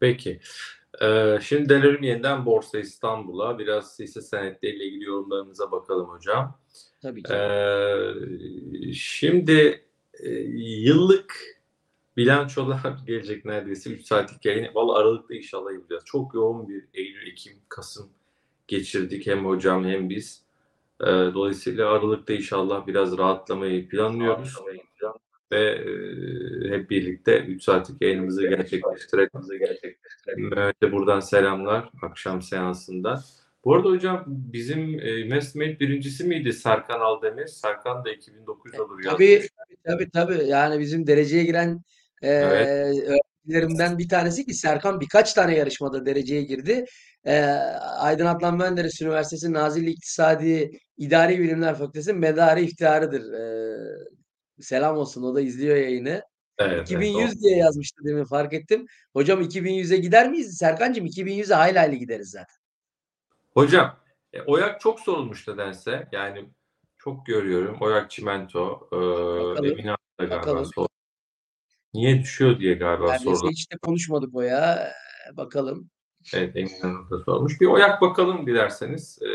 Peki. 0.00 0.40
Ee, 1.02 1.38
şimdi 1.42 1.68
dönelim 1.68 2.02
yeniden 2.02 2.46
Borsa 2.46 2.78
İstanbul'a. 2.78 3.58
Biraz 3.58 3.98
hisse 3.98 4.20
senetleriyle 4.20 4.84
ilgili 4.84 5.04
yorumlarınıza 5.04 5.72
bakalım 5.72 6.08
hocam. 6.08 6.60
Tabii 7.02 7.22
ki. 7.22 7.32
Ee, 7.32 8.92
şimdi 8.92 9.84
e, 10.20 10.30
yıllık 10.58 11.59
bilançolar 12.20 12.96
gelecek 13.06 13.44
neredeyse 13.44 13.90
3 13.90 14.06
saatlik 14.06 14.44
yayın. 14.44 14.74
Valla 14.74 14.98
Aralık'ta 14.98 15.34
inşallah 15.34 15.72
yapacağız. 15.72 16.02
Çok 16.06 16.34
yoğun 16.34 16.68
bir 16.68 16.84
Eylül, 16.94 17.26
Ekim, 17.26 17.52
Kasım 17.68 18.10
geçirdik 18.68 19.26
hem 19.26 19.44
hocam 19.44 19.84
hem 19.84 20.10
biz. 20.10 20.42
Ee, 21.00 21.06
dolayısıyla 21.06 21.90
Aralık'ta 21.90 22.32
inşallah 22.32 22.86
biraz 22.86 23.18
rahatlamayı 23.18 23.88
planlıyoruz. 23.88 24.56
Ve 25.52 25.60
e, 25.60 26.76
hep 26.76 26.90
birlikte 26.90 27.40
3 27.40 27.62
saatlik 27.62 28.02
yayınımızı 28.02 28.48
gerçekleştirelim. 28.48 29.30
Mehmet'e 30.36 30.92
buradan 30.92 31.20
selamlar 31.20 31.90
akşam 32.02 32.42
seansında. 32.42 33.22
Bu 33.64 33.74
arada 33.74 33.88
hocam 33.88 34.24
bizim 34.26 35.00
e, 35.00 35.20
Investmate 35.20 35.80
birincisi 35.80 36.24
miydi 36.24 36.52
Serkan 36.52 37.00
Aldemir? 37.00 37.46
Serkan 37.46 38.04
da 38.04 38.10
2009 38.10 38.80
olur 38.80 39.02
Tabii 39.02 39.24
yazmış. 39.24 39.48
tabii 39.84 40.10
tabii. 40.10 40.46
Yani 40.46 40.80
bizim 40.80 41.06
dereceye 41.06 41.44
giren 41.44 41.82
e, 42.22 42.28
Evet. 42.28 43.20
öğrencilerimden 43.46 43.98
bir 43.98 44.08
tanesi 44.08 44.46
ki 44.46 44.54
Serkan 44.54 45.00
birkaç 45.00 45.34
tane 45.34 45.56
yarışmada 45.56 46.06
dereceye 46.06 46.42
girdi. 46.42 46.84
E, 47.24 47.40
Aydın 47.98 48.26
Adnan 48.26 48.56
Menderes 48.56 49.02
Üniversitesi 49.02 49.52
Nazilli 49.52 49.90
İktisadi 49.90 50.78
İdari 50.96 51.38
Bilimler 51.38 51.74
Fakültesi 51.74 52.12
medarı 52.12 52.60
iftiharıdır. 52.60 53.32
E, 53.32 53.42
selam 54.60 54.96
olsun 54.96 55.22
o 55.22 55.34
da 55.34 55.40
izliyor 55.40 55.76
yayını. 55.76 56.22
Evet, 56.58 56.72
evet, 56.72 56.90
2100 56.90 57.34
doğru. 57.34 57.40
diye 57.40 57.56
yazmıştı 57.56 58.04
demin 58.04 58.24
fark 58.24 58.52
ettim. 58.52 58.86
Hocam 59.12 59.42
2100'e 59.42 59.96
gider 59.96 60.30
miyiz? 60.30 60.56
Serkancığım 60.56 61.06
2100'e 61.06 61.54
hayli 61.54 61.78
hayli 61.78 61.98
gideriz 61.98 62.30
zaten. 62.30 62.56
Hocam 63.54 63.96
e, 64.32 64.42
Oyak 64.42 64.80
çok 64.80 65.00
sorulmuş 65.00 65.48
nedense. 65.48 66.08
Yani 66.12 66.44
çok 66.98 67.26
görüyorum. 67.26 67.76
Oyak 67.80 68.10
Çimento, 68.10 68.88
e, 68.92 68.96
Bakalım, 68.96 69.64
Emine 69.64 69.94
bakalım. 70.18 70.70
Niye 71.94 72.20
düşüyor 72.22 72.58
diye 72.60 72.74
galiba 72.74 73.06
Neredeyse 73.06 73.24
sorular. 73.24 73.52
hiç 73.52 73.72
de 73.72 73.76
konuşmadık 73.76 74.34
o 74.34 74.42
ya. 74.42 74.92
E, 75.32 75.36
Bakalım. 75.36 75.90
Evet 76.34 76.56
Emine 76.56 76.78
Hanım 76.82 77.10
da 77.10 77.24
sormuş. 77.24 77.60
Bir 77.60 77.66
Oyak 77.66 78.00
bakalım 78.00 78.46
dilerseniz. 78.46 79.18
E, 79.22 79.30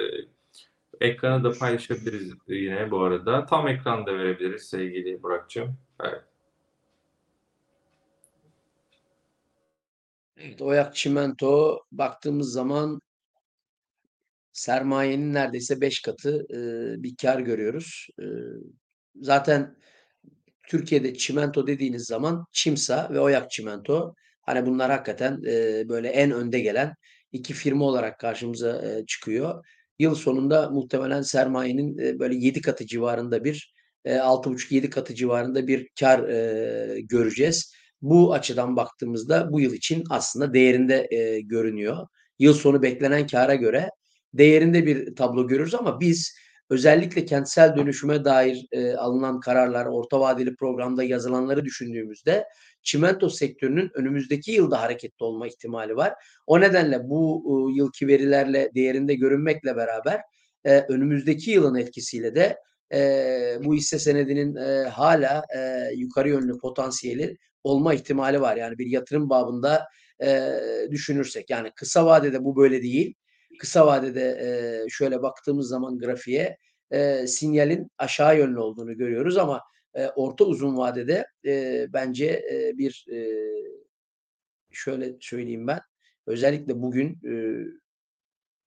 ekranı 1.07 1.43
da 1.43 1.51
paylaşabiliriz 1.59 2.33
yine 2.47 2.91
bu 2.91 3.01
arada. 3.01 3.45
Tam 3.45 3.67
ekran 3.67 4.05
da 4.05 4.17
verebiliriz 4.17 4.63
sevgili 4.63 5.23
Burak'cığım. 5.23 5.77
Evet. 6.03 6.23
Evet, 10.37 10.61
Oyak 10.61 10.95
Çimento 10.95 11.79
baktığımız 11.91 12.51
zaman 12.51 13.01
sermayenin 14.51 15.33
neredeyse 15.33 15.81
5 15.81 16.01
katı 16.01 16.45
e, 16.49 16.59
bir 17.03 17.15
kar 17.21 17.39
görüyoruz. 17.39 18.07
E, 18.21 18.25
zaten 19.15 19.75
Türkiye'de 20.69 21.15
çimento 21.15 21.67
dediğiniz 21.67 22.05
zaman 22.05 22.45
Çimsa 22.51 23.09
ve 23.11 23.19
Oyak 23.19 23.51
Çimento 23.51 24.15
hani 24.41 24.65
bunlar 24.65 24.91
hakikaten 24.91 25.41
e, 25.47 25.89
böyle 25.89 26.07
en 26.07 26.31
önde 26.31 26.59
gelen 26.59 26.93
iki 27.31 27.53
firma 27.53 27.85
olarak 27.85 28.19
karşımıza 28.19 28.81
e, 28.85 29.05
çıkıyor. 29.05 29.65
Yıl 29.99 30.15
sonunda 30.15 30.69
muhtemelen 30.69 31.21
sermayenin 31.21 31.97
e, 31.97 32.19
böyle 32.19 32.35
7 32.35 32.61
katı 32.61 32.85
civarında 32.87 33.43
bir 33.43 33.73
e, 34.05 34.15
6,5-7 34.15 34.89
katı 34.89 35.15
civarında 35.15 35.67
bir 35.67 35.89
kar 35.99 36.29
e, 36.29 37.01
göreceğiz. 37.01 37.73
Bu 38.01 38.33
açıdan 38.33 38.75
baktığımızda 38.75 39.51
bu 39.51 39.61
yıl 39.61 39.73
için 39.73 40.03
aslında 40.09 40.53
değerinde 40.53 41.07
e, 41.11 41.41
görünüyor. 41.41 42.07
Yıl 42.39 42.53
sonu 42.53 42.81
beklenen 42.81 43.27
kara 43.27 43.55
göre 43.55 43.89
değerinde 44.33 44.85
bir 44.85 45.15
tablo 45.15 45.47
görürüz 45.47 45.75
ama 45.75 45.99
biz 45.99 46.35
özellikle 46.69 47.25
kentsel 47.25 47.75
dönüşüme 47.75 48.25
dair 48.25 48.67
e, 48.71 48.93
alınan 48.93 49.39
kararlar, 49.39 49.85
orta 49.85 50.19
vadeli 50.19 50.55
programda 50.55 51.03
yazılanları 51.03 51.65
düşündüğümüzde 51.65 52.45
çimento 52.83 53.29
sektörünün 53.29 53.91
önümüzdeki 53.93 54.51
yılda 54.51 54.81
hareketli 54.81 55.23
olma 55.23 55.47
ihtimali 55.47 55.95
var. 55.95 56.13
O 56.47 56.61
nedenle 56.61 57.09
bu 57.09 57.43
e, 57.47 57.77
yılki 57.77 58.07
verilerle 58.07 58.71
değerinde 58.75 59.15
görünmekle 59.15 59.75
beraber 59.75 60.21
e, 60.63 60.79
önümüzdeki 60.79 61.51
yılın 61.51 61.75
etkisiyle 61.75 62.35
de 62.35 62.57
e, 62.93 62.99
bu 63.63 63.73
hisse 63.75 63.99
senedinin 63.99 64.55
e, 64.55 64.89
hala 64.89 65.43
e, 65.55 65.89
yukarı 65.95 66.29
yönlü 66.29 66.57
potansiyeli 66.57 67.37
olma 67.63 67.93
ihtimali 67.93 68.41
var. 68.41 68.55
Yani 68.57 68.77
bir 68.77 68.85
yatırım 68.85 69.29
babında 69.29 69.87
e, 70.23 70.51
düşünürsek 70.91 71.49
yani 71.49 71.71
kısa 71.75 72.05
vadede 72.05 72.43
bu 72.43 72.55
böyle 72.55 72.81
değil. 72.83 73.15
Kısa 73.57 73.87
vadede 73.87 74.37
e, 74.41 74.89
şöyle 74.89 75.21
baktığımız 75.21 75.67
zaman 75.67 75.99
grafiğe 75.99 76.57
e, 76.91 77.27
sinyalin 77.27 77.91
aşağı 77.97 78.37
yönlü 78.37 78.59
olduğunu 78.59 78.97
görüyoruz 78.97 79.37
ama 79.37 79.61
e, 79.93 80.07
orta 80.07 80.45
uzun 80.45 80.77
vadede 80.77 81.27
e, 81.45 81.85
bence 81.93 82.25
e, 82.25 82.77
bir 82.77 83.05
e, 83.11 83.17
şöyle 84.71 85.15
söyleyeyim 85.19 85.67
ben 85.67 85.79
özellikle 86.27 86.81
bugün 86.81 87.19
e, 87.29 87.33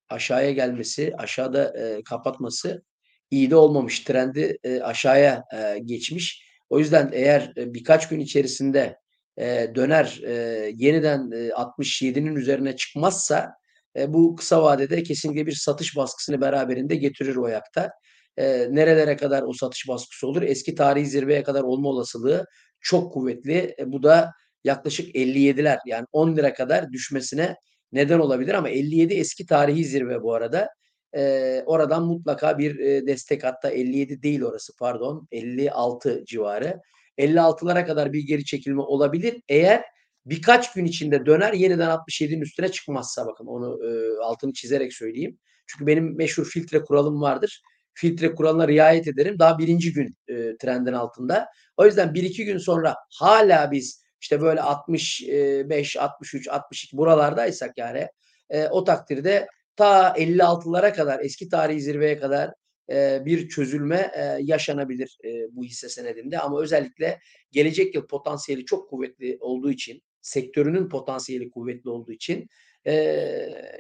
aşağıya 0.09 0.51
gelmesi, 0.51 1.15
aşağıda 1.17 1.79
e, 1.79 2.03
kapatması 2.03 2.83
iyi 3.31 3.51
de 3.51 3.57
olmamış. 3.57 4.01
Trendi 4.01 4.59
e, 4.65 4.81
aşağıya 4.81 5.45
e, 5.55 5.79
geçmiş. 5.79 6.49
O 6.71 6.79
yüzden 6.79 7.11
eğer 7.13 7.53
e, 7.57 7.75
birkaç 7.75 8.09
gün 8.09 8.21
içerisinde 8.21 8.99
e, 9.39 9.71
döner 9.75 10.21
e, 10.25 10.33
yeniden 10.75 11.31
e, 11.31 11.49
67'nin 11.49 12.37
üzerine 12.37 12.77
çıkmazsa 12.77 13.55
e, 13.97 14.13
bu 14.13 14.37
kısa 14.37 14.63
vadede 14.63 15.03
kesinlikle 15.03 15.47
bir 15.47 15.53
satış 15.53 15.97
baskısını 15.97 16.41
beraberinde 16.41 16.97
getirir 16.97 17.37
o 17.37 17.45
ayakta. 17.45 17.91
E, 18.37 18.69
nerelere 18.71 19.17
kadar 19.17 19.43
o 19.43 19.53
satış 19.53 19.89
baskısı 19.89 20.27
olur? 20.27 20.43
Eski 20.43 20.75
tarihi 20.75 21.07
zirveye 21.07 21.43
kadar 21.43 21.63
olma 21.63 21.89
olasılığı 21.89 22.47
çok 22.81 23.13
kuvvetli. 23.13 23.75
E, 23.79 23.93
bu 23.93 24.03
da 24.03 24.33
yaklaşık 24.65 25.15
57'ler 25.15 25.79
yani 25.87 26.07
10 26.13 26.37
lira 26.37 26.55
kadar 26.55 26.93
düşmesine 26.93 27.57
neden 27.93 28.19
olabilir 28.19 28.55
ama 28.55 28.69
57 28.69 29.15
eski 29.15 29.47
tarihi 29.47 29.85
zirve 29.85 30.23
bu 30.23 30.35
arada. 30.35 30.69
E, 31.17 31.63
oradan 31.67 32.07
mutlaka 32.07 32.59
bir 32.59 32.79
e, 32.79 33.07
destek 33.07 33.45
hatta 33.45 33.71
57 33.71 34.23
değil 34.23 34.43
orası 34.43 34.73
pardon 34.79 35.29
56 35.33 36.25
civarı. 36.27 36.81
56'lara 37.19 37.87
kadar 37.87 38.13
bir 38.13 38.27
geri 38.27 38.45
çekilme 38.45 38.83
olabilir. 38.83 39.43
Eğer 39.49 39.85
birkaç 40.27 40.73
gün 40.73 40.85
içinde 40.85 41.27
döner 41.27 41.53
yeniden 41.53 41.89
67'nin 41.89 42.41
üstüne 42.41 42.69
çıkmazsa 42.69 43.27
bakın 43.27 43.47
onu 43.47 43.79
e, 43.87 44.19
altını 44.23 44.53
çizerek 44.53 44.93
söyleyeyim. 44.93 45.39
Çünkü 45.67 45.87
benim 45.87 46.17
meşhur 46.17 46.45
filtre 46.45 46.83
kuralım 46.85 47.21
vardır. 47.21 47.63
Filtre 47.95 48.35
kuralına 48.35 48.69
riayet 48.69 49.09
ederim. 49.09 49.39
Daha 49.39 49.59
birinci 49.59 49.93
gün 49.93 50.17
e, 50.29 50.57
trendin 50.57 50.93
altında. 50.93 51.49
O 51.77 51.87
yüzden 51.87 52.15
bir 52.15 52.23
iki 52.23 52.45
gün 52.45 52.59
sonra 52.59 52.97
hala 53.19 53.71
biz 53.71 54.03
işte 54.21 54.41
böyle 54.41 54.61
65, 54.61 55.97
63, 55.97 56.49
62 56.49 56.97
buralardaysak 56.97 57.79
yani 57.79 58.09
e, 58.51 58.69
o 58.69 58.85
takdirde 58.85 59.49
ta 59.77 60.09
56'lara 60.17 60.95
kadar 60.95 61.21
eski 61.21 61.49
tarihi 61.49 61.81
zirveye 61.81 62.19
kadar 62.19 62.51
e, 62.91 63.23
bir 63.25 63.49
çözülme 63.49 64.13
e, 64.17 64.23
yaşanabilir 64.41 65.19
e, 65.25 65.29
bu 65.57 65.65
hisse 65.65 65.89
senedinde 65.89 66.39
ama 66.39 66.61
özellikle 66.61 67.21
gelecek 67.53 67.95
yıl 67.95 68.07
potansiyeli 68.07 68.65
çok 68.65 68.91
kuvvetli 68.91 69.39
olduğu 69.41 69.71
için 69.71 70.03
sektörünün 70.29 70.89
potansiyeli 70.89 71.51
kuvvetli 71.51 71.91
olduğu 71.91 72.13
için 72.13 72.49
e, 72.87 72.93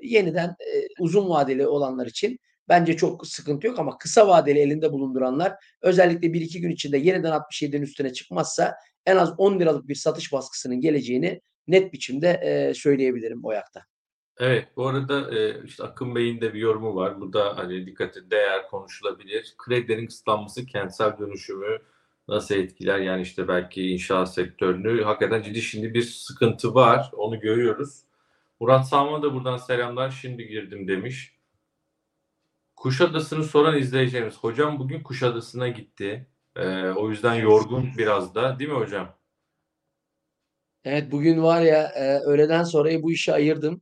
yeniden 0.03 0.49
e, 0.49 0.89
uzun 1.01 1.29
vadeli 1.29 1.67
olanlar 1.67 2.07
için 2.07 2.39
bence 2.69 2.97
çok 2.97 3.27
sıkıntı 3.27 3.67
yok 3.67 3.79
ama 3.79 3.99
kısa 3.99 4.29
vadeli 4.29 4.59
elinde 4.59 4.93
bulunduranlar 4.93 5.55
özellikle 5.83 6.33
bir 6.33 6.41
iki 6.41 6.61
gün 6.61 6.71
içinde 6.71 6.99
yeniden 6.99 7.33
67'nin 7.33 7.83
üstüne 7.83 8.13
çıkmazsa 8.13 8.75
en 9.07 9.17
az 9.17 9.35
10 9.39 9.61
liralık 9.61 9.89
bir 9.89 9.95
satış 9.95 10.33
baskısının 10.33 10.81
geleceğini 10.81 11.41
net 11.69 11.93
biçimde 11.93 12.29
e, 12.29 12.75
söyleyebilirim 12.75 13.41
o 13.45 13.53
yakta. 13.53 13.83
Evet, 14.41 14.69
bu 14.77 14.87
arada 14.87 15.39
e, 15.39 15.65
işte 15.65 15.85
Akın 15.85 16.15
Bey'in 16.15 16.41
de 16.41 16.55
bir 16.55 16.59
yorumu 16.59 16.95
var. 16.95 17.21
Bu 17.21 17.33
da 17.33 17.57
hani 17.57 17.87
dikkate 17.87 18.31
değer 18.31 18.69
konuşulabilir. 18.69 19.55
Kredilerin 19.59 20.07
kısıtlanması 20.07 20.67
kentsel 20.67 21.19
dönüşümü 21.19 21.79
nasıl 22.29 22.55
etkiler? 22.55 22.99
Yani 22.99 23.23
işte 23.23 23.49
belki 23.49 23.91
inşaat 23.91 24.35
sektörünü 24.35 25.03
hakikaten 25.03 25.43
ciddi 25.43 25.63
şimdi 25.63 25.95
bir 25.95 26.03
sıkıntı 26.03 26.75
var. 26.75 27.11
Onu 27.13 27.41
görüyoruz. 27.41 28.03
Murat 28.61 28.89
Salman 28.89 29.23
da 29.23 29.35
buradan 29.35 29.57
selamlar. 29.57 30.11
Şimdi 30.11 30.49
girdim 30.49 30.89
demiş. 30.89 31.35
Kuşadası'nı 32.77 33.45
soran 33.45 33.79
izleyeceğimiz. 33.79 34.39
Hocam 34.39 34.79
bugün 34.79 35.03
Kuşadası'na 35.03 35.69
gitti. 35.69 36.27
Ee, 36.57 36.91
o 36.91 37.11
yüzden 37.11 37.35
yorgun 37.35 37.91
biraz 37.99 38.35
da. 38.35 38.59
Değil 38.59 38.71
mi 38.71 38.77
hocam? 38.77 39.19
Evet 40.85 41.13
bugün 41.13 41.43
var 41.43 41.61
ya 41.63 41.83
e, 41.83 42.19
öğleden 42.19 42.65
sonrayı 42.65 43.03
bu 43.03 43.13
işe 43.13 43.33
ayırdım. 43.33 43.81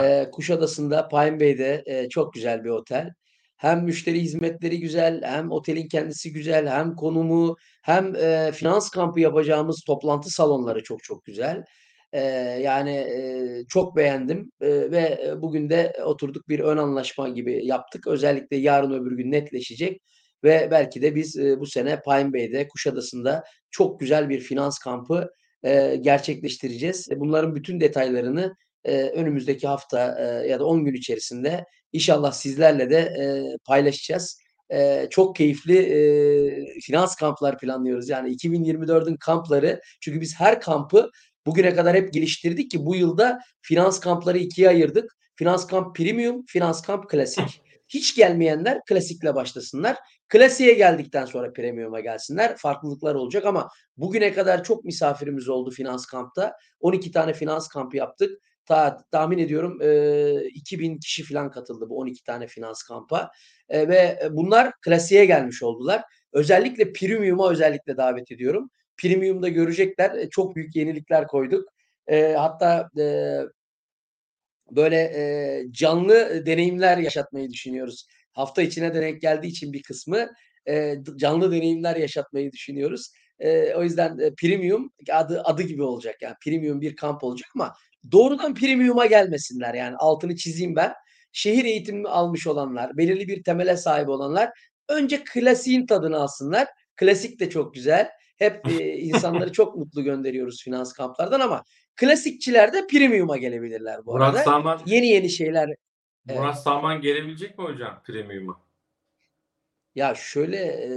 E, 0.00 0.30
Kuşadası'nda 0.32 1.08
Pine 1.08 1.40
Bay'de 1.40 1.82
e, 1.86 2.08
çok 2.08 2.34
güzel 2.34 2.64
bir 2.64 2.70
otel. 2.70 3.14
Hem 3.62 3.84
müşteri 3.84 4.20
hizmetleri 4.20 4.80
güzel, 4.80 5.22
hem 5.24 5.50
otelin 5.50 5.88
kendisi 5.88 6.32
güzel, 6.32 6.66
hem 6.68 6.96
konumu, 6.96 7.56
hem 7.82 8.16
e, 8.16 8.52
finans 8.52 8.90
kampı 8.90 9.20
yapacağımız 9.20 9.82
toplantı 9.86 10.30
salonları 10.30 10.82
çok 10.82 11.02
çok 11.02 11.24
güzel. 11.24 11.64
E, 12.12 12.20
yani 12.62 12.90
e, 12.90 13.64
çok 13.68 13.96
beğendim 13.96 14.52
e, 14.60 14.68
ve 14.68 15.34
bugün 15.36 15.70
de 15.70 15.92
oturduk 16.04 16.48
bir 16.48 16.60
ön 16.60 16.76
anlaşma 16.76 17.28
gibi 17.28 17.66
yaptık. 17.66 18.06
Özellikle 18.06 18.56
yarın 18.56 18.92
öbür 18.92 19.16
gün 19.16 19.32
netleşecek 19.32 20.02
ve 20.44 20.68
belki 20.70 21.02
de 21.02 21.14
biz 21.14 21.38
e, 21.38 21.60
bu 21.60 21.66
sene 21.66 22.00
Pine 22.02 22.32
Bay'de, 22.32 22.68
Kuşadası'nda 22.68 23.44
çok 23.70 24.00
güzel 24.00 24.28
bir 24.28 24.40
finans 24.40 24.78
kampı 24.78 25.30
e, 25.64 25.96
gerçekleştireceğiz. 26.00 27.08
Bunların 27.16 27.54
bütün 27.54 27.80
detaylarını 27.80 28.54
e, 28.84 29.02
önümüzdeki 29.02 29.66
hafta 29.66 30.16
e, 30.20 30.48
ya 30.48 30.60
da 30.60 30.66
10 30.66 30.84
gün 30.84 30.94
içerisinde 30.94 31.64
inşallah 31.92 32.32
sizlerle 32.32 32.90
de 32.90 32.98
e, 32.98 33.24
paylaşacağız. 33.64 34.38
E, 34.72 35.06
çok 35.10 35.36
keyifli 35.36 35.78
e, 35.78 36.80
finans 36.80 37.16
kamplar 37.16 37.58
planlıyoruz. 37.58 38.08
Yani 38.08 38.36
2024'ün 38.36 39.16
kampları 39.16 39.80
çünkü 40.00 40.20
biz 40.20 40.40
her 40.40 40.60
kampı 40.60 41.10
bugüne 41.46 41.74
kadar 41.74 41.96
hep 41.96 42.12
geliştirdik 42.12 42.70
ki 42.70 42.86
bu 42.86 42.96
yılda 42.96 43.38
finans 43.62 44.00
kampları 44.00 44.38
ikiye 44.38 44.68
ayırdık. 44.68 45.16
Finans 45.36 45.66
kamp 45.66 45.96
premium, 45.96 46.44
finans 46.46 46.82
kamp 46.82 47.10
klasik. 47.10 47.62
Hiç 47.88 48.16
gelmeyenler 48.16 48.80
klasikle 48.88 49.34
başlasınlar. 49.34 49.96
Klasiğe 50.28 50.74
geldikten 50.74 51.24
sonra 51.24 51.52
premium'a 51.52 52.00
gelsinler. 52.00 52.56
Farklılıklar 52.56 53.14
olacak 53.14 53.46
ama 53.46 53.68
bugüne 53.96 54.32
kadar 54.32 54.64
çok 54.64 54.84
misafirimiz 54.84 55.48
oldu 55.48 55.70
finans 55.70 56.06
kampta. 56.06 56.56
12 56.80 57.12
tane 57.12 57.32
finans 57.32 57.68
kampı 57.68 57.96
yaptık. 57.96 58.38
Ta, 58.66 59.04
tahmin 59.10 59.38
ediyorum 59.38 59.78
e, 59.82 60.44
2000 60.44 60.98
kişi 60.98 61.24
falan 61.24 61.50
katıldı 61.50 61.88
bu 61.88 61.98
12 61.98 62.24
tane 62.24 62.46
finans 62.46 62.82
kampa. 62.82 63.30
E, 63.68 63.88
ve 63.88 64.28
bunlar 64.30 64.72
klasiğe 64.80 65.24
gelmiş 65.24 65.62
oldular. 65.62 66.02
Özellikle 66.32 66.92
premium'a 66.92 67.50
özellikle 67.50 67.96
davet 67.96 68.32
ediyorum. 68.32 68.70
Premium'da 68.96 69.48
görecekler. 69.48 70.28
Çok 70.30 70.56
büyük 70.56 70.76
yenilikler 70.76 71.26
koyduk. 71.26 71.68
E, 72.06 72.32
hatta 72.32 72.90
e, 72.98 73.38
böyle 74.70 74.96
e, 74.96 75.22
canlı 75.70 76.46
deneyimler 76.46 76.98
yaşatmayı 76.98 77.50
düşünüyoruz. 77.50 78.06
Hafta 78.32 78.62
içine 78.62 78.94
de 78.94 79.00
denk 79.00 79.20
geldiği 79.20 79.48
için 79.48 79.72
bir 79.72 79.82
kısmı 79.82 80.28
e, 80.68 80.96
canlı 81.16 81.52
deneyimler 81.52 81.96
yaşatmayı 81.96 82.52
düşünüyoruz. 82.52 83.12
E, 83.38 83.74
o 83.74 83.82
yüzden 83.82 84.18
e, 84.18 84.34
premium 84.34 84.92
adı 85.12 85.42
adı 85.44 85.62
gibi 85.62 85.82
olacak 85.82 86.16
yani 86.22 86.34
premium 86.44 86.80
bir 86.80 86.96
kamp 86.96 87.24
olacak 87.24 87.50
ama 87.54 87.74
doğrudan 88.12 88.54
premium'a 88.54 89.06
gelmesinler 89.06 89.74
yani 89.74 89.96
altını 89.96 90.36
çizeyim 90.36 90.76
ben. 90.76 90.92
Şehir 91.32 91.64
eğitimi 91.64 92.08
almış 92.08 92.46
olanlar, 92.46 92.96
belirli 92.96 93.28
bir 93.28 93.42
temele 93.42 93.76
sahip 93.76 94.08
olanlar 94.08 94.50
önce 94.88 95.24
klasiğin 95.24 95.86
tadını 95.86 96.16
alsınlar. 96.16 96.68
Klasik 96.96 97.40
de 97.40 97.50
çok 97.50 97.74
güzel. 97.74 98.10
Hep 98.38 98.68
e, 98.68 98.92
insanları 98.98 99.52
çok 99.52 99.76
mutlu 99.76 100.04
gönderiyoruz 100.04 100.62
finans 100.64 100.92
kamplardan 100.92 101.40
ama 101.40 101.62
klasikçiler 101.96 102.72
de 102.72 102.86
premium'a 102.86 103.36
gelebilirler 103.36 104.06
bu 104.06 104.12
Murat 104.12 104.34
arada. 104.34 104.44
Salman, 104.44 104.80
Yeni 104.86 105.06
yeni 105.06 105.30
şeyler. 105.30 105.68
Evet. 106.28 106.38
Murat 106.38 106.62
Salman 106.62 107.00
gelebilecek 107.00 107.58
mi 107.58 107.64
hocam 107.64 108.02
premium'a? 108.06 108.60
Ya 109.94 110.14
şöyle 110.14 110.56
e, 110.56 110.88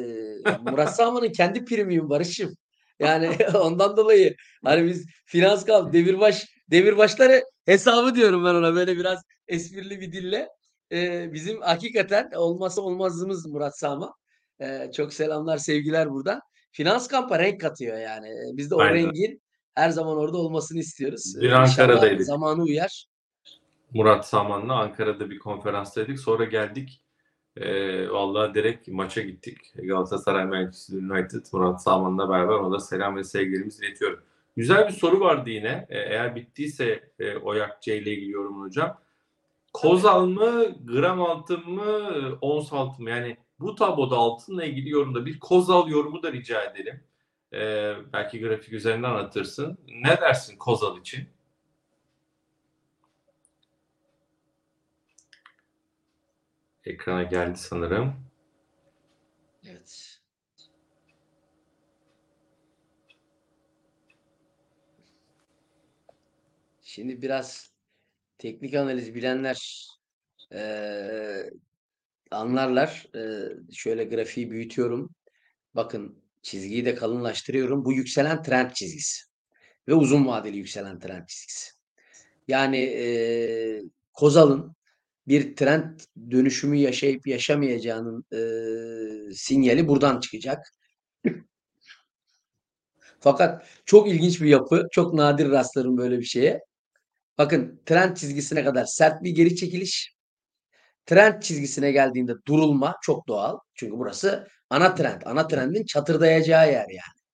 Murat 0.62 0.96
Salman'ın 0.96 1.32
kendi 1.32 1.66
premium 1.66 2.10
Barış'ım. 2.10 2.58
Yani 3.00 3.38
ondan 3.62 3.98
dolayı 3.98 4.36
hani 4.64 4.86
biz 4.86 5.08
finans 5.26 5.66
kamp 5.66 5.94
demirbaş 5.94 6.46
demirbaşları 6.72 7.44
hesabı 7.66 8.16
diyorum 8.16 8.46
ben 8.46 8.56
ona 8.56 8.76
böyle 8.76 8.98
biraz 8.98 9.22
esprili 9.48 10.02
bir 10.02 10.12
dille. 10.12 10.50
E, 10.92 11.34
bizim 11.34 11.62
hakikaten 11.62 12.32
olmazsa 12.36 12.82
olmazımız 12.82 13.46
Murat 13.46 13.80
Salman. 13.80 14.14
E, 14.60 14.92
çok 14.92 15.14
selamlar 15.14 15.58
sevgiler 15.58 16.12
buradan. 16.12 16.40
Finans 16.72 17.08
kampa 17.08 17.40
renk 17.40 17.62
katıyor 17.62 17.98
yani. 17.98 18.28
E, 18.28 18.58
Biz 18.58 18.72
de 18.72 18.76
o 18.76 18.80
Aynen. 18.80 18.94
rengin 18.94 19.42
her 19.76 19.90
zaman 19.90 20.18
orada 20.18 20.38
olmasını 20.38 20.80
istiyoruz. 20.80 21.36
Dün 21.36 21.46
inşallah 21.46 21.70
Ankara'daydık. 21.70 22.26
Zamanı 22.26 22.64
uyar. 22.64 23.06
Murat 23.94 24.28
Salman'la 24.28 24.74
Ankara'da 24.74 25.30
bir 25.30 25.40
konferanstaydık. 25.40 26.20
Sonra 26.20 26.44
geldik. 26.44 27.02
E, 27.58 28.10
vallahi 28.10 28.54
direkt 28.54 28.88
maça 28.88 29.22
gittik. 29.22 29.58
Galatasaray 29.76 30.46
Manchester 30.46 30.98
United 30.98 31.46
Murat 31.54 31.84
Salman'la 31.84 32.30
beraber 32.30 32.54
ona 32.54 32.76
da 32.76 32.80
selam 32.80 33.16
ve 33.16 33.24
sevgilerimizi 33.24 33.86
iletiyorum. 33.86 34.24
Güzel 34.56 34.88
bir 34.88 34.94
soru 34.94 35.20
vardı 35.20 35.50
yine. 35.50 35.86
E, 35.90 36.00
eğer 36.00 36.36
bittiyse 36.36 37.12
e, 37.20 37.38
Oyak 37.38 37.82
C 37.82 37.98
ile 37.98 38.12
ilgili 38.14 38.32
yorum 38.32 38.62
hocam. 38.62 39.02
Kozal 39.74 40.26
mı, 40.26 40.66
gram 40.86 41.22
altın 41.22 41.70
mı, 41.70 42.38
ons 42.42 42.74
altın 42.74 43.04
mı? 43.04 43.10
Yani 43.10 43.38
bu 43.60 43.76
tabloda 43.76 44.16
altınla 44.16 44.66
ilgili 44.66 44.90
yorumda 44.90 45.26
bir 45.26 45.40
Kozal 45.40 45.90
yorumu 45.90 46.24
da 46.24 46.32
rica 46.32 46.64
edelim. 46.64 47.04
E, 47.54 47.94
belki 48.14 48.40
grafik 48.40 48.74
üzerinden 48.74 49.10
anlatırsın. 49.10 49.78
Ne 49.88 50.22
dersin 50.22 50.58
Kozal 50.58 50.98
için? 51.00 51.30
Ekrana 56.86 57.24
geldi 57.24 57.58
sanırım. 57.58 58.14
Evet. 59.68 60.20
Şimdi 66.96 67.22
biraz 67.22 67.72
teknik 68.38 68.74
analiz 68.76 69.16
bilenler 69.16 69.88
eee, 70.54 71.52
anlarlar. 72.32 73.08
Eee, 73.16 73.50
şöyle 73.74 74.04
grafiği 74.06 74.52
büyütüyorum. 74.52 75.10
Bakın 75.76 76.24
çizgiyi 76.44 76.86
de 76.86 76.96
kalınlaştırıyorum. 76.96 77.86
Bu 77.86 77.94
yükselen 77.94 78.44
trend 78.44 78.72
çizgisi 78.72 79.24
ve 79.90 79.96
uzun 79.96 80.28
vadeli 80.28 80.58
yükselen 80.58 81.00
trend 81.00 81.28
çizgisi. 81.28 81.72
Yani 82.48 82.78
eee 82.80 83.84
Kozal'ın 84.14 84.76
bir 85.28 85.56
trend 85.58 86.00
dönüşümü 86.32 86.78
yaşayıp 86.78 87.28
yaşamayacağının 87.28 88.26
eee, 88.34 89.34
sinyali 89.36 89.88
buradan 89.90 90.22
çıkacak. 90.22 90.60
Fakat 93.20 93.66
çok 93.86 94.10
ilginç 94.10 94.42
bir 94.42 94.48
yapı. 94.48 94.88
Çok 94.92 95.14
nadir 95.14 95.50
rastlarım 95.52 95.98
böyle 95.98 96.20
bir 96.20 96.26
şeye. 96.26 96.62
Bakın 97.38 97.82
trend 97.86 98.16
çizgisine 98.18 98.64
kadar 98.64 98.86
sert 98.86 99.24
bir 99.24 99.32
geri 99.32 99.56
çekiliş. 99.56 100.16
Trend 101.06 101.42
çizgisine 101.42 101.92
geldiğinde 101.92 102.34
durulma 102.48 102.96
çok 103.02 103.28
doğal. 103.28 103.58
Çünkü 103.74 103.98
burası 103.98 104.48
ana 104.70 104.96
trend. 104.96 105.22
Ana 105.26 105.48
trendin 105.48 105.86
çatırdayacağı 105.86 106.72
yer 106.72 106.90
yani. 106.90 107.26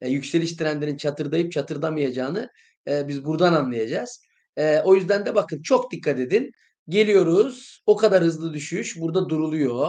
E, 0.00 0.08
yükseliş 0.08 0.52
trendinin 0.56 0.96
çatırdayıp 0.96 1.52
çatırdamayacağını 1.52 2.50
E, 2.88 3.08
biz 3.08 3.24
buradan 3.24 3.54
anlayacağız. 3.54 4.22
E, 4.56 4.80
o 4.80 4.94
yüzden 4.94 5.26
de 5.26 5.34
bakın 5.34 5.62
çok 5.62 5.92
dikkat 5.92 6.18
edin. 6.18 6.50
Geliyoruz. 6.88 7.82
O 7.86 7.96
kadar 7.96 8.24
hızlı 8.24 8.54
düşüş. 8.54 9.00
Burada 9.00 9.28
duruluyor. 9.28 9.88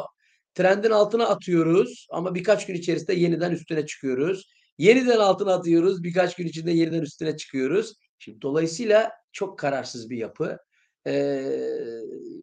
Trendin 0.54 0.92
altına 0.92 1.28
atıyoruz 1.28 2.08
ama 2.12 2.36
birkaç 2.36 2.66
gün 2.66 2.74
içerisinde 2.76 3.14
yeniden 3.14 3.52
üstüne 3.52 3.86
çıkıyoruz. 3.86 4.50
Yeniden 4.78 5.18
altına 5.18 5.54
atıyoruz. 5.54 6.04
Birkaç 6.04 6.36
gün 6.36 6.48
içinde 6.48 6.72
yeniden 6.72 7.02
üstüne 7.02 7.38
çıkıyoruz. 7.38 7.94
Şimdi 8.20 8.42
dolayısıyla 8.42 9.12
çok 9.32 9.60
kararsız 9.60 10.10
bir 10.10 10.18
yapı. 10.18 10.58
Ee, 11.08 11.44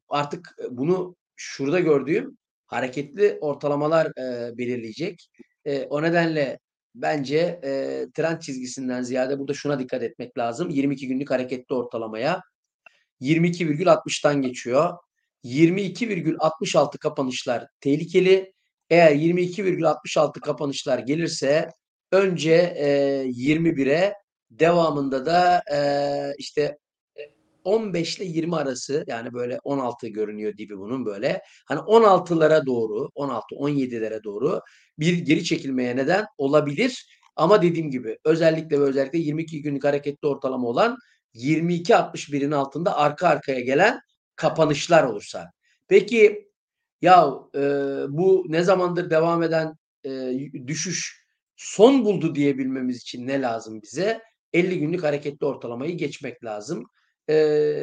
artık 0.08 0.56
bunu 0.70 1.16
şurada 1.36 1.80
gördüğüm 1.80 2.38
hareketli 2.66 3.38
ortalamalar 3.40 4.06
e, 4.06 4.58
belirleyecek. 4.58 5.30
E, 5.64 5.82
o 5.84 6.02
nedenle 6.02 6.58
bence 6.94 7.60
e, 7.64 8.04
trend 8.14 8.40
çizgisinden 8.40 9.02
ziyade 9.02 9.38
burada 9.38 9.54
şuna 9.54 9.78
dikkat 9.78 10.02
etmek 10.02 10.38
lazım. 10.38 10.70
22 10.70 11.08
günlük 11.08 11.30
hareketli 11.30 11.74
ortalamaya 11.74 12.42
22,60'tan 13.20 14.42
geçiyor. 14.42 14.94
22,66 15.44 16.98
kapanışlar 16.98 17.66
tehlikeli. 17.80 18.52
Eğer 18.90 19.12
22,66 19.12 20.40
kapanışlar 20.40 20.98
gelirse 20.98 21.70
önce 22.12 22.52
e, 22.76 22.88
21'e 23.26 24.14
devamında 24.50 25.26
da 25.26 25.62
e, 25.72 25.78
işte 26.38 26.78
15 27.64 28.18
ile 28.18 28.24
20 28.24 28.56
arası 28.56 29.04
yani 29.06 29.32
böyle 29.32 29.58
16 29.64 30.08
görünüyor 30.08 30.56
dibi 30.56 30.78
bunun 30.78 31.06
böyle. 31.06 31.42
Hani 31.66 31.80
16'lara 31.80 32.66
doğru 32.66 33.10
16 33.14 33.54
17'lere 33.54 34.24
doğru 34.24 34.60
bir 34.98 35.18
geri 35.18 35.44
çekilmeye 35.44 35.96
neden 35.96 36.26
olabilir. 36.38 37.06
Ama 37.36 37.62
dediğim 37.62 37.90
gibi 37.90 38.18
özellikle 38.24 38.80
ve 38.80 38.84
özellikle 38.84 39.18
22 39.18 39.62
günlük 39.62 39.84
hareketli 39.84 40.28
ortalama 40.28 40.68
olan 40.68 40.96
22.61'in 41.34 42.50
altında 42.50 42.96
arka 42.96 43.28
arkaya 43.28 43.60
gelen 43.60 44.00
kapanışlar 44.36 45.04
olursa. 45.04 45.50
Peki 45.88 46.48
ya 47.02 47.34
e, 47.54 47.60
bu 48.08 48.44
ne 48.48 48.62
zamandır 48.62 49.10
devam 49.10 49.42
eden 49.42 49.74
e, 50.04 50.32
düşüş 50.66 51.26
son 51.56 52.04
buldu 52.04 52.34
diyebilmemiz 52.34 52.96
için 52.96 53.26
ne 53.26 53.40
lazım 53.40 53.82
bize? 53.82 54.20
50 54.56 54.78
günlük 54.78 55.02
hareketli 55.02 55.46
ortalamayı 55.46 55.96
geçmek 55.96 56.44
lazım. 56.44 56.86
Ee, 57.28 57.34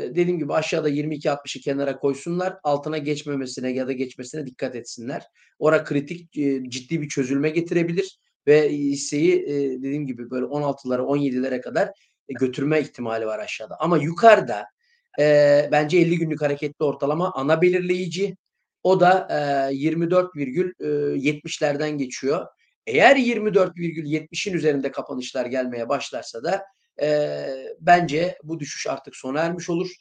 dediğim 0.10 0.40
gibi 0.40 0.54
aşağıda 0.54 0.90
22-60'ı 0.90 1.62
kenara 1.62 2.00
koysunlar. 2.00 2.58
Altına 2.64 2.98
geçmemesine 2.98 3.72
ya 3.72 3.88
da 3.88 3.92
geçmesine 3.92 4.46
dikkat 4.46 4.76
etsinler. 4.76 5.24
Ora 5.60 5.84
kritik 5.84 6.38
e, 6.38 6.70
ciddi 6.70 7.02
bir 7.02 7.10
çözülme 7.10 7.50
getirebilir 7.50 8.20
ve 8.48 8.70
hisseyi 8.70 9.44
e, 9.44 9.54
dediğim 9.78 10.08
gibi 10.08 10.30
böyle 10.30 10.46
16'lara 10.46 11.02
17'lere 11.02 11.62
kadar 11.62 11.88
e, 12.30 12.34
götürme 12.34 12.82
ihtimali 12.82 13.26
var 13.26 13.40
aşağıda. 13.40 13.78
Ama 13.80 13.98
yukarıda 13.98 14.66
e, 15.20 15.70
bence 15.72 15.98
50 15.98 16.18
günlük 16.18 16.42
hareketli 16.42 16.86
ortalama 16.86 17.32
ana 17.34 17.62
belirleyici. 17.62 18.38
O 18.84 19.00
da 19.00 19.28
e, 19.30 19.34
24,70'lerden 19.76 21.98
geçiyor. 21.98 22.48
Eğer 22.88 23.16
24,70'in 23.16 24.54
üzerinde 24.54 24.92
kapanışlar 24.92 25.46
gelmeye 25.46 25.90
başlarsa 25.90 26.44
da 26.44 26.64
e, 27.02 27.48
bence 27.80 28.38
bu 28.44 28.60
düşüş 28.60 28.88
artık 28.88 29.16
sona 29.16 29.40
ermiş 29.40 29.70
olur. 29.70 29.92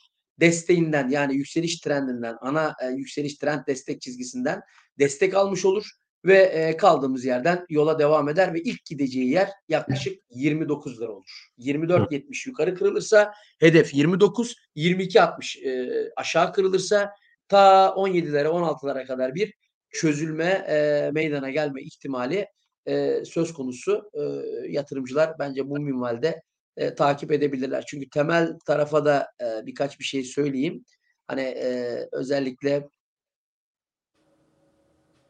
Desteğinden 0.41 1.09
yani 1.09 1.35
yükseliş 1.35 1.81
trendinden 1.81 2.37
ana 2.41 2.75
e, 2.83 2.87
yükseliş 2.87 3.35
trend 3.35 3.67
destek 3.67 4.01
çizgisinden 4.01 4.61
destek 4.99 5.35
almış 5.35 5.65
olur 5.65 5.91
ve 6.25 6.39
e, 6.39 6.77
kaldığımız 6.77 7.25
yerden 7.25 7.67
yola 7.69 7.99
devam 7.99 8.29
eder 8.29 8.55
ve 8.55 8.61
ilk 8.61 8.85
gideceği 8.85 9.31
yer 9.31 9.51
yaklaşık 9.69 10.19
29 10.31 11.01
lira 11.01 11.13
olur. 11.13 11.49
24.70 11.59 12.49
yukarı 12.49 12.75
kırılırsa 12.75 13.35
hedef 13.61 13.95
29, 13.95 14.57
22.60 14.77 15.69
e, 15.69 16.13
aşağı 16.17 16.53
kırılırsa 16.53 17.13
ta 17.49 17.87
17'lere 17.87 18.47
16'lara 18.47 19.07
kadar 19.07 19.35
bir 19.35 19.55
çözülme 19.91 20.45
e, 20.45 21.11
meydana 21.13 21.51
gelme 21.51 21.83
ihtimali 21.83 22.47
e, 22.87 23.25
söz 23.25 23.53
konusu. 23.53 24.11
E, 24.15 24.23
yatırımcılar 24.69 25.39
bence 25.39 25.69
bu 25.69 25.81
minvalde 25.81 26.43
e, 26.77 26.95
takip 26.95 27.33
edebilirler. 27.33 27.85
Çünkü 27.87 28.11
temel 28.11 28.59
tarafa 28.67 29.05
da 29.05 29.29
e, 29.41 29.67
birkaç 29.67 29.99
bir 29.99 30.05
şey 30.05 30.25
söyleyeyim. 30.25 30.85
Hani 31.27 31.43
e, 31.43 32.09
özellikle 32.13 32.89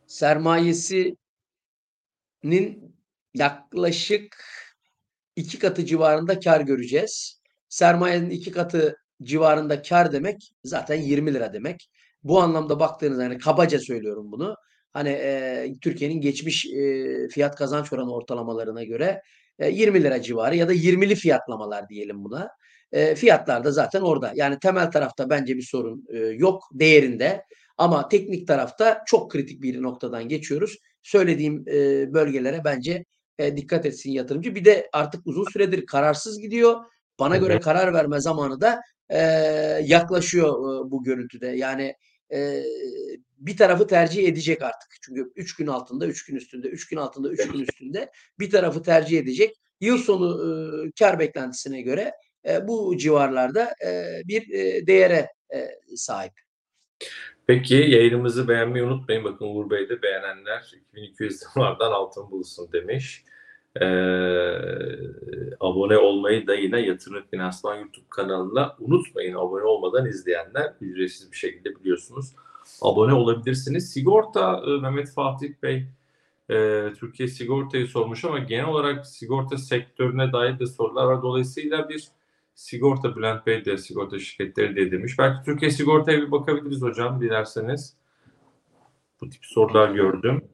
sermayesinin 0.06 1.16
yaklaşık 3.34 4.44
iki 5.36 5.58
katı 5.58 5.86
civarında 5.86 6.40
kar 6.40 6.60
göreceğiz. 6.60 7.40
Sermayenin 7.68 8.30
iki 8.30 8.52
katı 8.52 8.96
civarında 9.22 9.82
kar 9.82 10.12
demek 10.12 10.52
zaten 10.64 11.00
20 11.00 11.34
lira 11.34 11.52
demek. 11.52 11.90
Bu 12.22 12.40
anlamda 12.40 12.80
baktığınız 12.80 13.20
yani 13.20 13.38
kabaca 13.38 13.78
söylüyorum 13.78 14.32
bunu. 14.32 14.56
Hani 14.92 15.08
e, 15.08 15.74
Türkiye'nin 15.80 16.20
geçmiş 16.20 16.66
e, 16.66 17.28
fiyat 17.28 17.56
kazanç 17.56 17.92
oranı 17.92 18.14
ortalamalarına 18.14 18.84
göre 18.84 19.22
20 19.70 19.98
e, 19.98 20.02
lira 20.02 20.22
civarı 20.22 20.56
ya 20.56 20.68
da 20.68 20.74
20'li 20.74 21.14
fiyatlamalar 21.14 21.88
diyelim 21.88 22.24
buna. 22.24 22.50
E, 22.92 23.14
fiyatlar 23.14 23.64
da 23.64 23.70
zaten 23.70 24.00
orada. 24.00 24.32
Yani 24.34 24.58
temel 24.58 24.90
tarafta 24.90 25.30
bence 25.30 25.56
bir 25.56 25.62
sorun 25.62 26.04
e, 26.14 26.18
yok 26.18 26.62
değerinde. 26.72 27.44
Ama 27.78 28.08
teknik 28.08 28.48
tarafta 28.48 29.02
çok 29.06 29.30
kritik 29.30 29.62
bir 29.62 29.82
noktadan 29.82 30.28
geçiyoruz. 30.28 30.78
Söylediğim 31.02 31.66
bölgelere 32.14 32.60
bence 32.64 33.04
dikkat 33.56 33.86
etsin 33.86 34.10
yatırımcı. 34.10 34.54
Bir 34.54 34.64
de 34.64 34.88
artık 34.92 35.26
uzun 35.26 35.44
süredir 35.52 35.86
kararsız 35.86 36.40
gidiyor. 36.40 36.76
Bana 37.18 37.36
göre 37.36 37.60
karar 37.60 37.94
verme 37.94 38.20
zamanı 38.20 38.60
da 38.60 38.80
yaklaşıyor 39.82 40.52
bu 40.90 41.04
görüntüde. 41.04 41.46
Yani 41.46 41.94
bir 43.38 43.56
tarafı 43.56 43.86
tercih 43.86 44.28
edecek 44.28 44.62
artık. 44.62 44.90
Çünkü 45.02 45.32
3 45.36 45.56
gün 45.56 45.66
altında, 45.66 46.06
3 46.06 46.24
gün 46.24 46.36
üstünde, 46.36 46.68
3 46.68 46.88
gün 46.88 46.96
altında, 46.96 47.30
3 47.30 47.48
gün 47.52 47.60
üstünde 47.60 48.10
bir 48.38 48.50
tarafı 48.50 48.82
tercih 48.82 49.18
edecek. 49.18 49.56
Yıl 49.80 49.98
sonu 49.98 50.28
e, 50.86 50.90
kar 50.98 51.18
beklentisine 51.18 51.82
göre 51.82 52.12
e, 52.48 52.68
bu 52.68 52.96
civarlarda 52.96 53.74
e, 53.86 54.22
bir 54.28 54.50
e, 54.50 54.86
değere 54.86 55.28
e, 55.54 55.68
sahip. 55.96 56.32
Peki 57.46 57.74
yayınımızı 57.74 58.48
beğenmeyi 58.48 58.84
unutmayın. 58.84 59.24
Bakın 59.24 59.46
Uğur 59.46 59.70
Bey 59.70 59.88
de 59.88 60.02
beğenenler 60.02 60.72
2200 60.92 61.40
dolardan 61.56 61.92
altın 61.92 62.30
bulsun 62.30 62.72
demiş. 62.72 63.24
Ee, 63.80 63.86
abone 65.60 65.98
olmayı 65.98 66.46
da 66.46 66.54
yine 66.54 66.80
Yatırım 66.80 67.24
Finansman 67.30 67.76
YouTube 67.76 68.06
kanalına 68.08 68.76
unutmayın. 68.80 69.34
Abone 69.34 69.64
olmadan 69.64 70.06
izleyenler 70.06 70.74
ücretsiz 70.80 71.32
bir 71.32 71.36
şekilde 71.36 71.76
biliyorsunuz 71.76 72.34
abone 72.82 73.12
olabilirsiniz. 73.14 73.92
Sigorta 73.92 74.62
e, 74.66 74.80
Mehmet 74.80 75.10
Fatih 75.10 75.52
Bey 75.62 75.86
e, 76.50 76.88
Türkiye 77.00 77.28
sigortayı 77.28 77.86
sormuş 77.86 78.24
ama 78.24 78.38
genel 78.38 78.66
olarak 78.66 79.06
sigorta 79.06 79.58
sektörüne 79.58 80.32
dair 80.32 80.58
de 80.58 80.66
sorular 80.66 81.04
var. 81.04 81.22
Dolayısıyla 81.22 81.88
bir 81.88 82.08
sigorta 82.54 83.16
Bülent 83.16 83.46
Bey 83.46 83.64
de 83.64 83.78
sigorta 83.78 84.18
şirketleri 84.18 84.76
de 84.76 84.90
demiş. 84.90 85.18
Belki 85.18 85.44
Türkiye 85.44 85.70
sigortaya 85.70 86.20
bir 86.20 86.30
bakabiliriz 86.30 86.82
hocam 86.82 87.20
dilerseniz. 87.20 87.96
Bu 89.20 89.30
tip 89.30 89.44
sorular 89.44 89.90
gördüm. 89.90 90.44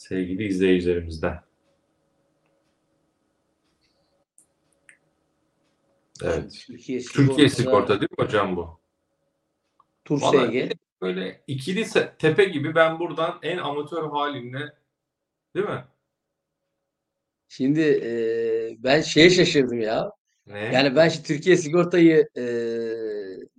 Sevgili 0.00 0.46
izleyicilerimizden. 0.46 1.40
Evet. 6.22 6.64
Türkiye 6.66 7.00
sigorta, 7.00 7.26
Türkiye 7.26 7.48
sigorta 7.48 8.00
değil 8.00 8.10
mi 8.18 8.24
hocam 8.24 8.56
bu? 8.56 8.80
Tur 10.04 10.20
SG. 10.20 10.72
Böyle 11.02 11.42
ikili 11.46 11.86
tepe 12.18 12.44
gibi 12.44 12.74
ben 12.74 12.98
buradan 12.98 13.38
en 13.42 13.58
amatör 13.58 14.10
halimle 14.10 14.72
değil 15.54 15.66
mi? 15.66 15.84
Şimdi 17.48 17.80
e, 17.80 18.12
ben 18.78 19.00
şeye 19.00 19.30
şaşırdım 19.30 19.80
ya. 19.80 20.12
Ne? 20.46 20.58
Yani 20.58 20.96
ben 20.96 21.08
şu 21.08 21.22
Türkiye 21.22 21.56
sigortayı 21.56 22.28
e, 22.36 22.44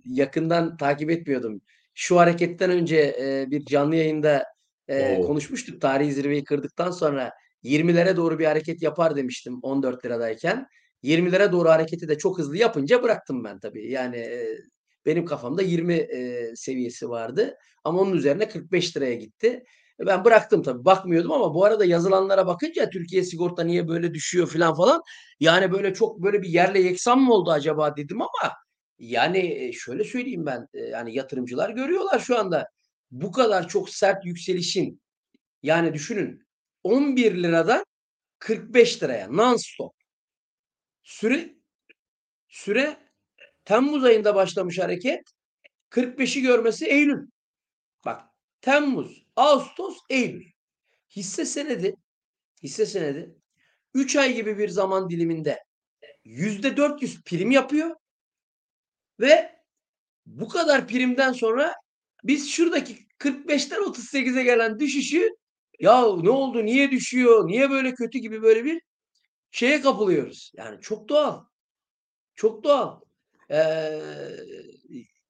yakından 0.04 0.76
takip 0.76 1.10
etmiyordum. 1.10 1.60
Şu 1.94 2.18
hareketten 2.18 2.70
önce 2.70 3.16
e, 3.20 3.50
bir 3.50 3.64
canlı 3.64 3.96
yayında 3.96 4.51
e, 4.88 5.20
konuşmuştuk. 5.20 5.80
Tarihi 5.80 6.12
zirveyi 6.12 6.44
kırdıktan 6.44 6.90
sonra 6.90 7.32
20'lere 7.64 8.16
doğru 8.16 8.38
bir 8.38 8.46
hareket 8.46 8.82
yapar 8.82 9.16
demiştim 9.16 9.58
14 9.62 10.04
liradayken. 10.04 10.66
20'lere 11.02 11.52
doğru 11.52 11.68
hareketi 11.68 12.08
de 12.08 12.18
çok 12.18 12.38
hızlı 12.38 12.56
yapınca 12.56 13.02
bıraktım 13.02 13.44
ben 13.44 13.58
tabii. 13.58 13.90
Yani 13.90 14.16
e, 14.16 14.58
benim 15.06 15.24
kafamda 15.24 15.62
20 15.62 15.94
e, 15.94 16.52
seviyesi 16.56 17.08
vardı. 17.08 17.56
Ama 17.84 18.00
onun 18.00 18.12
üzerine 18.12 18.48
45 18.48 18.96
liraya 18.96 19.14
gitti. 19.14 19.62
E, 20.00 20.06
ben 20.06 20.24
bıraktım 20.24 20.62
tabii 20.62 20.84
bakmıyordum 20.84 21.32
ama 21.32 21.54
bu 21.54 21.64
arada 21.64 21.84
yazılanlara 21.84 22.46
bakınca 22.46 22.90
Türkiye 22.90 23.22
sigorta 23.22 23.64
niye 23.64 23.88
böyle 23.88 24.14
düşüyor 24.14 24.46
falan 24.46 24.74
falan. 24.74 25.02
Yani 25.40 25.72
böyle 25.72 25.94
çok 25.94 26.22
böyle 26.22 26.42
bir 26.42 26.48
yerle 26.48 26.80
yeksan 26.80 27.20
mı 27.20 27.34
oldu 27.34 27.50
acaba 27.50 27.96
dedim 27.96 28.22
ama 28.22 28.52
yani 28.98 29.70
şöyle 29.74 30.04
söyleyeyim 30.04 30.46
ben 30.46 30.66
yani 30.90 31.14
yatırımcılar 31.14 31.70
görüyorlar 31.70 32.18
şu 32.18 32.38
anda 32.38 32.68
bu 33.12 33.32
kadar 33.32 33.68
çok 33.68 33.90
sert 33.90 34.24
yükselişin 34.26 35.02
yani 35.62 35.94
düşünün 35.94 36.46
11 36.82 37.42
liradan 37.42 37.84
45 38.38 39.02
liraya 39.02 39.28
non 39.28 39.56
stop 39.56 39.94
Süre 41.02 41.54
süre 42.48 43.12
Temmuz 43.64 44.04
ayında 44.04 44.34
başlamış 44.34 44.78
hareket. 44.78 45.22
45'i 45.90 46.42
görmesi 46.42 46.86
Eylül. 46.86 47.28
Bak 48.04 48.28
Temmuz, 48.60 49.26
Ağustos, 49.36 49.98
Eylül. 50.10 50.46
Hisse 51.16 51.44
senedi 51.44 51.96
hisse 52.62 52.86
senedi 52.86 53.34
3 53.94 54.16
ay 54.16 54.34
gibi 54.34 54.58
bir 54.58 54.68
zaman 54.68 55.10
diliminde 55.10 55.64
%400 56.24 57.22
prim 57.24 57.50
yapıyor 57.50 57.96
ve 59.20 59.62
bu 60.26 60.48
kadar 60.48 60.88
primden 60.88 61.32
sonra 61.32 61.74
biz 62.24 62.50
şuradaki 62.50 63.06
45'ten 63.18 63.78
38'e 63.78 64.42
gelen 64.42 64.78
düşüşü 64.80 65.36
ya 65.80 66.16
ne 66.16 66.30
oldu, 66.30 66.64
niye 66.64 66.90
düşüyor, 66.90 67.46
niye 67.46 67.70
böyle 67.70 67.94
kötü 67.94 68.18
gibi 68.18 68.42
böyle 68.42 68.64
bir 68.64 68.82
şeye 69.50 69.80
kapılıyoruz. 69.80 70.52
Yani 70.56 70.80
çok 70.80 71.08
doğal. 71.08 71.44
Çok 72.34 72.64
doğal. 72.64 73.00
Ee, 73.50 74.00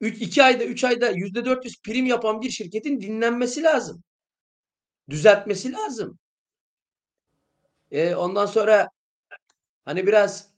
2 0.00 0.42
ayda 0.42 0.64
3 0.64 0.84
ayda 0.84 1.10
%400 1.10 1.82
prim 1.82 2.06
yapan 2.06 2.40
bir 2.42 2.50
şirketin 2.50 3.00
dinlenmesi 3.00 3.62
lazım. 3.62 4.02
Düzeltmesi 5.10 5.72
lazım. 5.72 6.18
Ee, 7.90 8.14
ondan 8.14 8.46
sonra 8.46 8.88
hani 9.84 10.06
biraz 10.06 10.52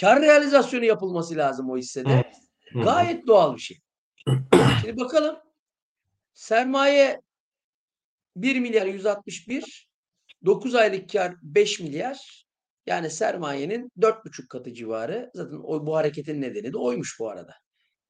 kar 0.00 0.22
realizasyonu 0.22 0.84
yapılması 0.84 1.36
lazım 1.36 1.70
o 1.70 1.76
hissede. 1.76 2.32
Gayet 2.74 3.26
doğal 3.26 3.56
bir 3.56 3.60
şey. 3.60 3.81
Şimdi 4.80 4.96
bakalım 4.96 5.36
sermaye 6.34 7.20
1 8.36 8.60
milyar 8.60 8.86
161 8.86 9.88
9 10.44 10.74
aylık 10.74 11.12
kar 11.12 11.34
5 11.42 11.80
milyar 11.80 12.46
yani 12.86 13.10
sermayenin 13.10 13.92
4,5 14.00 14.48
katı 14.48 14.74
civarı. 14.74 15.30
Zaten 15.34 15.60
o, 15.64 15.86
bu 15.86 15.96
hareketin 15.96 16.42
nedeni 16.42 16.72
de 16.72 16.78
oymuş 16.78 17.20
bu 17.20 17.30
arada. 17.30 17.54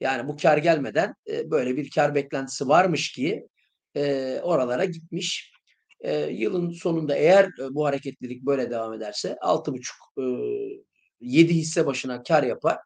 Yani 0.00 0.28
bu 0.28 0.36
kar 0.36 0.58
gelmeden 0.58 1.14
e, 1.30 1.50
böyle 1.50 1.76
bir 1.76 1.90
kar 1.90 2.14
beklentisi 2.14 2.68
varmış 2.68 3.12
ki 3.12 3.48
e, 3.96 4.38
oralara 4.42 4.84
gitmiş. 4.84 5.52
E, 6.00 6.16
yılın 6.16 6.70
sonunda 6.70 7.16
eğer 7.16 7.44
e, 7.44 7.74
bu 7.74 7.86
hareketlilik 7.86 8.42
böyle 8.42 8.70
devam 8.70 8.92
ederse 8.92 9.36
6,5 9.40 10.80
e, 10.80 10.84
7 11.20 11.54
hisse 11.54 11.86
başına 11.86 12.22
kar 12.22 12.42
yapar. 12.42 12.78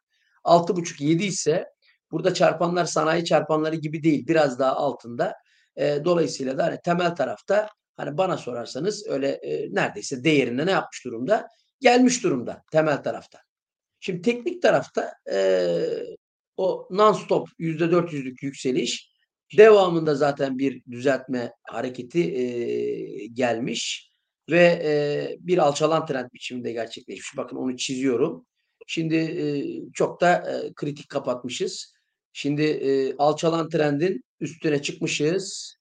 6,5-7 0.43 1.23
ise 1.23 1.65
burada 2.11 2.33
çarpanlar 2.33 2.85
sanayi 2.85 3.25
çarpanları 3.25 3.75
gibi 3.75 4.03
değil 4.03 4.27
biraz 4.27 4.59
daha 4.59 4.75
altında. 4.75 5.33
E, 5.75 6.05
dolayısıyla 6.05 6.57
da 6.57 6.63
hani 6.63 6.79
temel 6.83 7.15
tarafta 7.15 7.69
hani 7.97 8.17
bana 8.17 8.37
sorarsanız 8.37 9.07
öyle 9.07 9.27
e, 9.27 9.73
neredeyse 9.75 10.23
değerinde 10.23 10.65
ne 10.65 10.71
yapmış 10.71 11.05
durumda? 11.05 11.47
Gelmiş 11.81 12.23
durumda 12.23 12.63
temel 12.71 13.03
tarafta. 13.03 13.39
Şimdi 13.99 14.21
teknik 14.21 14.61
tarafta 14.61 15.13
e, 15.31 15.77
o 16.57 16.87
non-stop 16.91 17.47
%400'lük 17.59 18.45
yükseliş 18.45 19.11
devamında 19.57 20.15
zaten 20.15 20.57
bir 20.57 20.83
düzeltme 20.91 21.53
hareketi 21.63 22.35
e, 22.35 23.25
gelmiş 23.25 24.11
ve 24.49 24.81
e, 24.83 24.91
bir 25.39 25.57
alçalan 25.57 26.05
trend 26.05 26.29
biçiminde 26.33 26.71
gerçekleşmiş. 26.71 27.37
Bakın 27.37 27.57
onu 27.57 27.77
çiziyorum. 27.77 28.45
Şimdi 28.87 29.15
e, 29.15 29.45
çok 29.93 30.21
da 30.21 30.33
e, 30.35 30.73
kritik 30.73 31.09
kapatmışız. 31.09 31.93
Şimdi 32.39 32.63
e, 32.63 33.15
alçalan 33.17 33.69
trendin 33.69 34.23
üstüne 34.39 34.81
çıkmışız. 34.81 35.75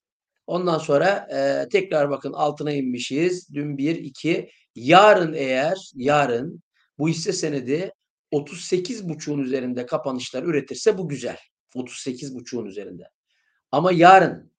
Ondan 0.46 0.78
sonra 0.78 1.28
e, 1.32 1.68
tekrar 1.68 2.10
bakın 2.10 2.32
altına 2.32 2.72
inmişiz. 2.72 3.48
Dün 3.54 3.78
1, 3.78 3.96
2. 3.96 4.50
Yarın 4.74 5.32
eğer 5.32 5.90
yarın 5.94 6.62
bu 6.98 7.08
hisse 7.08 7.32
senedi 7.32 7.92
38.5'un 8.32 9.38
üzerinde 9.38 9.86
kapanışlar 9.86 10.42
üretirse 10.42 10.98
bu 10.98 11.08
güzel. 11.08 11.36
38.5'un 11.74 12.66
üzerinde. 12.66 13.04
Ama 13.72 13.92
yarın 13.92 14.52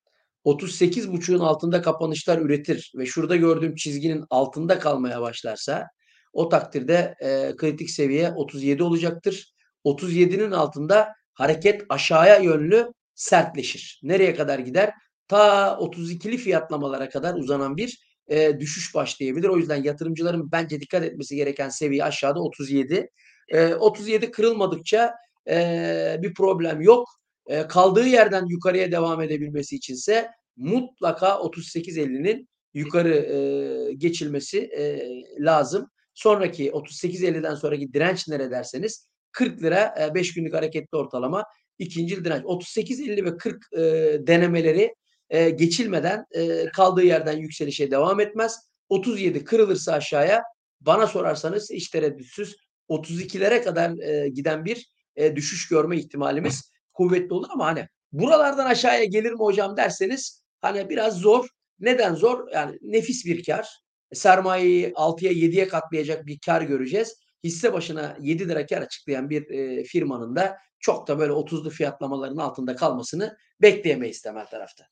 38.5'un 0.46 1.40
altında 1.40 1.82
kapanışlar 1.82 2.42
üretir 2.42 2.94
ve 2.98 3.06
şurada 3.06 3.36
gördüğüm 3.36 3.76
çizginin 3.76 4.26
altında 4.30 4.80
kalmaya 4.80 5.22
başlarsa 5.22 5.88
o 6.34 6.50
takdirde 6.50 7.16
e, 7.22 7.56
kritik 7.56 7.90
seviye 7.90 8.32
37 8.32 8.84
olacaktır. 8.84 9.54
37'nin 9.86 10.52
altında 10.52 11.17
hareket 11.38 11.86
aşağıya 11.90 12.38
yönlü 12.38 12.88
sertleşir. 13.16 14.00
Nereye 14.04 14.36
kadar 14.36 14.60
gider? 14.60 14.94
Ta 15.28 15.68
32'li 15.82 16.38
fiyatlamalara 16.38 17.10
kadar 17.10 17.36
uzanan 17.36 17.78
bir 17.78 18.00
e, 18.28 18.60
düşüş 18.60 18.96
başlayabilir. 18.96 19.48
O 19.48 19.58
yüzden 19.58 19.84
yatırımcıların 19.84 20.52
bence 20.52 20.82
dikkat 20.82 21.04
etmesi 21.04 21.36
gereken 21.36 21.70
seviye 21.70 22.04
aşağıda 22.04 22.40
37. 22.40 23.10
E, 23.50 23.74
37 23.74 24.32
kırılmadıkça 24.32 25.14
e, 25.50 26.18
bir 26.22 26.34
problem 26.34 26.82
yok. 26.82 27.08
E, 27.48 27.68
kaldığı 27.68 28.08
yerden 28.08 28.46
yukarıya 28.46 28.92
devam 28.92 29.22
edebilmesi 29.22 29.76
içinse 29.76 30.30
mutlaka 30.56 31.28
38.50'nin 31.28 32.50
yukarı 32.74 33.16
e, 33.16 33.94
geçilmesi 33.94 34.60
e, 34.60 35.02
lazım. 35.40 35.90
Sonraki 36.14 36.70
38.50'den 36.70 37.56
sonraki 37.56 37.94
direnç 37.94 38.28
nere 38.28 38.52
derseniz 38.52 39.08
40 39.32 39.64
lira 39.64 40.12
5 40.16 40.34
günlük 40.34 40.54
hareketli 40.54 40.98
ortalama 40.98 41.46
ikinci 41.80 42.26
direnç. 42.26 42.44
38.50 42.44 43.26
ve 43.26 43.38
40 43.38 43.74
e, 43.74 43.80
denemeleri 44.28 44.96
e, 45.30 45.50
geçilmeden 45.50 46.26
e, 46.32 46.66
kaldığı 46.66 47.04
yerden 47.04 47.38
yükselişe 47.38 47.92
devam 47.92 48.20
etmez. 48.20 48.68
37 48.90 49.44
kırılırsa 49.44 49.94
aşağıya 49.94 50.44
bana 50.82 51.08
sorarsanız 51.08 51.70
hiç 51.72 51.90
tereddütsüz 51.90 52.56
32'lere 52.90 53.64
kadar 53.64 53.98
e, 53.98 54.30
giden 54.30 54.66
bir 54.66 54.90
e, 55.16 55.36
düşüş 55.36 55.68
görme 55.68 55.98
ihtimalimiz 55.98 56.72
kuvvetli 56.94 57.34
olur 57.34 57.48
ama 57.50 57.66
hani 57.66 57.88
buralardan 58.12 58.66
aşağıya 58.66 59.04
gelir 59.04 59.32
mi 59.32 59.40
hocam 59.40 59.78
derseniz 59.78 60.44
hani 60.62 60.90
biraz 60.90 61.18
zor. 61.18 61.48
Neden 61.80 62.16
zor? 62.16 62.52
Yani 62.54 62.78
nefis 62.82 63.26
bir 63.26 63.44
kar. 63.44 63.68
Sermayeyi 64.14 64.92
6'ya 64.92 65.32
7'ye 65.32 65.68
katlayacak 65.68 66.26
bir 66.26 66.40
kar 66.46 66.62
göreceğiz. 66.62 67.16
Hisse 67.44 67.74
başına 67.74 68.18
7 68.22 68.50
lira 68.50 68.66
kar 68.66 68.82
açıklayan 68.82 69.30
bir 69.30 69.50
e, 69.50 69.84
firmanın 69.84 70.36
da 70.36 70.58
çok 70.80 71.08
da 71.08 71.20
böyle 71.20 71.34
30'lu 71.34 71.70
fiyatlamaların 71.70 72.38
altında 72.38 72.76
kalmasını 72.76 73.38
bekleyemeyiz 73.62 74.22
temel 74.22 74.46
tarafta. 74.46 74.86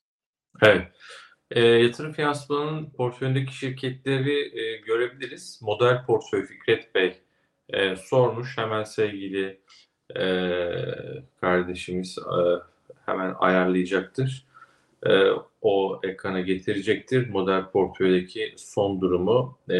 Evet. 0.61 0.87
E, 1.51 1.61
yatırım 1.61 2.13
finansmanının 2.13 2.89
portföyündeki 2.89 3.57
şirketleri 3.57 4.59
e, 4.59 4.77
görebiliriz. 4.77 5.59
Model 5.61 6.05
portföy 6.05 6.45
Fikret 6.45 6.95
Bey 6.95 7.17
e, 7.69 7.95
sormuş. 7.95 8.57
Hemen 8.57 8.83
sevgili 8.83 9.61
e, 10.15 10.25
kardeşimiz 11.41 12.17
e, 12.17 12.39
hemen 13.05 13.35
ayarlayacaktır. 13.39 14.45
E, 15.05 15.29
o 15.61 16.01
ekrana 16.03 16.41
getirecektir. 16.41 17.29
Model 17.29 17.65
portföydeki 17.71 18.53
son 18.57 19.01
durumu 19.01 19.59
e, 19.69 19.75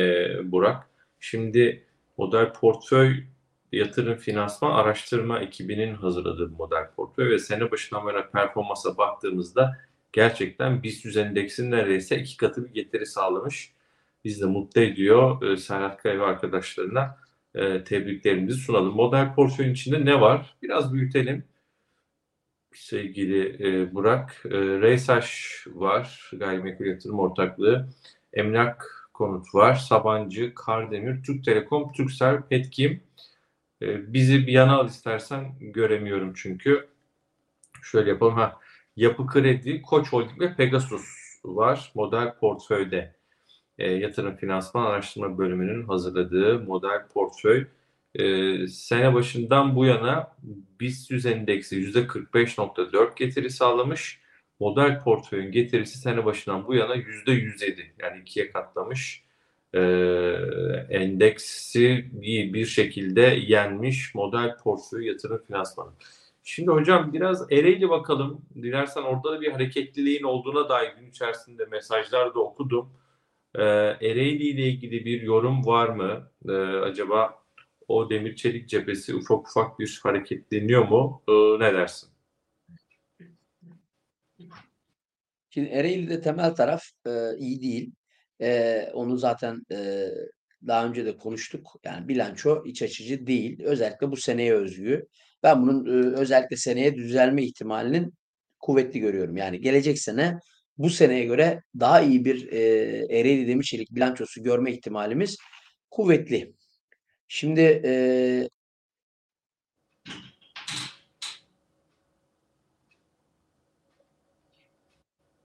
Burak. 0.52 0.90
Şimdi 1.20 1.86
model 2.18 2.54
portföy 2.54 3.24
yatırım 3.72 4.18
finansman 4.18 4.72
araştırma 4.72 5.40
ekibinin 5.40 5.96
hazırladığı 5.96 6.50
model 6.50 6.92
portföy 6.96 7.30
ve 7.30 7.40
sene 7.40 7.72
başından 7.72 8.08
beri 8.08 8.32
performansa 8.32 8.98
baktığımızda 8.98 9.78
gerçekten 10.12 10.84
BIST 10.84 11.18
endeksinin 11.18 11.72
neredeyse 11.72 12.20
iki 12.20 12.38
katı 12.38 12.66
bir 12.66 12.74
getiri 12.74 13.06
sağlamış. 13.06 13.74
Biz 14.26 14.42
de 14.42 14.46
mutlu 14.46 14.82
ediyor 14.82 15.42
e, 15.42 15.58
Serhat 15.58 16.04
Kaya 16.04 16.20
ve 16.20 16.24
arkadaşlarına 16.24 17.18
e, 17.56 17.84
tebriklerimizi 17.84 18.58
sunalım. 18.62 18.96
Model 18.96 19.36
portföyün 19.36 19.74
içinde 19.74 20.06
ne 20.06 20.22
var? 20.22 20.58
Biraz 20.62 20.94
büyütelim. 20.94 21.44
Sevgili 22.74 23.68
e, 23.68 23.94
Burak, 23.94 24.42
e, 24.46 24.50
Reysaş 24.58 25.58
var, 25.68 26.32
gayrimenkul 26.34 26.86
yatırım 26.86 27.20
ortaklığı. 27.20 27.90
Emlak 28.34 29.05
konut 29.18 29.56
var, 29.56 29.76
Sabancı, 29.76 30.56
Kardemir, 30.56 31.24
Türk 31.24 31.46
Telekom, 31.46 31.92
Türksel, 31.94 32.42
Petkim. 32.42 33.04
E, 33.82 34.14
bizi 34.14 34.48
bir 34.48 34.52
yana 34.52 34.78
al 34.78 34.88
istersen 34.88 35.56
göremiyorum 35.60 36.34
çünkü. 36.36 36.88
Şöyle 37.84 38.10
yapalım. 38.10 38.36
Ha, 38.36 38.60
Yapı 38.96 39.28
Kredi, 39.28 39.82
Koç 39.82 40.14
Holding 40.14 40.42
ve 40.42 40.56
Pegasus 40.56 41.06
var 41.46 41.92
model 41.96 42.36
portföyde 42.40 43.16
e, 43.78 43.92
yatırım 43.92 44.36
finansman 44.36 44.86
araştırma 44.86 45.38
bölümünün 45.38 45.88
hazırladığı 45.88 46.60
model 46.60 47.08
portföy 47.14 47.66
e, 48.16 48.68
sene 48.68 49.14
başından 49.14 49.76
bu 49.76 49.86
yana 49.86 50.36
BIST 50.80 51.12
100 51.12 51.26
endeksi 51.26 51.76
%45.4 51.76 53.16
getiri 53.16 53.50
sağlamış. 53.50 54.25
Model 54.60 55.04
portföyün 55.04 55.52
getirisi 55.52 55.98
sene 55.98 56.26
başından 56.26 56.68
bu 56.68 56.76
yana 56.76 56.96
%107 56.96 57.82
yani 58.02 58.22
ikiye 58.22 58.52
katlamış. 58.52 59.26
E, 59.74 59.80
endeksi 60.90 62.06
bir, 62.12 62.54
bir 62.54 62.66
şekilde 62.66 63.22
yenmiş 63.22 64.16
model 64.16 64.58
portföy 64.58 65.08
yatırım 65.08 65.42
finansmanı. 65.48 65.92
Şimdi 66.44 66.72
hocam 66.72 67.14
biraz 67.14 67.52
Ereğli 67.52 67.90
bakalım. 67.90 68.46
Dilersen 68.56 69.02
orada 69.02 69.32
da 69.32 69.42
bir 69.42 69.52
hareketliliğin 69.52 70.24
olduğuna 70.24 70.70
dair 70.70 70.96
gün 71.00 71.10
içerisinde 71.10 71.66
mesajlar 71.66 72.36
da 72.36 72.40
okudum. 72.40 72.90
Ee, 73.56 73.64
Ereğli 74.02 74.44
ile 74.44 74.68
ilgili 74.68 75.06
bir 75.06 75.22
yorum 75.22 75.66
var 75.66 75.90
mı? 75.90 76.32
Ee, 76.50 76.52
acaba 76.58 77.44
o 77.88 78.10
demir 78.10 78.36
çelik 78.36 78.70
cephesi 78.70 79.16
ufak 79.16 79.48
ufak 79.50 79.80
bir 79.80 80.00
hareketleniyor 80.04 80.88
mu? 80.88 81.24
Ee, 81.28 81.34
ne 81.60 81.74
dersin? 81.74 82.15
Şimdi 85.56 85.70
Ereğli'de 85.70 86.22
temel 86.22 86.56
taraf 86.56 86.84
e, 87.08 87.38
iyi 87.38 87.62
değil. 87.62 87.92
E, 88.42 88.82
onu 88.94 89.18
zaten 89.18 89.62
e, 89.72 90.08
daha 90.68 90.86
önce 90.88 91.06
de 91.06 91.18
konuştuk. 91.18 91.76
Yani 91.84 92.08
bilanço 92.08 92.64
iç 92.66 92.82
açıcı 92.82 93.28
değil. 93.28 93.64
Özellikle 93.64 94.12
bu 94.12 94.18
seneye 94.18 94.54
özgü. 94.54 95.08
Ben 95.44 95.62
bunun 95.62 95.86
e, 95.86 96.20
özellikle 96.20 96.58
seneye 96.58 96.96
düzelme 96.96 97.44
ihtimalinin 97.44 98.14
kuvvetli 98.60 99.00
görüyorum. 99.00 99.38
Yani 99.38 99.62
gelecek 99.62 100.00
sene 100.00 100.40
bu 100.78 100.90
seneye 100.90 101.26
göre 101.26 101.62
daha 101.80 102.02
iyi 102.02 102.26
bir 102.26 102.52
e, 102.52 102.60
Ereğli 103.20 103.48
Demirçelik 103.48 103.92
bilançosu 103.92 104.44
görme 104.44 104.72
ihtimalimiz 104.72 105.38
kuvvetli. 105.92 106.54
Şimdi 107.28 107.82
e, 107.86 108.50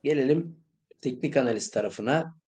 gelelim 0.03 0.57
teknik 1.01 1.37
analiz 1.37 1.71
tarafına. 1.71 2.41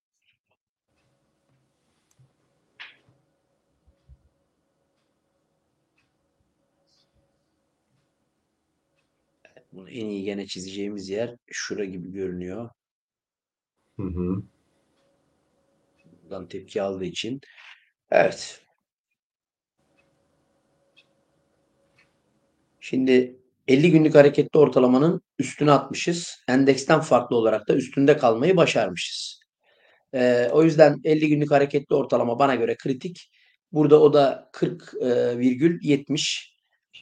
Bunu 9.72 9.90
en 9.90 10.06
iyi 10.06 10.24
gene 10.24 10.46
çizeceğimiz 10.46 11.08
yer 11.08 11.36
şura 11.46 11.84
gibi 11.84 12.12
görünüyor. 12.12 12.70
Hı 13.96 14.02
hı. 14.02 14.42
Buradan 16.22 16.48
tepki 16.48 16.82
aldığı 16.82 17.04
için. 17.04 17.40
Evet. 18.10 18.62
Şimdi 22.80 23.36
50 23.68 23.90
günlük 23.90 24.14
hareketli 24.14 24.58
ortalamanın 24.58 25.22
üstüne 25.42 25.72
atmışız. 25.72 26.44
Endeksten 26.48 27.00
farklı 27.00 27.36
olarak 27.36 27.68
da 27.68 27.74
üstünde 27.74 28.16
kalmayı 28.16 28.56
başarmışız. 28.56 29.40
Ee, 30.14 30.48
o 30.52 30.64
yüzden 30.64 31.00
50 31.04 31.28
günlük 31.28 31.50
hareketli 31.50 31.94
ortalama 31.94 32.38
bana 32.38 32.54
göre 32.54 32.76
kritik. 32.76 33.30
Burada 33.72 34.00
o 34.00 34.12
da 34.12 34.50
40,70. 34.52 36.52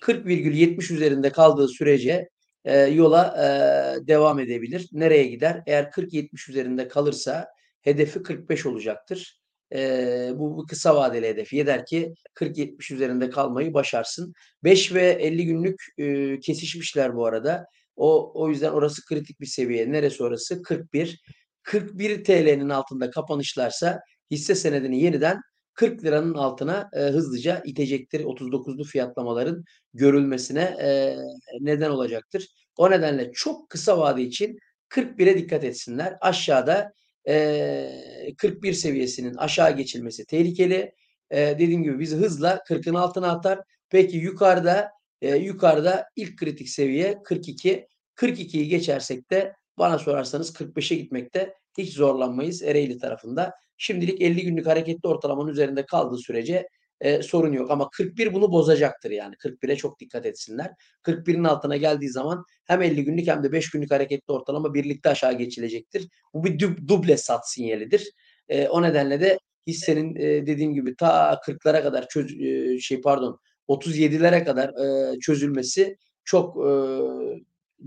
40,70 0.03 0.95
üzerinde 0.95 1.31
kaldığı 1.31 1.69
sürece 1.69 2.29
e, 2.65 2.79
yola 2.79 3.37
e, 3.39 4.07
devam 4.07 4.39
edebilir. 4.39 4.89
Nereye 4.93 5.25
gider? 5.25 5.63
Eğer 5.67 5.85
40-70 5.85 6.51
üzerinde 6.51 6.89
kalırsa 6.89 7.49
hedefi 7.83 8.23
45 8.23 8.67
olacaktır. 8.67 9.41
E, 9.75 10.31
bu, 10.35 10.57
bu 10.57 10.67
kısa 10.67 10.97
vadeli 10.97 11.29
hedef. 11.29 11.53
Yeter 11.53 11.87
ki 11.87 12.15
40-70 12.35 12.95
üzerinde 12.95 13.31
kalmayı 13.31 13.75
başarsın. 13.75 14.33
5 14.65 14.95
ve 14.95 15.11
50 15.11 15.47
günlük 15.47 15.85
e, 15.99 16.41
kesişmişler 16.41 17.17
bu 17.17 17.27
arada. 17.27 17.67
O, 18.01 18.33
o 18.35 18.49
yüzden 18.49 18.71
orası 18.71 19.05
kritik 19.05 19.41
bir 19.41 19.47
seviye. 19.47 19.93
Neresi 19.93 20.23
orası? 20.23 20.63
41. 20.63 21.21
41 21.63 22.25
TL'nin 22.25 22.69
altında 22.69 23.11
kapanışlarsa 23.11 24.01
hisse 24.31 24.55
senedini 24.55 25.03
yeniden 25.03 25.41
40 25.75 26.05
liranın 26.05 26.35
altına 26.35 26.91
e, 26.93 27.01
hızlıca 27.01 27.63
itecektir. 27.65 28.21
39'lu 28.21 28.85
fiyatlamaların 28.85 29.65
görülmesine 29.95 30.61
e, 30.61 31.17
neden 31.61 31.91
olacaktır. 31.91 32.47
O 32.77 32.91
nedenle 32.91 33.33
çok 33.33 33.71
kısa 33.71 33.99
vade 33.99 34.23
için 34.23 34.59
41'e 34.89 35.39
dikkat 35.39 35.65
etsinler. 35.65 36.17
Aşağıda 36.21 36.93
e, 37.29 38.35
41 38.39 38.73
seviyesinin 38.73 39.35
aşağı 39.35 39.77
geçilmesi 39.77 40.27
tehlikeli. 40.27 40.93
E, 41.31 41.39
dediğim 41.39 41.83
gibi 41.83 41.99
bizi 41.99 42.17
hızla 42.17 42.63
40'ın 42.69 42.95
altına 42.95 43.33
atar. 43.33 43.61
Peki 43.91 44.17
yukarıda 44.17 44.91
e, 45.23 45.37
yukarıda 45.37 46.07
ilk 46.17 46.39
kritik 46.39 46.69
seviye 46.69 47.23
42. 47.25 47.87
42'yi 48.21 48.69
geçersek 48.69 49.31
de 49.31 49.55
bana 49.79 49.99
sorarsanız 49.99 50.55
45'e 50.55 50.97
gitmekte 50.97 51.55
hiç 51.79 51.93
zorlanmayız 51.93 52.63
Ereğli 52.63 52.99
tarafında. 52.99 53.55
Şimdilik 53.77 54.23
50 54.23 54.43
günlük 54.43 54.67
hareketli 54.67 55.09
ortalamanın 55.09 55.49
üzerinde 55.49 55.87
kaldığı 55.87 56.19
sürece 56.19 56.69
e, 57.01 57.23
sorun 57.23 57.53
yok. 57.53 57.71
Ama 57.71 57.91
41 57.91 58.35
bunu 58.35 58.53
bozacaktır 58.53 59.11
yani. 59.11 59.35
41'e 59.35 59.77
çok 59.77 60.01
dikkat 60.01 60.27
etsinler. 60.27 60.71
41'in 61.03 61.45
altına 61.45 61.77
geldiği 61.77 62.11
zaman 62.11 62.45
hem 62.67 62.83
50 62.83 63.05
günlük 63.05 63.29
hem 63.29 63.43
de 63.43 63.53
5 63.53 63.71
günlük 63.71 63.91
hareketli 63.91 64.33
ortalama 64.33 64.75
birlikte 64.75 65.11
aşağı 65.11 65.39
geçilecektir. 65.39 66.09
Bu 66.35 66.45
bir 66.45 66.59
dub, 66.59 66.89
duble 66.89 67.17
sat 67.17 67.51
sinyalidir. 67.51 68.11
E, 68.49 68.69
o 68.69 68.83
nedenle 68.83 69.21
de 69.21 69.39
hissenin 69.67 70.17
e, 70.17 70.47
dediğim 70.47 70.75
gibi 70.75 70.97
ta 70.97 71.41
40'lara 71.47 71.83
kadar 71.83 72.09
çöz, 72.09 72.41
e, 72.41 72.79
şey 72.79 73.01
pardon 73.01 73.39
37'lere 73.69 74.45
kadar 74.45 74.69
e, 74.69 75.19
çözülmesi 75.21 75.97
çok 76.25 76.57
e, 76.57 76.71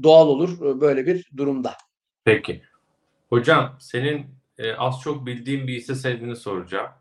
doğal 0.03 0.27
olur 0.27 0.81
böyle 0.81 1.05
bir 1.05 1.29
durumda. 1.37 1.77
Peki. 2.23 2.61
Hocam 3.29 3.77
senin 3.79 4.35
e, 4.57 4.73
az 4.73 5.01
çok 5.01 5.25
bildiğin 5.25 5.67
bir 5.67 5.73
hisse 5.75 5.95
senedini 5.95 6.35
soracağım. 6.35 6.91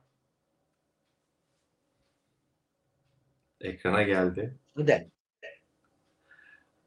Ekrana 3.60 4.02
geldi. 4.02 4.58
Adel. 4.76 5.10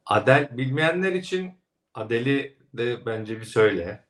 Adel 0.05 0.57
bilmeyenler 0.57 1.13
için 1.13 1.53
Adel'i 1.93 2.57
de 2.73 3.05
bence 3.05 3.39
bir 3.39 3.45
söyle. 3.45 4.05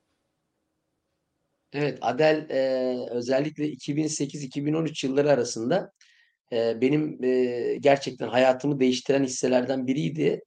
Evet 1.74 1.98
Adel 2.02 2.50
e, 2.50 2.96
özellikle 3.12 3.70
2008-2013 3.70 5.06
yılları 5.06 5.32
arasında 5.32 5.92
e, 6.52 6.82
benim 6.82 7.24
e, 7.24 7.78
gerçekten 7.80 8.28
hayatımı 8.28 8.80
değiştiren 8.80 9.24
hisselerden 9.24 9.88
biriydi. 9.88 10.42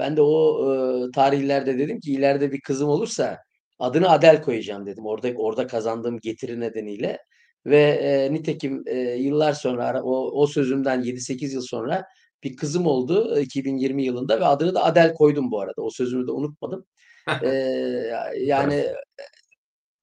Ben 0.00 0.16
de 0.16 0.22
o 0.22 0.64
e, 1.08 1.10
tarihlerde 1.10 1.78
dedim 1.78 2.00
ki 2.00 2.12
ileride 2.12 2.52
bir 2.52 2.60
kızım 2.60 2.88
olursa 2.88 3.38
adını 3.78 4.10
Adel 4.10 4.42
koyacağım 4.42 4.86
dedim. 4.86 5.06
Orada 5.06 5.28
orada 5.36 5.66
kazandığım 5.66 6.20
getiri 6.20 6.60
nedeniyle 6.60 7.18
ve 7.66 7.80
e, 7.80 8.32
nitekim 8.32 8.82
e, 8.86 8.98
yıllar 8.98 9.52
sonra 9.52 10.02
o, 10.02 10.42
o 10.42 10.46
sözümden 10.46 11.02
7-8 11.02 11.54
yıl 11.54 11.62
sonra 11.62 12.04
bir 12.42 12.56
kızım 12.56 12.86
oldu 12.86 13.40
2020 13.40 14.04
yılında 14.04 14.40
ve 14.40 14.44
adını 14.44 14.74
da 14.74 14.84
Adel 14.84 15.14
koydum 15.14 15.50
bu 15.50 15.60
arada. 15.60 15.82
O 15.82 15.90
sözümü 15.90 16.26
de 16.26 16.30
unutmadım. 16.32 16.86
e, 17.42 17.48
yani 18.36 18.86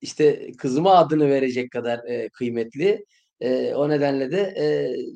işte 0.01 0.51
kızıma 0.57 0.95
adını 0.95 1.29
verecek 1.29 1.71
kadar 1.71 1.99
e, 2.07 2.29
kıymetli. 2.29 3.05
E, 3.41 3.73
o 3.73 3.89
nedenle 3.89 4.31
de 4.31 4.41
e, 4.41 4.65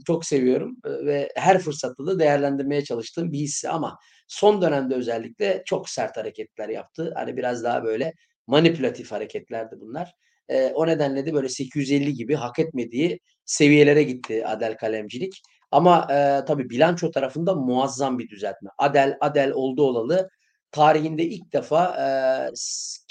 çok 0.06 0.26
seviyorum 0.26 0.78
ve 0.86 1.30
her 1.36 1.60
fırsatta 1.60 2.06
da 2.06 2.20
değerlendirmeye 2.20 2.84
çalıştığım 2.84 3.32
bir 3.32 3.38
hisse 3.38 3.70
ama 3.70 3.98
son 4.32 4.62
dönemde 4.62 4.96
özellikle 4.96 5.64
çok 5.66 5.90
sert 5.90 6.18
hareketler 6.18 6.70
yaptı. 6.70 7.14
Hani 7.16 7.38
biraz 7.38 7.64
daha 7.64 7.84
böyle 7.84 8.14
manipülatif 8.48 9.12
hareketlerdi 9.12 9.76
bunlar. 9.80 10.14
E, 10.50 10.68
o 10.68 10.88
nedenle 10.88 11.26
de 11.26 11.34
böyle 11.34 11.50
850 11.50 12.14
gibi 12.14 12.36
hak 12.36 12.60
etmediği 12.60 13.20
seviyelere 13.46 14.04
gitti 14.04 14.48
Adel 14.48 14.78
Kalemcilik. 14.78 15.42
Ama 15.72 16.08
e, 16.12 16.46
tabii 16.46 16.70
bilanço 16.70 17.12
tarafında 17.12 17.56
muazzam 17.56 18.20
bir 18.20 18.30
düzeltme. 18.30 18.70
Adel 18.78 19.18
Adel 19.22 19.52
oldu 19.52 19.84
olalı 19.84 20.30
tarihinde 20.72 21.24
ilk 21.24 21.54
defa 21.54 21.86
e, 21.86 22.06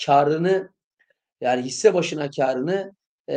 karını 0.06 0.70
yani 1.40 1.62
hisse 1.62 1.94
başına 1.94 2.30
karını 2.30 2.92
e, 3.28 3.36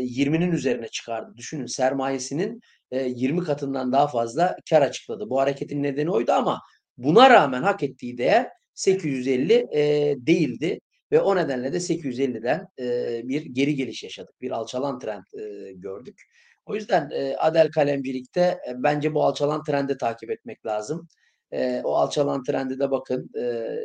20'nin 0.00 0.52
üzerine 0.52 0.88
çıkardı. 0.88 1.36
Düşünün 1.36 1.66
sermayesinin 1.66 2.60
e, 2.90 3.02
20 3.02 3.44
katından 3.44 3.92
daha 3.92 4.06
fazla 4.06 4.56
kar 4.70 4.82
açıkladı. 4.82 5.30
Bu 5.30 5.40
hareketin 5.40 5.82
nedeni 5.82 6.10
oydu 6.10 6.32
ama 6.32 6.60
buna 7.04 7.30
rağmen 7.30 7.62
hak 7.62 7.82
ettiği 7.82 8.18
değer 8.18 8.48
850 8.74 9.52
e, 9.52 10.14
değildi. 10.18 10.80
Ve 11.12 11.20
o 11.20 11.36
nedenle 11.36 11.72
de 11.72 11.76
850'den 11.76 12.66
e, 12.78 13.20
bir 13.28 13.44
geri 13.44 13.74
geliş 13.74 14.02
yaşadık. 14.02 14.40
Bir 14.40 14.50
alçalan 14.50 14.98
trend 14.98 15.24
e, 15.38 15.72
gördük. 15.72 16.22
O 16.66 16.74
yüzden 16.74 17.10
e, 17.10 17.36
Adel 17.36 17.70
kalemcilikte 17.70 18.40
e, 18.40 18.74
bence 18.76 19.14
bu 19.14 19.24
alçalan 19.24 19.64
trendi 19.64 19.96
takip 19.96 20.30
etmek 20.30 20.66
lazım. 20.66 21.08
E, 21.52 21.80
o 21.84 21.94
alçalan 21.94 22.42
trendi 22.42 22.78
de 22.78 22.90
bakın 22.90 23.30
e, 23.40 23.76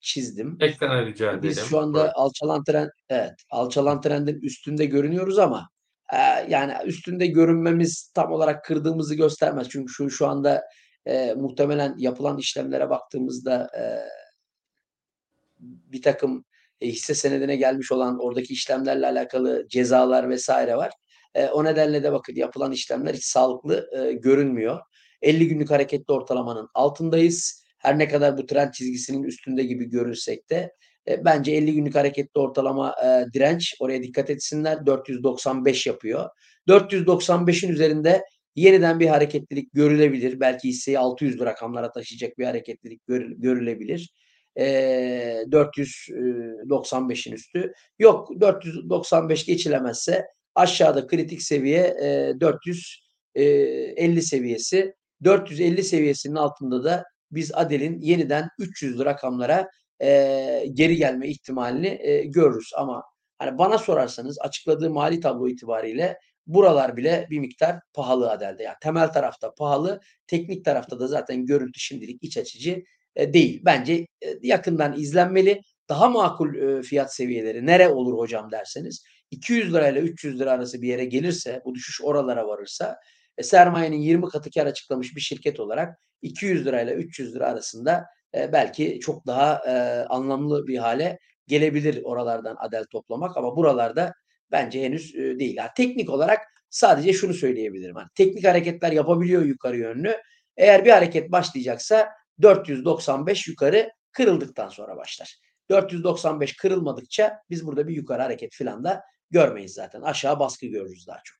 çizdim. 0.00 0.56
Ekrana 0.60 1.06
rica 1.06 1.30
edelim. 1.30 1.42
Biz 1.42 1.60
şu 1.60 1.78
anda 1.78 2.12
alçalan 2.14 2.64
trend 2.64 2.90
evet 3.08 3.34
alçalan 3.50 4.00
trendin 4.00 4.40
üstünde 4.40 4.84
görünüyoruz 4.84 5.38
ama 5.38 5.68
e, 6.12 6.18
yani 6.48 6.74
üstünde 6.84 7.26
görünmemiz 7.26 8.10
tam 8.14 8.32
olarak 8.32 8.64
kırdığımızı 8.64 9.14
göstermez. 9.14 9.68
Çünkü 9.68 9.92
şu 9.92 10.10
şu 10.10 10.26
anda 10.26 10.62
e, 11.06 11.34
muhtemelen 11.34 11.94
yapılan 11.98 12.38
işlemlere 12.38 12.90
baktığımızda 12.90 13.70
e, 13.78 13.82
bir 15.64 16.02
takım 16.02 16.44
e, 16.80 16.88
hisse 16.88 17.14
senedine 17.14 17.56
gelmiş 17.56 17.92
olan 17.92 18.18
oradaki 18.18 18.52
işlemlerle 18.52 19.06
alakalı 19.06 19.66
cezalar 19.68 20.30
vesaire 20.30 20.76
var. 20.76 20.92
E, 21.34 21.46
o 21.46 21.64
nedenle 21.64 22.02
de 22.02 22.12
bakın 22.12 22.34
yapılan 22.34 22.72
işlemler 22.72 23.14
hiç 23.14 23.24
sağlıklı 23.24 23.90
e, 23.98 24.12
görünmüyor. 24.12 24.80
50 25.22 25.48
günlük 25.48 25.70
hareketli 25.70 26.12
ortalamanın 26.12 26.68
altındayız. 26.74 27.64
Her 27.78 27.98
ne 27.98 28.08
kadar 28.08 28.38
bu 28.38 28.46
trend 28.46 28.72
çizgisinin 28.72 29.22
üstünde 29.22 29.64
gibi 29.64 29.84
görülsek 29.84 30.50
de 30.50 30.74
e, 31.08 31.24
bence 31.24 31.52
50 31.52 31.74
günlük 31.74 31.94
hareketli 31.94 32.40
ortalama 32.40 32.94
e, 33.04 33.32
direnç 33.32 33.74
oraya 33.80 34.02
dikkat 34.02 34.30
etsinler 34.30 34.86
495 34.86 35.86
yapıyor. 35.86 36.30
495'in 36.68 37.72
üzerinde 37.72 38.24
yeniden 38.56 39.00
bir 39.00 39.06
hareketlilik 39.06 39.72
görülebilir. 39.74 40.40
Belki 40.40 40.68
hisseyi 40.68 40.98
600'lü 40.98 41.44
rakamlara 41.44 41.92
taşıyacak 41.92 42.38
bir 42.38 42.44
hareketlilik 42.44 43.06
görü 43.06 43.40
görülebilir. 43.40 44.10
Eee 44.56 45.44
495'in 45.52 47.32
üstü. 47.32 47.72
Yok 47.98 48.28
495 48.40 49.46
geçilemezse 49.46 50.24
aşağıda 50.54 51.06
kritik 51.06 51.42
seviye 51.42 51.96
eee 52.02 52.34
450 52.40 54.22
seviyesi. 54.22 54.94
450 55.24 55.84
seviyesinin 55.84 56.34
altında 56.36 56.84
da 56.84 57.04
biz 57.30 57.54
Adel'in 57.54 58.00
yeniden 58.00 58.48
300'lü 58.58 59.04
rakamlara 59.04 59.68
eee, 60.00 60.66
geri 60.74 60.96
gelme 60.96 61.28
ihtimalini 61.28 61.86
eee, 61.88 62.24
görürüz. 62.26 62.70
Ama 62.76 63.02
hani 63.38 63.58
bana 63.58 63.78
sorarsanız 63.78 64.38
açıkladığı 64.40 64.90
mali 64.90 65.20
tablo 65.20 65.48
itibariyle 65.48 66.16
buralar 66.46 66.96
bile 66.96 67.26
bir 67.30 67.38
miktar 67.38 67.80
pahalı 67.94 68.30
Adel'de. 68.30 68.62
Yani 68.62 68.76
temel 68.80 69.12
tarafta 69.12 69.54
pahalı, 69.54 70.00
teknik 70.26 70.64
tarafta 70.64 71.00
da 71.00 71.06
zaten 71.06 71.46
görüntü 71.46 71.80
şimdilik 71.80 72.22
iç 72.22 72.36
açıcı 72.36 72.82
e, 73.16 73.32
değil. 73.32 73.62
Bence 73.64 74.06
e, 74.22 74.28
yakından 74.42 74.98
izlenmeli. 74.98 75.60
Daha 75.88 76.08
makul 76.08 76.54
e, 76.54 76.82
fiyat 76.82 77.14
seviyeleri 77.14 77.66
nere 77.66 77.88
olur 77.88 78.18
hocam 78.18 78.50
derseniz 78.50 79.04
200 79.30 79.74
lirayla 79.74 80.00
300 80.00 80.40
lira 80.40 80.52
arası 80.52 80.82
bir 80.82 80.88
yere 80.88 81.04
gelirse 81.04 81.62
bu 81.64 81.74
düşüş 81.74 82.02
oralara 82.02 82.48
varırsa 82.48 83.00
e, 83.38 83.42
sermayenin 83.42 83.96
20 83.96 84.28
katı 84.28 84.50
kar 84.50 84.66
açıklamış 84.66 85.16
bir 85.16 85.20
şirket 85.20 85.60
olarak 85.60 85.98
200 86.22 86.66
lirayla 86.66 86.94
300 86.94 87.34
lira 87.34 87.46
arasında 87.46 88.06
e, 88.34 88.52
belki 88.52 89.00
çok 89.00 89.26
daha 89.26 89.62
e, 89.66 90.04
anlamlı 90.08 90.66
bir 90.66 90.78
hale 90.78 91.18
gelebilir 91.46 92.02
oralardan 92.04 92.56
adel 92.58 92.84
toplamak 92.84 93.36
ama 93.36 93.56
buralarda 93.56 94.12
bence 94.50 94.82
henüz 94.82 95.14
e, 95.14 95.38
değil. 95.38 95.56
Yani 95.56 95.70
teknik 95.76 96.10
olarak 96.10 96.40
sadece 96.70 97.12
şunu 97.12 97.34
söyleyebilirim. 97.34 97.96
Yani 97.96 98.08
teknik 98.14 98.44
hareketler 98.44 98.92
yapabiliyor 98.92 99.42
yukarı 99.42 99.76
yönlü. 99.76 100.16
Eğer 100.56 100.84
bir 100.84 100.90
hareket 100.90 101.32
başlayacaksa 101.32 102.12
495 102.42 103.48
yukarı 103.48 103.90
kırıldıktan 104.12 104.68
sonra 104.68 104.96
başlar. 104.96 105.38
495 105.70 106.56
kırılmadıkça 106.56 107.38
biz 107.50 107.66
burada 107.66 107.88
bir 107.88 107.96
yukarı 107.96 108.22
hareket 108.22 108.54
falan 108.54 108.84
da 108.84 109.02
görmeyiz 109.30 109.74
zaten. 109.74 110.02
Aşağı 110.02 110.38
baskı 110.38 110.66
görürüz 110.66 111.06
daha 111.06 111.20
çok. 111.24 111.38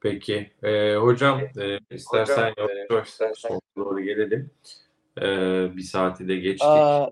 Peki. 0.00 0.52
Ee, 0.62 0.94
hocam 0.94 1.40
e, 1.40 1.78
istersen 1.90 2.50
Hocam, 2.50 2.68
yavaş 2.90 3.20
e, 3.20 3.24
yavaş 3.24 3.44
doğru 3.76 4.00
gelelim. 4.00 4.50
Ee, 5.22 5.76
bir 5.76 5.82
saati 5.82 6.28
de 6.28 6.36
geçtik. 6.36 6.68
Aa, 6.68 7.10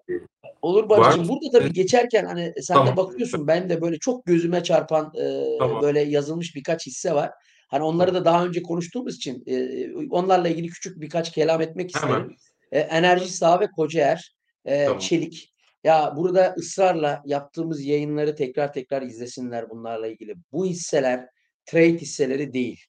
Olur 0.62 0.88
Barış'cığım. 0.88 1.28
Burada 1.28 1.58
tabii 1.58 1.72
geçerken 1.72 2.24
hani 2.24 2.52
sen 2.60 2.76
de 2.76 2.80
Tamam. 2.80 2.96
bakıyorsun 2.96 3.46
benim 3.46 3.68
de 3.68 3.80
böyle 3.80 3.98
çok 3.98 4.26
gözüme 4.26 4.62
çarpan 4.62 5.12
e, 5.18 5.58
Tamam. 5.58 5.82
böyle 5.82 6.00
yazılmış 6.00 6.56
birkaç 6.56 6.86
hisse 6.86 7.14
var. 7.14 7.30
Hani 7.68 7.84
onları 7.84 8.14
da 8.14 8.24
daha 8.24 8.46
önce 8.46 8.62
konuştuğumuz 8.62 9.16
için 9.16 9.42
e, 9.46 9.86
onlarla 10.10 10.48
ilgili 10.48 10.68
küçük 10.68 11.00
birkaç 11.00 11.32
kelam 11.32 11.60
etmek 11.60 11.96
Hemen. 12.02 12.08
isterim. 12.14 12.36
E, 12.72 12.78
Enerji 12.78 13.28
Sağ 13.28 13.60
ve 13.60 13.66
Kocaer, 13.76 14.34
e, 14.64 14.84
Tamam. 14.84 14.98
Çelik. 14.98 15.52
Ya 15.84 16.12
burada 16.16 16.54
ısrarla 16.58 17.22
yaptığımız 17.26 17.84
yayınları 17.84 18.34
tekrar 18.36 18.72
tekrar 18.72 19.02
izlesinler 19.02 19.70
bunlarla 19.70 20.06
ilgili. 20.06 20.34
Bu 20.52 20.66
hisseler 20.66 21.26
trade 21.66 21.98
hisseleri 21.98 22.52
değil. 22.52 22.84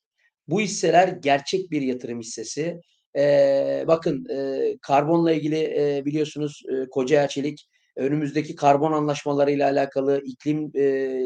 Bu 0.47 0.61
hisseler 0.61 1.07
gerçek 1.07 1.72
bir 1.72 1.82
yatırım 1.82 2.20
hissesi. 2.20 2.82
E, 3.18 3.84
bakın 3.88 4.26
e, 4.30 4.61
karbonla 4.82 5.32
ilgili 5.32 5.57
e, 5.80 6.05
biliyorsunuz 6.05 6.61
e, 6.70 6.89
Kocaer 6.89 7.28
Çelik 7.28 7.68
önümüzdeki 7.95 8.55
karbon 8.55 8.91
anlaşmalarıyla 8.91 9.70
alakalı, 9.70 10.22
iklim 10.26 10.72
e, 10.76 11.20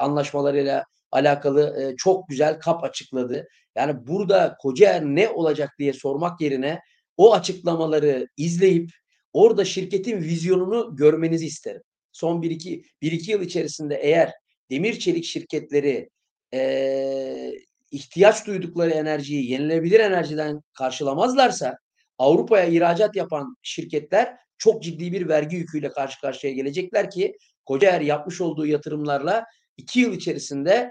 anlaşmalarıyla 0.00 0.84
alakalı 1.12 1.82
e, 1.82 1.96
çok 1.96 2.28
güzel 2.28 2.60
kap 2.60 2.84
açıkladı. 2.84 3.48
Yani 3.76 4.06
burada 4.06 4.56
Kocaer 4.60 5.04
ne 5.04 5.28
olacak 5.28 5.70
diye 5.78 5.92
sormak 5.92 6.40
yerine 6.40 6.80
o 7.16 7.34
açıklamaları 7.34 8.26
izleyip 8.36 8.90
orada 9.32 9.64
şirketin 9.64 10.20
vizyonunu 10.20 10.96
görmenizi 10.96 11.46
isterim. 11.46 11.82
Son 12.12 12.42
1-2 12.42 12.84
1-2 13.02 13.30
yıl 13.30 13.42
içerisinde 13.42 13.94
eğer 13.96 14.32
demir 14.70 14.98
çelik 14.98 15.24
şirketleri 15.24 16.10
eee, 16.52 17.58
ihtiyaç 17.92 18.46
duydukları 18.46 18.90
enerjiyi 18.90 19.50
yenilenebilir 19.50 20.00
enerjiden 20.00 20.60
karşılamazlarsa 20.74 21.76
Avrupa'ya 22.18 22.64
ihracat 22.64 23.16
yapan 23.16 23.56
şirketler 23.62 24.36
çok 24.58 24.82
ciddi 24.82 25.12
bir 25.12 25.28
vergi 25.28 25.56
yüküyle 25.56 25.90
karşı 25.90 26.20
karşıya 26.20 26.52
gelecekler 26.52 27.10
ki 27.10 27.36
Kocaer 27.66 28.00
yapmış 28.00 28.40
olduğu 28.40 28.66
yatırımlarla 28.66 29.44
2 29.76 30.00
yıl 30.00 30.12
içerisinde 30.12 30.90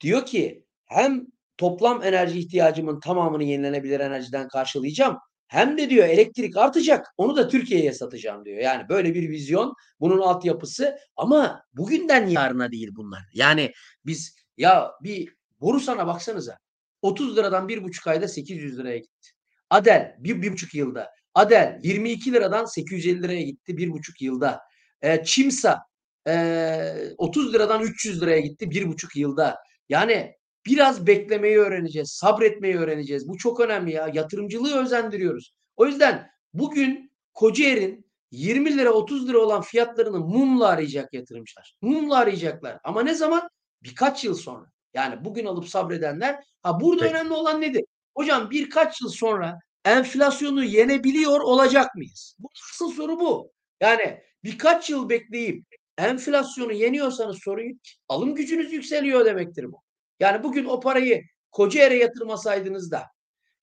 diyor 0.00 0.26
ki 0.26 0.64
hem 0.86 1.26
toplam 1.56 2.02
enerji 2.02 2.38
ihtiyacımın 2.38 3.00
tamamını 3.00 3.44
yenilenebilir 3.44 4.00
enerjiden 4.00 4.48
karşılayacağım 4.48 5.18
hem 5.46 5.78
de 5.78 5.90
diyor 5.90 6.08
elektrik 6.08 6.56
artacak. 6.56 7.06
Onu 7.16 7.36
da 7.36 7.48
Türkiye'ye 7.48 7.92
satacağım 7.92 8.44
diyor. 8.44 8.58
Yani 8.58 8.88
böyle 8.88 9.14
bir 9.14 9.30
vizyon, 9.30 9.74
bunun 10.00 10.18
altyapısı 10.18 10.96
ama 11.16 11.62
bugünden 11.72 12.26
yarına 12.26 12.72
değil 12.72 12.88
bunlar. 12.96 13.22
Yani 13.34 13.72
biz 14.06 14.36
ya 14.56 14.90
bir 15.02 15.34
Borusan'a 15.64 16.06
baksanıza. 16.06 16.58
30 17.02 17.36
liradan 17.36 17.68
bir 17.68 17.84
buçuk 17.84 18.06
ayda 18.06 18.28
800 18.28 18.78
liraya 18.78 18.98
gitti. 18.98 19.30
Adel 19.70 20.16
bir, 20.18 20.42
bir 20.42 20.52
buçuk 20.52 20.74
yılda. 20.74 21.10
Adel 21.34 21.80
22 21.82 22.32
liradan 22.32 22.64
850 22.64 23.22
liraya 23.22 23.42
gitti 23.42 23.76
bir 23.76 23.90
buçuk 23.90 24.22
yılda. 24.22 24.60
E, 25.02 25.24
Çimsa 25.24 25.82
e, 26.28 27.14
30 27.18 27.54
liradan 27.54 27.82
300 27.82 28.22
liraya 28.22 28.40
gitti 28.40 28.70
bir 28.70 28.88
buçuk 28.88 29.16
yılda. 29.16 29.58
Yani 29.88 30.34
biraz 30.66 31.06
beklemeyi 31.06 31.58
öğreneceğiz, 31.58 32.10
sabretmeyi 32.10 32.76
öğreneceğiz. 32.76 33.28
Bu 33.28 33.36
çok 33.36 33.60
önemli 33.60 33.92
ya. 33.92 34.10
Yatırımcılığı 34.14 34.82
özendiriyoruz. 34.82 35.54
O 35.76 35.86
yüzden 35.86 36.30
bugün 36.54 37.12
Kocaer'in 37.34 38.06
20 38.30 38.78
lira 38.78 38.92
30 38.92 39.28
lira 39.28 39.38
olan 39.38 39.62
fiyatlarını 39.62 40.20
mumla 40.20 40.68
arayacak 40.68 41.14
yatırımcılar. 41.14 41.76
Mumla 41.82 42.16
arayacaklar. 42.16 42.78
Ama 42.84 43.02
ne 43.02 43.14
zaman? 43.14 43.48
Birkaç 43.82 44.24
yıl 44.24 44.34
sonra. 44.34 44.73
Yani 44.94 45.24
bugün 45.24 45.46
alıp 45.46 45.68
sabredenler. 45.68 46.44
Ha 46.62 46.80
burada 46.80 47.02
Peki. 47.02 47.14
önemli 47.14 47.32
olan 47.32 47.60
nedir? 47.60 47.84
Hocam 48.16 48.50
birkaç 48.50 49.00
yıl 49.00 49.08
sonra 49.08 49.58
enflasyonu 49.84 50.64
yenebiliyor 50.64 51.40
olacak 51.40 51.94
mıyız? 51.94 52.36
Bu 52.38 52.48
asıl 52.72 52.90
soru 52.90 53.20
bu. 53.20 53.52
Yani 53.80 54.20
birkaç 54.44 54.90
yıl 54.90 55.08
bekleyip 55.08 55.64
enflasyonu 55.98 56.72
yeniyorsanız 56.72 57.38
sorun. 57.44 57.80
Alım 58.08 58.34
gücünüz 58.34 58.72
yükseliyor 58.72 59.24
demektir 59.24 59.72
bu. 59.72 59.82
Yani 60.20 60.42
bugün 60.42 60.64
o 60.64 60.80
parayı 60.80 61.22
Kocaer'e 61.50 61.96
yatırmasaydınız 61.96 62.90
da 62.90 63.06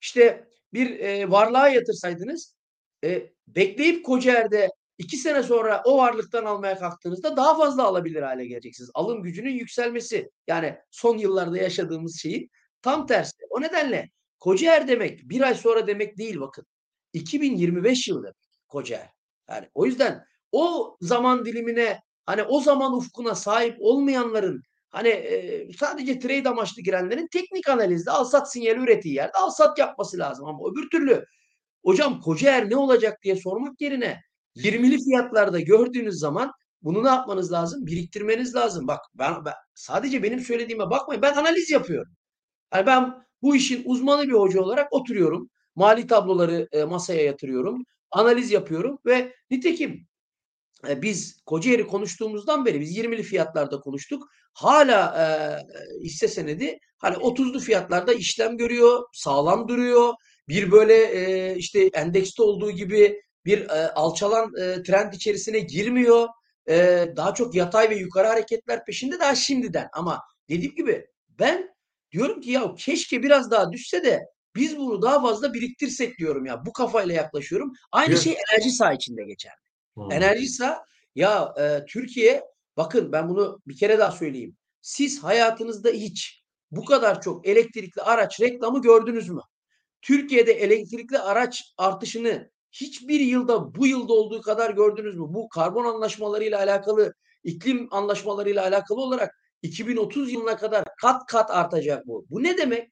işte 0.01 0.47
bir 0.73 0.99
e, 0.99 1.31
varlığa 1.31 1.67
yatırsaydınız 1.67 2.55
e, 3.03 3.31
bekleyip 3.47 4.05
Kocaer'de 4.05 4.69
iki 4.97 5.17
sene 5.17 5.43
sonra 5.43 5.81
o 5.85 5.97
varlıktan 5.97 6.45
almaya 6.45 6.79
kalktığınızda 6.79 7.37
daha 7.37 7.57
fazla 7.57 7.83
alabilir 7.83 8.21
hale 8.21 8.45
geleceksiniz. 8.45 8.91
Alım 8.93 9.23
gücünün 9.23 9.53
yükselmesi 9.53 10.31
yani 10.47 10.77
son 10.91 11.17
yıllarda 11.17 11.57
yaşadığımız 11.57 12.19
şeyin 12.21 12.49
tam 12.81 13.07
tersi. 13.07 13.37
O 13.49 13.61
nedenle 13.61 14.09
Kocaer 14.39 14.87
demek 14.87 15.29
bir 15.29 15.41
ay 15.41 15.55
sonra 15.55 15.87
demek 15.87 16.17
değil 16.17 16.39
bakın. 16.39 16.65
2025 17.13 18.07
yılı 18.07 18.23
demek 18.23 18.35
Kocaer. 18.67 19.09
Yani 19.49 19.69
o 19.73 19.85
yüzden 19.85 20.25
o 20.51 20.97
zaman 21.01 21.45
dilimine 21.45 22.01
hani 22.25 22.43
o 22.43 22.59
zaman 22.59 22.93
ufkuna 22.93 23.35
sahip 23.35 23.75
olmayanların 23.79 24.63
hani 24.89 25.07
e, 25.07 25.67
sadece 25.73 26.19
trade 26.19 26.49
amaçlı 26.49 26.81
girenlerin 26.81 27.27
teknik 27.27 27.69
analizde 27.69 28.11
al 28.11 28.25
sat 28.25 28.51
sinyali 28.51 28.79
ürettiği 28.79 29.15
yerde 29.15 29.37
al 29.37 29.49
sat 29.49 29.79
yapması 29.79 30.17
lazım 30.17 30.45
ama 30.45 30.59
öbür 30.71 30.89
türlü 30.89 31.25
hocam 31.85 32.21
Kocaer 32.21 32.69
ne 32.69 32.75
olacak 32.75 33.23
diye 33.23 33.35
sormak 33.35 33.81
yerine 33.81 34.21
20'li 34.55 34.97
fiyatlarda 35.03 35.59
gördüğünüz 35.59 36.19
zaman 36.19 36.51
bunu 36.81 37.03
ne 37.03 37.07
yapmanız 37.07 37.51
lazım? 37.51 37.85
Biriktirmeniz 37.85 38.55
lazım. 38.55 38.87
Bak 38.87 38.99
ben, 39.15 39.45
ben 39.45 39.53
sadece 39.75 40.23
benim 40.23 40.39
söylediğime 40.39 40.89
bakmayın. 40.89 41.21
Ben 41.21 41.33
analiz 41.33 41.69
yapıyorum. 41.69 42.13
Yani 42.73 42.85
ben 42.85 43.23
bu 43.41 43.55
işin 43.55 43.83
uzmanı 43.85 44.27
bir 44.27 44.33
hoca 44.33 44.61
olarak 44.61 44.93
oturuyorum. 44.93 45.49
Mali 45.75 46.07
tabloları 46.07 46.67
e, 46.71 46.83
masaya 46.83 47.23
yatırıyorum. 47.23 47.83
Analiz 48.11 48.51
yapıyorum 48.51 48.99
ve 49.05 49.33
nitekim 49.51 50.07
e, 50.89 51.01
biz 51.01 51.41
Kocaeli 51.45 51.87
konuştuğumuzdan 51.87 52.65
beri 52.65 52.79
biz 52.79 52.97
20'li 52.97 53.23
fiyatlarda 53.23 53.79
konuştuk. 53.79 54.23
Hala 54.53 55.15
e, 55.19 55.25
hisse 56.03 56.27
senedi 56.27 56.79
hani 56.97 57.15
30'lu 57.15 57.59
fiyatlarda 57.59 58.13
işlem 58.13 58.57
görüyor, 58.57 59.03
sağlam 59.13 59.67
duruyor. 59.67 60.13
Bir 60.47 60.71
böyle 60.71 60.95
e, 60.95 61.55
işte 61.57 61.89
endekste 61.93 62.43
olduğu 62.43 62.71
gibi 62.71 63.21
bir 63.45 63.69
e, 63.69 63.91
alçalan 63.91 64.51
e, 64.57 64.83
trend 64.83 65.13
içerisine 65.13 65.59
girmiyor. 65.59 66.27
E, 66.69 67.05
daha 67.15 67.33
çok 67.33 67.55
yatay 67.55 67.89
ve 67.89 67.95
yukarı 67.95 68.27
hareketler 68.27 68.85
peşinde 68.85 69.19
daha 69.19 69.35
şimdiden. 69.35 69.89
Ama 69.93 70.21
dediğim 70.49 70.75
gibi 70.75 71.07
ben 71.39 71.69
diyorum 72.11 72.41
ki 72.41 72.51
ya 72.51 72.75
keşke 72.77 73.23
biraz 73.23 73.51
daha 73.51 73.71
düşse 73.71 74.03
de 74.03 74.19
biz 74.55 74.77
bunu 74.77 75.01
daha 75.01 75.21
fazla 75.21 75.53
biriktirsek 75.53 76.19
diyorum 76.19 76.45
ya. 76.45 76.65
Bu 76.65 76.73
kafayla 76.73 77.15
yaklaşıyorum. 77.15 77.73
Aynı 77.91 78.13
Evet. 78.13 78.23
şey 78.23 78.33
enerji 78.33 78.71
saha 78.71 78.93
içinde 78.93 79.23
geçer. 79.23 79.53
Hmm. 79.95 80.11
Enerjisa 80.11 80.85
ya 81.15 81.53
e, 81.59 81.85
Türkiye 81.85 82.43
bakın 82.77 83.11
ben 83.11 83.29
bunu 83.29 83.61
bir 83.67 83.77
kere 83.77 83.99
daha 83.99 84.11
söyleyeyim. 84.11 84.57
Siz 84.81 85.23
hayatınızda 85.23 85.89
hiç 85.89 86.43
bu 86.71 86.85
kadar 86.85 87.21
çok 87.21 87.47
elektrikli 87.47 88.01
araç 88.01 88.41
reklamı 88.41 88.81
gördünüz 88.81 89.29
mü? 89.29 89.41
Türkiye'de 90.01 90.51
elektrikli 90.51 91.19
araç 91.19 91.63
artışını 91.77 92.51
hiçbir 92.71 93.19
yılda 93.19 93.75
bu 93.75 93.87
yılda 93.87 94.13
olduğu 94.13 94.41
kadar 94.41 94.69
gördünüz 94.71 95.15
mü? 95.15 95.25
Bu 95.29 95.49
karbon 95.49 95.85
anlaşmalarıyla 95.85 96.59
alakalı, 96.59 97.13
iklim 97.43 97.87
anlaşmalarıyla 97.91 98.63
alakalı 98.63 99.01
olarak 99.01 99.35
2030 99.61 100.31
yılına 100.33 100.57
kadar 100.57 100.83
kat 101.01 101.25
kat 101.25 101.51
artacak 101.51 102.07
bu. 102.07 102.25
Bu 102.29 102.43
ne 102.43 102.57
demek? 102.57 102.91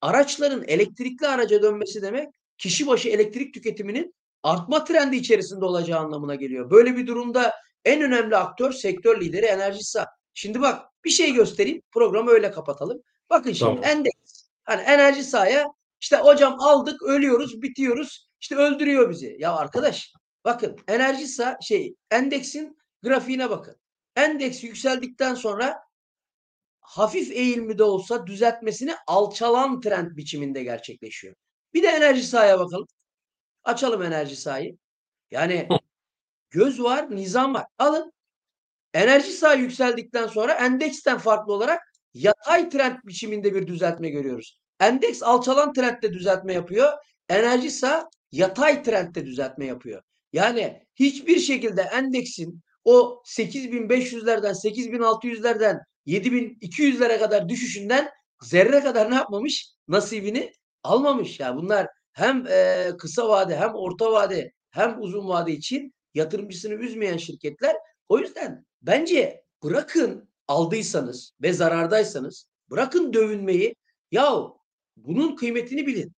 Araçların 0.00 0.64
elektrikli 0.66 1.26
araca 1.26 1.62
dönmesi 1.62 2.02
demek 2.02 2.28
kişi 2.58 2.86
başı 2.86 3.08
elektrik 3.08 3.54
tüketiminin 3.54 4.14
artma 4.42 4.84
trendi 4.84 5.16
içerisinde 5.16 5.64
olacağı 5.64 6.00
anlamına 6.00 6.34
geliyor. 6.34 6.70
Böyle 6.70 6.96
bir 6.96 7.06
durumda 7.06 7.54
en 7.84 8.02
önemli 8.02 8.36
aktör 8.36 8.72
sektör 8.72 9.20
lideri 9.20 9.46
Enerjisa. 9.46 10.06
Şimdi 10.34 10.60
bak 10.60 10.82
bir 11.04 11.10
şey 11.10 11.32
göstereyim 11.32 11.82
programı 11.92 12.30
öyle 12.30 12.50
kapatalım. 12.50 13.02
Bakın 13.30 13.52
şimdi 13.52 13.80
Tamam. 13.80 13.84
endeks. 13.84 14.48
Hani 14.64 14.82
enerji 14.82 15.24
sahaya 15.24 15.66
işte 16.00 16.16
hocam 16.16 16.56
aldık 16.60 17.02
ölüyoruz 17.02 17.62
bitiyoruz 17.62 18.28
işte 18.40 18.56
öldürüyor 18.56 19.10
bizi. 19.10 19.36
Ya 19.38 19.52
arkadaş 19.52 20.12
bakın 20.44 20.76
enerji 20.88 21.26
şey 21.62 21.94
endeksin 22.10 22.78
grafiğine 23.02 23.50
bakın. 23.50 23.76
Endeks 24.16 24.64
yükseldikten 24.64 25.34
sonra 25.34 25.80
hafif 26.80 27.30
eğilimi 27.30 27.78
de 27.78 27.84
olsa 27.84 28.26
düzeltmesini 28.26 28.94
alçalan 29.06 29.80
trend 29.80 30.16
biçiminde 30.16 30.62
gerçekleşiyor. 30.62 31.34
Bir 31.74 31.82
de 31.82 31.88
enerji 31.88 32.22
sahaya 32.26 32.58
bakalım. 32.58 32.86
Açalım 33.64 34.02
enerji 34.02 34.36
sahayı. 34.36 34.78
Yani 35.30 35.68
göz 36.50 36.82
var, 36.82 37.16
nizam 37.16 37.54
var. 37.54 37.66
Alın. 37.78 38.12
Enerji 38.94 39.32
sahayı 39.32 39.60
yükseldikten 39.60 40.26
sonra 40.26 40.52
endeksten 40.52 41.18
farklı 41.18 41.52
olarak 41.52 41.82
yatay 42.14 42.68
trend 42.68 42.98
biçiminde 43.04 43.54
bir 43.54 43.66
düzeltme 43.66 44.08
görüyoruz. 44.08 44.63
Endeks 44.80 45.22
alçalan 45.22 45.72
trendde 45.72 46.12
düzeltme 46.12 46.52
yapıyor. 46.52 46.92
Enerji 47.28 47.70
sağ 47.70 48.08
yatay 48.32 48.82
trendde 48.82 49.26
düzeltme 49.26 49.66
yapıyor. 49.66 50.02
Yani 50.32 50.86
hiçbir 50.96 51.38
şekilde 51.38 51.82
endeksin 51.82 52.60
o 52.84 53.22
8500'lerden 53.26 54.52
8600'lerden 54.52 55.80
7200'lere 56.06 57.18
kadar 57.18 57.48
düşüşünden 57.48 58.10
zerre 58.42 58.80
kadar 58.80 59.10
ne 59.10 59.14
yapmamış? 59.14 59.70
Nasibini 59.88 60.52
almamış. 60.82 61.40
Yani 61.40 61.56
bunlar 61.56 61.86
hem 62.12 62.46
e, 62.46 62.90
kısa 62.98 63.28
vade 63.28 63.56
hem 63.56 63.74
orta 63.74 64.12
vade 64.12 64.52
hem 64.70 65.02
uzun 65.02 65.28
vade 65.28 65.52
için 65.52 65.94
yatırımcısını 66.14 66.74
üzmeyen 66.74 67.16
şirketler. 67.16 67.76
O 68.08 68.18
yüzden 68.18 68.66
bence 68.82 69.42
bırakın 69.62 70.28
aldıysanız 70.48 71.32
ve 71.42 71.52
zarardaysanız 71.52 72.46
bırakın 72.70 73.12
dövünmeyi. 73.12 73.74
Yahu 74.10 74.63
bunun 74.96 75.36
kıymetini 75.36 75.86
bilin. 75.86 76.12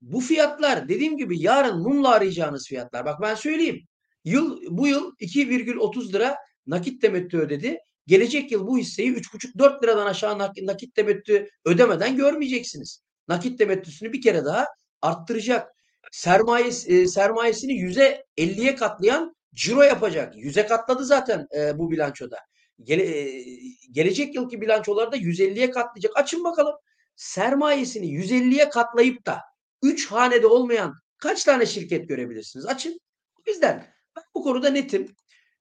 Bu 0.00 0.20
fiyatlar 0.20 0.88
dediğim 0.88 1.16
gibi 1.16 1.42
yarın 1.42 1.78
mumla 1.78 2.08
arayacağınız 2.10 2.66
fiyatlar. 2.68 3.04
Bak 3.04 3.20
ben 3.22 3.34
söyleyeyim. 3.34 3.80
Yıl 4.24 4.58
bu 4.68 4.86
yıl 4.86 5.12
2,30 5.20 6.12
lira 6.12 6.36
nakit 6.66 7.02
temettü 7.02 7.38
ödedi. 7.38 7.78
Gelecek 8.06 8.52
yıl 8.52 8.66
bu 8.66 8.78
hisseyi 8.78 9.12
3,5-4 9.12 9.82
liradan 9.82 10.06
aşağı 10.06 10.38
nakit 10.38 10.94
temettü 10.94 11.48
ödemeden 11.64 12.16
görmeyeceksiniz. 12.16 13.02
Nakit 13.28 13.58
temettüsünü 13.58 14.12
bir 14.12 14.20
kere 14.20 14.44
daha 14.44 14.66
arttıracak. 15.02 15.72
Sermayesi, 16.12 16.92
e, 16.92 17.06
sermayesini 17.06 17.72
yüze 17.72 18.24
50'ye 18.38 18.74
katlayan 18.74 19.36
ciro 19.54 19.82
yapacak. 19.82 20.36
Yüze 20.36 20.66
katladı 20.66 21.04
zaten 21.04 21.46
e, 21.56 21.78
bu 21.78 21.90
bilançoda. 21.90 22.38
Gele, 22.82 23.02
e, 23.02 23.44
gelecek 23.90 24.34
yılki 24.34 24.60
bilançolarda 24.60 25.16
150'ye 25.16 25.70
katlayacak. 25.70 26.16
Açın 26.16 26.44
bakalım. 26.44 26.74
Sermayesini 27.22 28.06
150'ye 28.06 28.68
katlayıp 28.68 29.26
da 29.26 29.40
3 29.82 30.06
hanede 30.06 30.46
olmayan 30.46 30.94
kaç 31.18 31.44
tane 31.44 31.66
şirket 31.66 32.08
görebilirsiniz? 32.08 32.66
Açın. 32.66 33.00
O 33.38 33.50
yüzden 33.50 33.86
ben 34.16 34.24
bu 34.34 34.42
konuda 34.42 34.70
netim. 34.70 35.16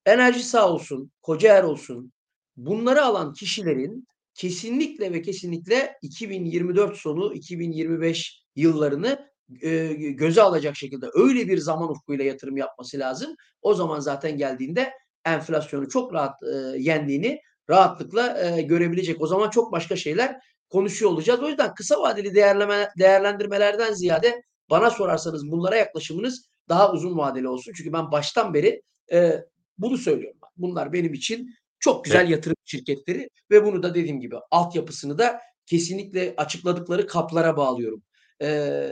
Enerji 0.06 0.44
sağ 0.44 0.74
olsun, 0.74 1.12
Kocaer 1.22 1.64
olsun. 1.64 2.14
Bunları 2.58 3.04
alan 3.06 3.34
kişilerin 3.34 4.08
kesinlikle 4.34 5.14
ve 5.14 5.22
kesinlikle 5.22 5.98
2024 6.02 6.98
sonu 6.98 7.34
2025 7.34 8.44
yıllarını 8.56 9.30
e, 9.62 9.94
göze 9.94 10.42
alacak 10.42 10.76
şekilde 10.76 11.06
öyle 11.14 11.48
bir 11.48 11.58
zaman 11.58 11.90
ufkuyla 11.90 12.26
yatırım 12.26 12.58
yapması 12.58 13.00
lazım. 13.00 13.36
O 13.62 13.74
zaman 13.74 14.00
zaten 14.00 14.38
geldiğinde 14.38 14.92
enflasyonu 15.26 15.90
çok 15.90 16.14
rahat 16.14 16.44
e, 16.44 16.78
yendiğini 16.78 17.42
rahatlıkla 17.70 18.42
e, 18.42 18.62
görebilecek. 18.62 19.22
O 19.22 19.28
zaman 19.28 19.50
çok 19.50 19.72
başka 19.72 19.96
şeyler 19.96 20.40
konuşuyor 20.72 21.12
olacağız. 21.12 21.44
O 21.44 21.48
yüzden 21.48 21.74
kısa 21.74 22.02
vadeli 22.02 22.36
değerleme, 22.36 22.90
değerlendirmelerden 23.00 23.94
ziyade 23.94 24.42
bana 24.70 24.90
sorarsanız 24.90 25.52
bunlara 25.52 25.76
yaklaşımınız 25.76 26.46
daha 26.70 26.92
uzun 26.92 27.18
vadeli 27.18 27.48
olsun. 27.48 27.74
Çünkü 27.76 27.94
ben 27.94 28.12
baştan 28.12 28.54
beri 28.54 28.82
e, 29.12 29.46
bunu 29.78 29.98
söylüyorum. 29.98 30.40
Bunlar 30.58 30.94
benim 30.94 31.14
için 31.14 31.56
çok 31.80 32.06
güzel 32.06 32.30
yatırım 32.30 32.56
şirketleri 32.66 33.30
ve 33.52 33.66
bunu 33.66 33.84
da 33.84 33.96
dediğim 33.96 34.22
gibi 34.22 34.36
altyapısını 34.52 35.18
da 35.18 35.40
kesinlikle 35.66 36.34
açıkladıkları 36.38 37.08
kaplara 37.08 37.58
bağlıyorum. 37.58 38.04
Ee, 38.42 38.90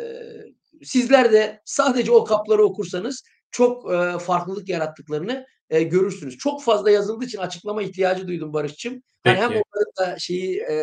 sizler 0.84 1.32
de 1.32 1.62
sadece 1.66 2.12
o 2.12 2.24
kapları 2.24 2.64
okursanız 2.64 3.24
çok 3.52 3.94
e, 3.94 4.20
farklılık 4.20 4.70
yarattıklarını 4.70 5.46
e, 5.70 5.84
görürsünüz. 5.84 6.38
Çok 6.38 6.64
fazla 6.64 6.92
yazıldığı 6.92 7.26
için 7.26 7.38
açıklama 7.38 7.82
ihtiyacı 7.82 8.28
duydum 8.28 8.54
Barış'cığım. 8.54 9.04
Yani 9.26 9.38
hem 9.38 9.50
onların 9.50 9.94
da 10.00 10.20
şeyi 10.20 10.60
e, 10.60 10.76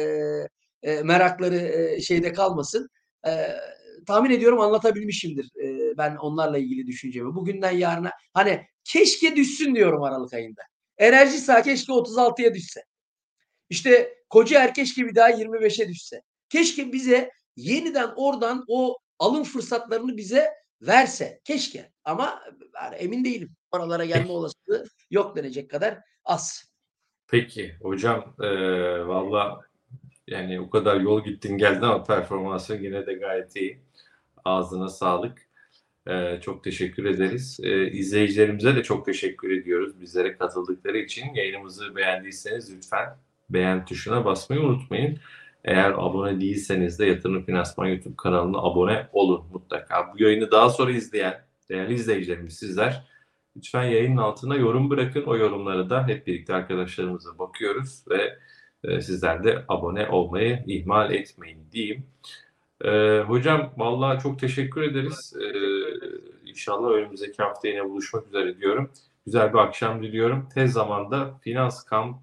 e, 0.86 1.02
merakları 1.02 1.56
e, 1.56 2.00
şeyde 2.00 2.32
kalmasın. 2.32 2.88
E, 3.26 3.46
tahmin 4.06 4.30
ediyorum 4.30 4.60
anlatabilmişimdir 4.60 5.50
e, 5.62 5.96
ben 5.98 6.16
onlarla 6.16 6.58
ilgili 6.58 6.86
düşüncemi. 6.86 7.34
Bugünden 7.34 7.70
yarına 7.70 8.10
hani 8.34 8.66
keşke 8.84 9.36
düşsün 9.36 9.74
diyorum 9.74 10.02
Aralık 10.02 10.34
ayında. 10.34 10.62
Enerji 10.98 11.38
sağ 11.38 11.62
keşke 11.62 11.92
36'ya 11.92 12.54
düşse. 12.54 12.80
İşte 13.70 14.14
koca 14.30 14.62
er 14.62 14.74
keşke 14.74 15.06
bir 15.06 15.14
daha 15.14 15.30
25'e 15.30 15.88
düşse. 15.88 16.22
Keşke 16.48 16.92
bize 16.92 17.30
yeniden 17.56 18.12
oradan 18.16 18.64
o 18.68 18.96
alım 19.18 19.44
fırsatlarını 19.44 20.16
bize 20.16 20.48
verse. 20.80 21.40
Keşke. 21.44 21.92
Ama 22.04 22.42
yani 22.82 22.94
emin 22.94 23.24
değilim. 23.24 23.56
Oralara 23.70 24.04
gelme 24.04 24.32
olasılığı 24.32 24.84
yok 25.10 25.36
denecek 25.36 25.70
kadar 25.70 25.98
az. 26.24 26.64
Peki 27.28 27.76
hocam 27.82 28.34
e, 28.40 28.46
valla 29.06 29.60
yani 30.26 30.60
o 30.60 30.70
kadar 30.70 31.00
yol 31.00 31.24
gittin 31.24 31.58
geldin 31.58 31.82
ama 31.82 32.04
performansın 32.04 32.82
yine 32.82 33.06
de 33.06 33.14
gayet 33.14 33.56
iyi. 33.56 33.80
Ağzına 34.44 34.88
sağlık. 34.88 35.46
Ee, 36.08 36.38
çok 36.42 36.64
teşekkür 36.64 37.04
ederiz. 37.04 37.60
Ee, 37.62 37.90
izleyicilerimize 37.90 38.76
de 38.76 38.82
çok 38.82 39.06
teşekkür 39.06 39.50
ediyoruz 39.50 40.00
bizlere 40.00 40.36
katıldıkları 40.36 40.98
için. 40.98 41.34
Yayınımızı 41.34 41.96
beğendiyseniz 41.96 42.76
lütfen 42.76 43.16
beğen 43.50 43.84
tuşuna 43.84 44.24
basmayı 44.24 44.62
unutmayın. 44.62 45.18
Eğer 45.64 45.90
abone 45.90 46.40
değilseniz 46.40 46.98
de 46.98 47.06
Yatırım 47.06 47.44
Finansman 47.44 47.86
YouTube 47.86 48.16
kanalına 48.16 48.58
abone 48.58 49.08
olun 49.12 49.44
mutlaka. 49.52 50.12
Bu 50.14 50.22
yayını 50.22 50.50
daha 50.50 50.70
sonra 50.70 50.90
izleyen 50.90 51.44
değerli 51.70 51.94
izleyicilerimiz 51.94 52.56
sizler 52.56 53.04
lütfen 53.56 53.84
yayının 53.84 54.16
altına 54.16 54.56
yorum 54.56 54.90
bırakın. 54.90 55.22
O 55.22 55.36
yorumları 55.36 55.90
da 55.90 56.06
hep 56.08 56.26
birlikte 56.26 56.54
arkadaşlarımıza 56.54 57.38
bakıyoruz 57.38 58.04
ve 58.10 58.38
e, 58.84 59.00
sizler 59.00 59.44
de 59.44 59.64
abone 59.68 60.08
olmayı 60.08 60.64
ihmal 60.66 61.14
etmeyin 61.14 61.58
diyeyim. 61.72 62.06
Ee, 62.84 63.20
hocam 63.26 63.72
vallahi 63.76 64.22
çok 64.22 64.38
teşekkür 64.38 64.82
ederiz. 64.82 65.32
Ee, 65.40 66.50
inşallah 66.50 66.90
önümüzdeki 66.90 67.42
hafta 67.42 67.68
yine 67.68 67.84
buluşmak 67.84 68.26
üzere 68.26 68.58
diyorum. 68.58 68.90
Güzel 69.26 69.52
bir 69.52 69.58
akşam 69.58 70.02
diliyorum. 70.02 70.48
Tez 70.54 70.72
zamanda 70.72 71.38
Finans 71.42 71.84
Kamp 71.84 72.16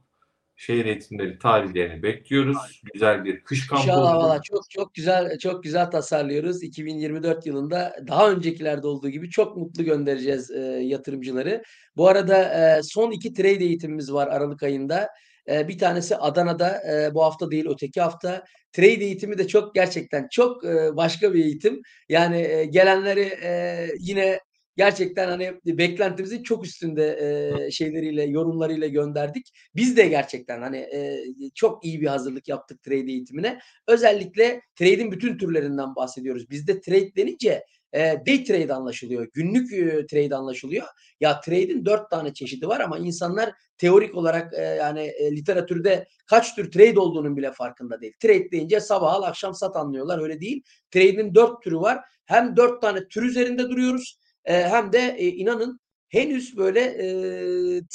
şehir 0.56 0.86
eğitimleri 0.86 1.40
tarihlerini 1.40 2.04
bekliyoruz. 2.04 2.82
Güzel 2.94 3.26
bir 3.26 3.44
kış 3.44 3.68
kampı 3.68 3.84
İnşallah 3.84 4.16
valla 4.16 4.42
çok 4.42 4.70
çok 4.70 4.94
güzel 4.94 5.38
çok 5.38 5.64
güzel 5.64 5.92
tasarlıyoruz. 5.92 6.64
2024 6.64 7.46
yılında 7.46 7.96
daha 8.08 8.32
öncekilerde 8.32 8.88
olduğu 8.88 9.10
gibi 9.10 9.30
çok 9.30 9.58
mutlu 9.58 9.84
göndereceğiz 9.84 10.52
e, 10.52 10.60
yatırımcıları. 10.84 11.64
Bu 11.98 12.08
arada 12.08 12.44
e, 12.44 12.84
son 12.84 13.12
iki 13.12 13.34
trade 13.34 13.66
eğitimimiz 13.66 14.14
var 14.14 14.28
Aralık 14.28 14.64
ayında. 14.64 15.10
E, 15.50 15.68
bir 15.68 15.78
tanesi 15.78 16.18
Adana'da 16.18 16.82
e, 16.94 17.14
bu 17.14 17.24
hafta 17.24 17.52
değil 17.52 17.66
öteki 17.70 18.02
hafta. 18.02 18.44
Trade 18.72 18.88
eğitimi 19.06 19.38
de 19.38 19.48
çok 19.48 19.76
gerçekten 19.76 20.28
çok 20.32 20.66
e, 20.66 20.96
başka 20.96 21.34
bir 21.34 21.46
eğitim. 21.46 21.82
Yani 22.10 22.38
e, 22.38 22.66
gelenleri 22.66 23.40
e, 23.44 23.88
yine 24.00 24.40
gerçekten 24.78 25.28
hani 25.28 25.54
beklentimizin 25.66 26.44
çok 26.44 26.66
üstünde 26.66 27.20
e, 27.68 27.72
şeyleriyle, 27.72 28.24
yorumlarıyla 28.24 28.88
gönderdik. 28.88 29.52
Biz 29.76 29.98
de 29.98 30.08
gerçekten 30.08 30.62
hani 30.62 30.78
e, 30.78 31.24
çok 31.56 31.86
iyi 31.86 32.02
bir 32.02 32.08
hazırlık 32.08 32.48
yaptık 32.48 32.84
trade 32.84 33.12
eğitimine. 33.12 33.60
Özellikle 33.88 34.62
trade'in 34.76 35.12
bütün 35.12 35.38
türlerinden 35.38 35.96
bahsediyoruz. 35.96 36.50
Bizde 36.50 36.82
trade 36.82 37.16
denince 37.16 37.64
e, 37.94 38.00
day 38.28 38.44
trade 38.44 38.74
anlaşılıyor. 38.74 39.28
Günlük 39.34 39.74
e, 39.74 40.06
trade 40.06 40.36
anlaşılıyor. 40.36 40.88
Ya 41.20 41.40
trade'in 41.42 41.86
dört 41.86 42.10
tane 42.10 42.34
çeşidi 42.34 42.68
var 42.68 42.80
ama 42.80 42.98
insanlar 42.98 43.52
teorik 43.78 44.16
olarak 44.16 44.54
e, 44.54 44.62
yani 44.62 45.02
e, 45.02 45.32
literatürde 45.32 46.08
kaç 46.26 46.56
tür 46.56 46.72
trade 46.72 47.00
olduğunun 47.00 47.38
bile 47.38 47.52
farkında 47.52 48.02
değil. 48.02 48.14
Trade 48.20 48.52
deyince 48.52 48.80
sabah 48.80 49.14
al 49.14 49.24
akşam 49.24 49.54
sat 49.54 49.76
anlıyorlar. 49.76 50.22
Öyle 50.22 50.40
değil. 50.40 50.64
Trade'in 50.92 51.36
dört 51.36 51.64
türü 51.64 51.78
var. 51.78 52.00
Hem 52.26 52.56
dört 52.56 52.82
tane 52.82 53.08
tür 53.08 53.24
üzerinde 53.24 53.70
duruyoruz 53.70 54.20
hem 54.44 54.94
de 54.94 55.18
inanın 55.18 55.80
henüz 56.10 56.58
böyle 56.58 56.98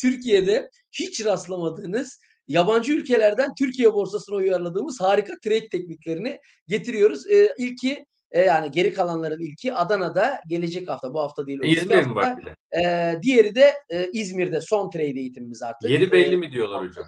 Türkiye'de 0.00 0.70
hiç 0.92 1.24
rastlamadığınız 1.24 2.18
yabancı 2.48 2.92
ülkelerden 2.92 3.54
Türkiye 3.54 3.94
borsasına 3.94 4.36
uyarladığımız 4.36 5.00
harika 5.00 5.38
trade 5.44 5.68
tekniklerini 5.68 6.38
getiriyoruz. 6.68 7.30
E, 7.30 7.54
ilki 7.58 8.06
e, 8.30 8.40
yani 8.40 8.70
geri 8.70 8.94
kalanların 8.94 9.40
ilki 9.40 9.74
Adana'da 9.74 10.40
gelecek 10.46 10.88
hafta 10.88 11.14
bu 11.14 11.20
hafta 11.20 11.46
değil. 11.46 11.60
İzmir 11.64 12.06
mi 12.06 12.14
var? 12.14 12.38
E, 12.72 13.14
diğeri 13.22 13.54
de 13.54 13.74
e, 13.90 14.10
İzmir'de 14.12 14.60
son 14.60 14.90
trade 14.90 15.04
eğitimimiz 15.04 15.62
artık. 15.62 15.90
Yeri 15.90 16.12
belli 16.12 16.34
E, 16.34 16.36
mi 16.36 16.52
diyorlar 16.52 16.88
hocam? 16.88 17.04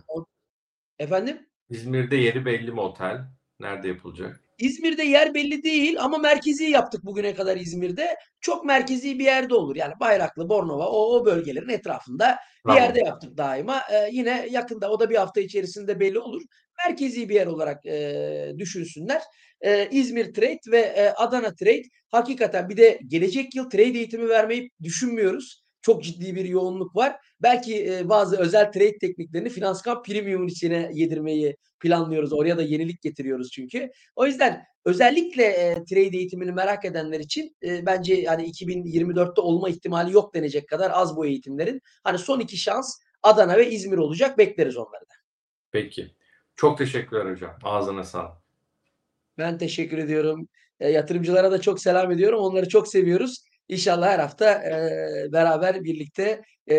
Efendim? 0.99 1.47
İzmir'de 1.71 2.17
yeri 2.17 2.45
belli 2.45 2.73
mi 2.73 2.81
otel? 2.81 3.19
Nerede 3.61 3.89
yapılacak? 3.89 4.41
İzmir'de 4.61 5.03
yer 5.03 5.35
belli 5.35 5.63
değil 5.63 5.97
ama 6.01 6.19
merkezi 6.19 6.65
yaptık 6.65 7.05
bugüne 7.05 7.35
kadar 7.35 7.57
İzmir'de. 7.57 8.17
Çok 8.41 8.65
merkezi 8.65 9.19
bir 9.19 9.25
yerde 9.25 9.55
olur. 9.55 9.77
Yani 9.77 9.95
Bayraklı, 10.01 10.49
Bornova 10.49 10.89
o, 10.89 11.17
o 11.17 11.25
bölgelerin 11.25 11.69
etrafında 11.69 12.39
bir 12.67 12.73
yerde 12.73 13.01
yaptık 13.01 13.37
daima. 13.37 13.83
Ee, 13.93 14.09
yine 14.13 14.47
yakında 14.51 14.91
o 14.91 15.01
da 15.01 15.11
bir 15.11 15.17
hafta 15.17 15.41
içerisinde 15.41 16.01
belli 16.01 16.19
olur. 16.19 16.43
Merkezi 16.87 17.29
bir 17.29 17.35
yer 17.35 17.47
olarak 17.47 17.87
e, 17.87 18.53
düşünsünler. 18.59 19.23
E, 19.61 19.89
İzmir 19.91 20.35
Trade 20.35 20.71
ve 20.71 20.81
e, 20.81 21.09
Adana 21.09 21.55
Trade 21.55 21.83
hakikaten 22.09 22.69
bir 22.69 22.77
de 22.77 22.99
gelecek 23.07 23.55
yıl 23.55 23.71
trade 23.71 23.85
eğitimi 23.85 24.29
vermeyi 24.29 24.71
düşünmüyoruz. 24.83 25.63
Çok 25.83 26.05
ciddi 26.05 26.35
bir 26.35 26.45
yoğunluk 26.45 26.97
var. 26.97 27.17
Belki 27.43 27.93
e, 27.95 28.09
bazı 28.09 28.37
özel 28.37 28.73
trade 28.73 28.99
tekniklerini 28.99 29.49
Finanskamp 29.49 30.05
Premium'un 30.05 30.47
içine 30.47 30.91
yedirmeyi 30.95 31.57
planlıyoruz. 31.81 32.33
Oraya 32.33 32.57
da 32.57 32.63
yenilik 32.63 33.03
getiriyoruz 33.03 33.51
çünkü. 33.51 33.91
O 34.17 34.27
yüzden 34.27 34.65
özellikle 34.85 35.45
e, 35.45 35.75
trade 35.75 36.17
eğitimini 36.19 36.53
merak 36.53 36.85
edenler 36.85 37.21
için 37.21 37.57
e, 37.63 37.87
bence 37.87 38.15
yani 38.15 38.51
2024'te 38.51 39.41
olma 39.41 39.69
ihtimali 39.69 40.13
yok 40.13 40.35
denecek 40.35 40.69
kadar 40.69 40.91
az 40.95 41.17
bu 41.17 41.27
eğitimlerin. 41.27 41.81
Hani 42.05 42.19
son 42.19 42.41
iki 42.41 42.57
şans 42.57 42.99
Adana 43.23 43.57
ve 43.57 43.71
İzmir 43.71 43.99
olacak. 43.99 44.39
Bekleriz 44.39 44.77
onları 44.77 45.03
da. 45.03 45.15
Peki. 45.73 46.11
Çok 46.57 46.79
teşekkürler 46.79 47.31
hocam. 47.33 47.59
Ağzına 47.63 48.05
sağlık. 48.05 48.37
Ben 49.39 49.59
teşekkür 49.59 49.99
ediyorum. 49.99 50.49
E, 50.81 50.91
yatırımcılara 50.91 51.53
da 51.53 51.61
çok 51.61 51.81
selam 51.81 52.11
ediyorum. 52.11 52.41
Onları 52.41 52.69
çok 52.69 52.89
seviyoruz. 52.89 53.45
İnşallah 53.71 54.11
her 54.11 54.19
hafta 54.19 54.53
e, 54.53 55.33
beraber 55.33 55.85
birlikte 55.85 56.43
e, 56.71 56.77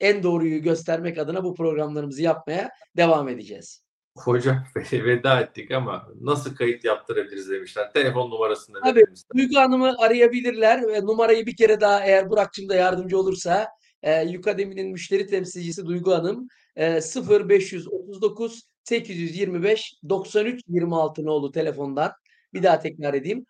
en 0.00 0.22
doğruyu 0.22 0.62
göstermek 0.62 1.18
adına 1.18 1.44
bu 1.44 1.54
programlarımızı 1.54 2.22
yapmaya 2.22 2.70
devam 2.96 3.28
edeceğiz. 3.28 3.82
Hocam 4.16 4.64
veda 4.92 5.40
ettik 5.40 5.70
ama 5.70 6.08
nasıl 6.20 6.54
kayıt 6.54 6.84
yaptırabiliriz 6.84 7.50
demişler. 7.50 7.92
Telefon 7.92 8.30
numarasını 8.30 8.80
Tabii. 8.80 9.00
verir 9.00 9.08
misin? 9.08 9.26
Duygu 9.36 9.56
Hanım'ı 9.56 9.96
arayabilirler 9.98 10.88
ve 10.88 11.00
numarayı 11.00 11.46
bir 11.46 11.56
kere 11.56 11.80
daha 11.80 12.04
eğer 12.04 12.30
Burak'cığım 12.30 12.68
da 12.68 12.74
yardımcı 12.74 13.18
olursa 13.18 13.66
e, 14.02 14.22
Yukademi'nin 14.22 14.92
müşteri 14.92 15.26
temsilcisi 15.26 15.86
Duygu 15.86 16.14
Hanım 16.14 16.48
e, 16.76 17.00
0539 17.48 18.62
825 18.84 19.94
93 20.08 20.60
26 20.68 21.24
nolu 21.24 21.52
telefondan 21.52 22.12
bir 22.54 22.62
daha 22.62 22.78
tekrar 22.78 23.14
edeyim 23.14 23.46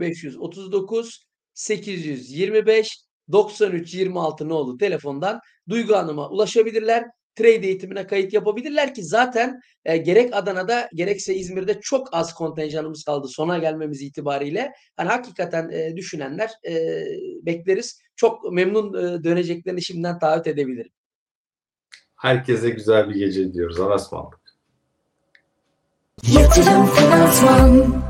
0539 0.00 1.29
825 1.60 3.04
93 3.32 3.94
26 3.94 4.48
nolu 4.48 4.78
telefondan 4.78 5.40
Duygu 5.68 5.96
Hanım'a 5.96 6.28
ulaşabilirler. 6.28 7.04
Trade 7.34 7.66
eğitimine 7.66 8.06
kayıt 8.06 8.32
yapabilirler 8.32 8.94
ki 8.94 9.04
zaten 9.04 9.60
e, 9.84 9.96
gerek 9.96 10.36
Adana'da 10.36 10.88
gerekse 10.94 11.34
İzmir'de 11.34 11.80
çok 11.80 12.08
az 12.14 12.34
kontenjanımız 12.34 13.04
kaldı 13.04 13.28
sona 13.28 13.58
gelmemiz 13.58 14.02
itibariyle. 14.02 14.72
Hani 14.96 15.08
hakikaten 15.08 15.70
e, 15.70 15.96
düşünenler 15.96 16.50
e, 16.68 17.04
bekleriz. 17.46 18.00
Çok 18.16 18.52
memnun 18.52 18.94
e, 18.94 19.24
döneceklerini 19.24 19.82
şimdiden 19.82 20.18
taahhüt 20.18 20.46
edebilirim. 20.46 20.92
Herkese 22.16 22.70
güzel 22.70 23.08
bir 23.08 23.14
gece 23.14 23.52
diyoruz. 23.52 23.80
Aras 23.80 24.02
ısmarladık. 24.02 24.40
Yatırım 26.32 26.86
Finansman 26.86 28.02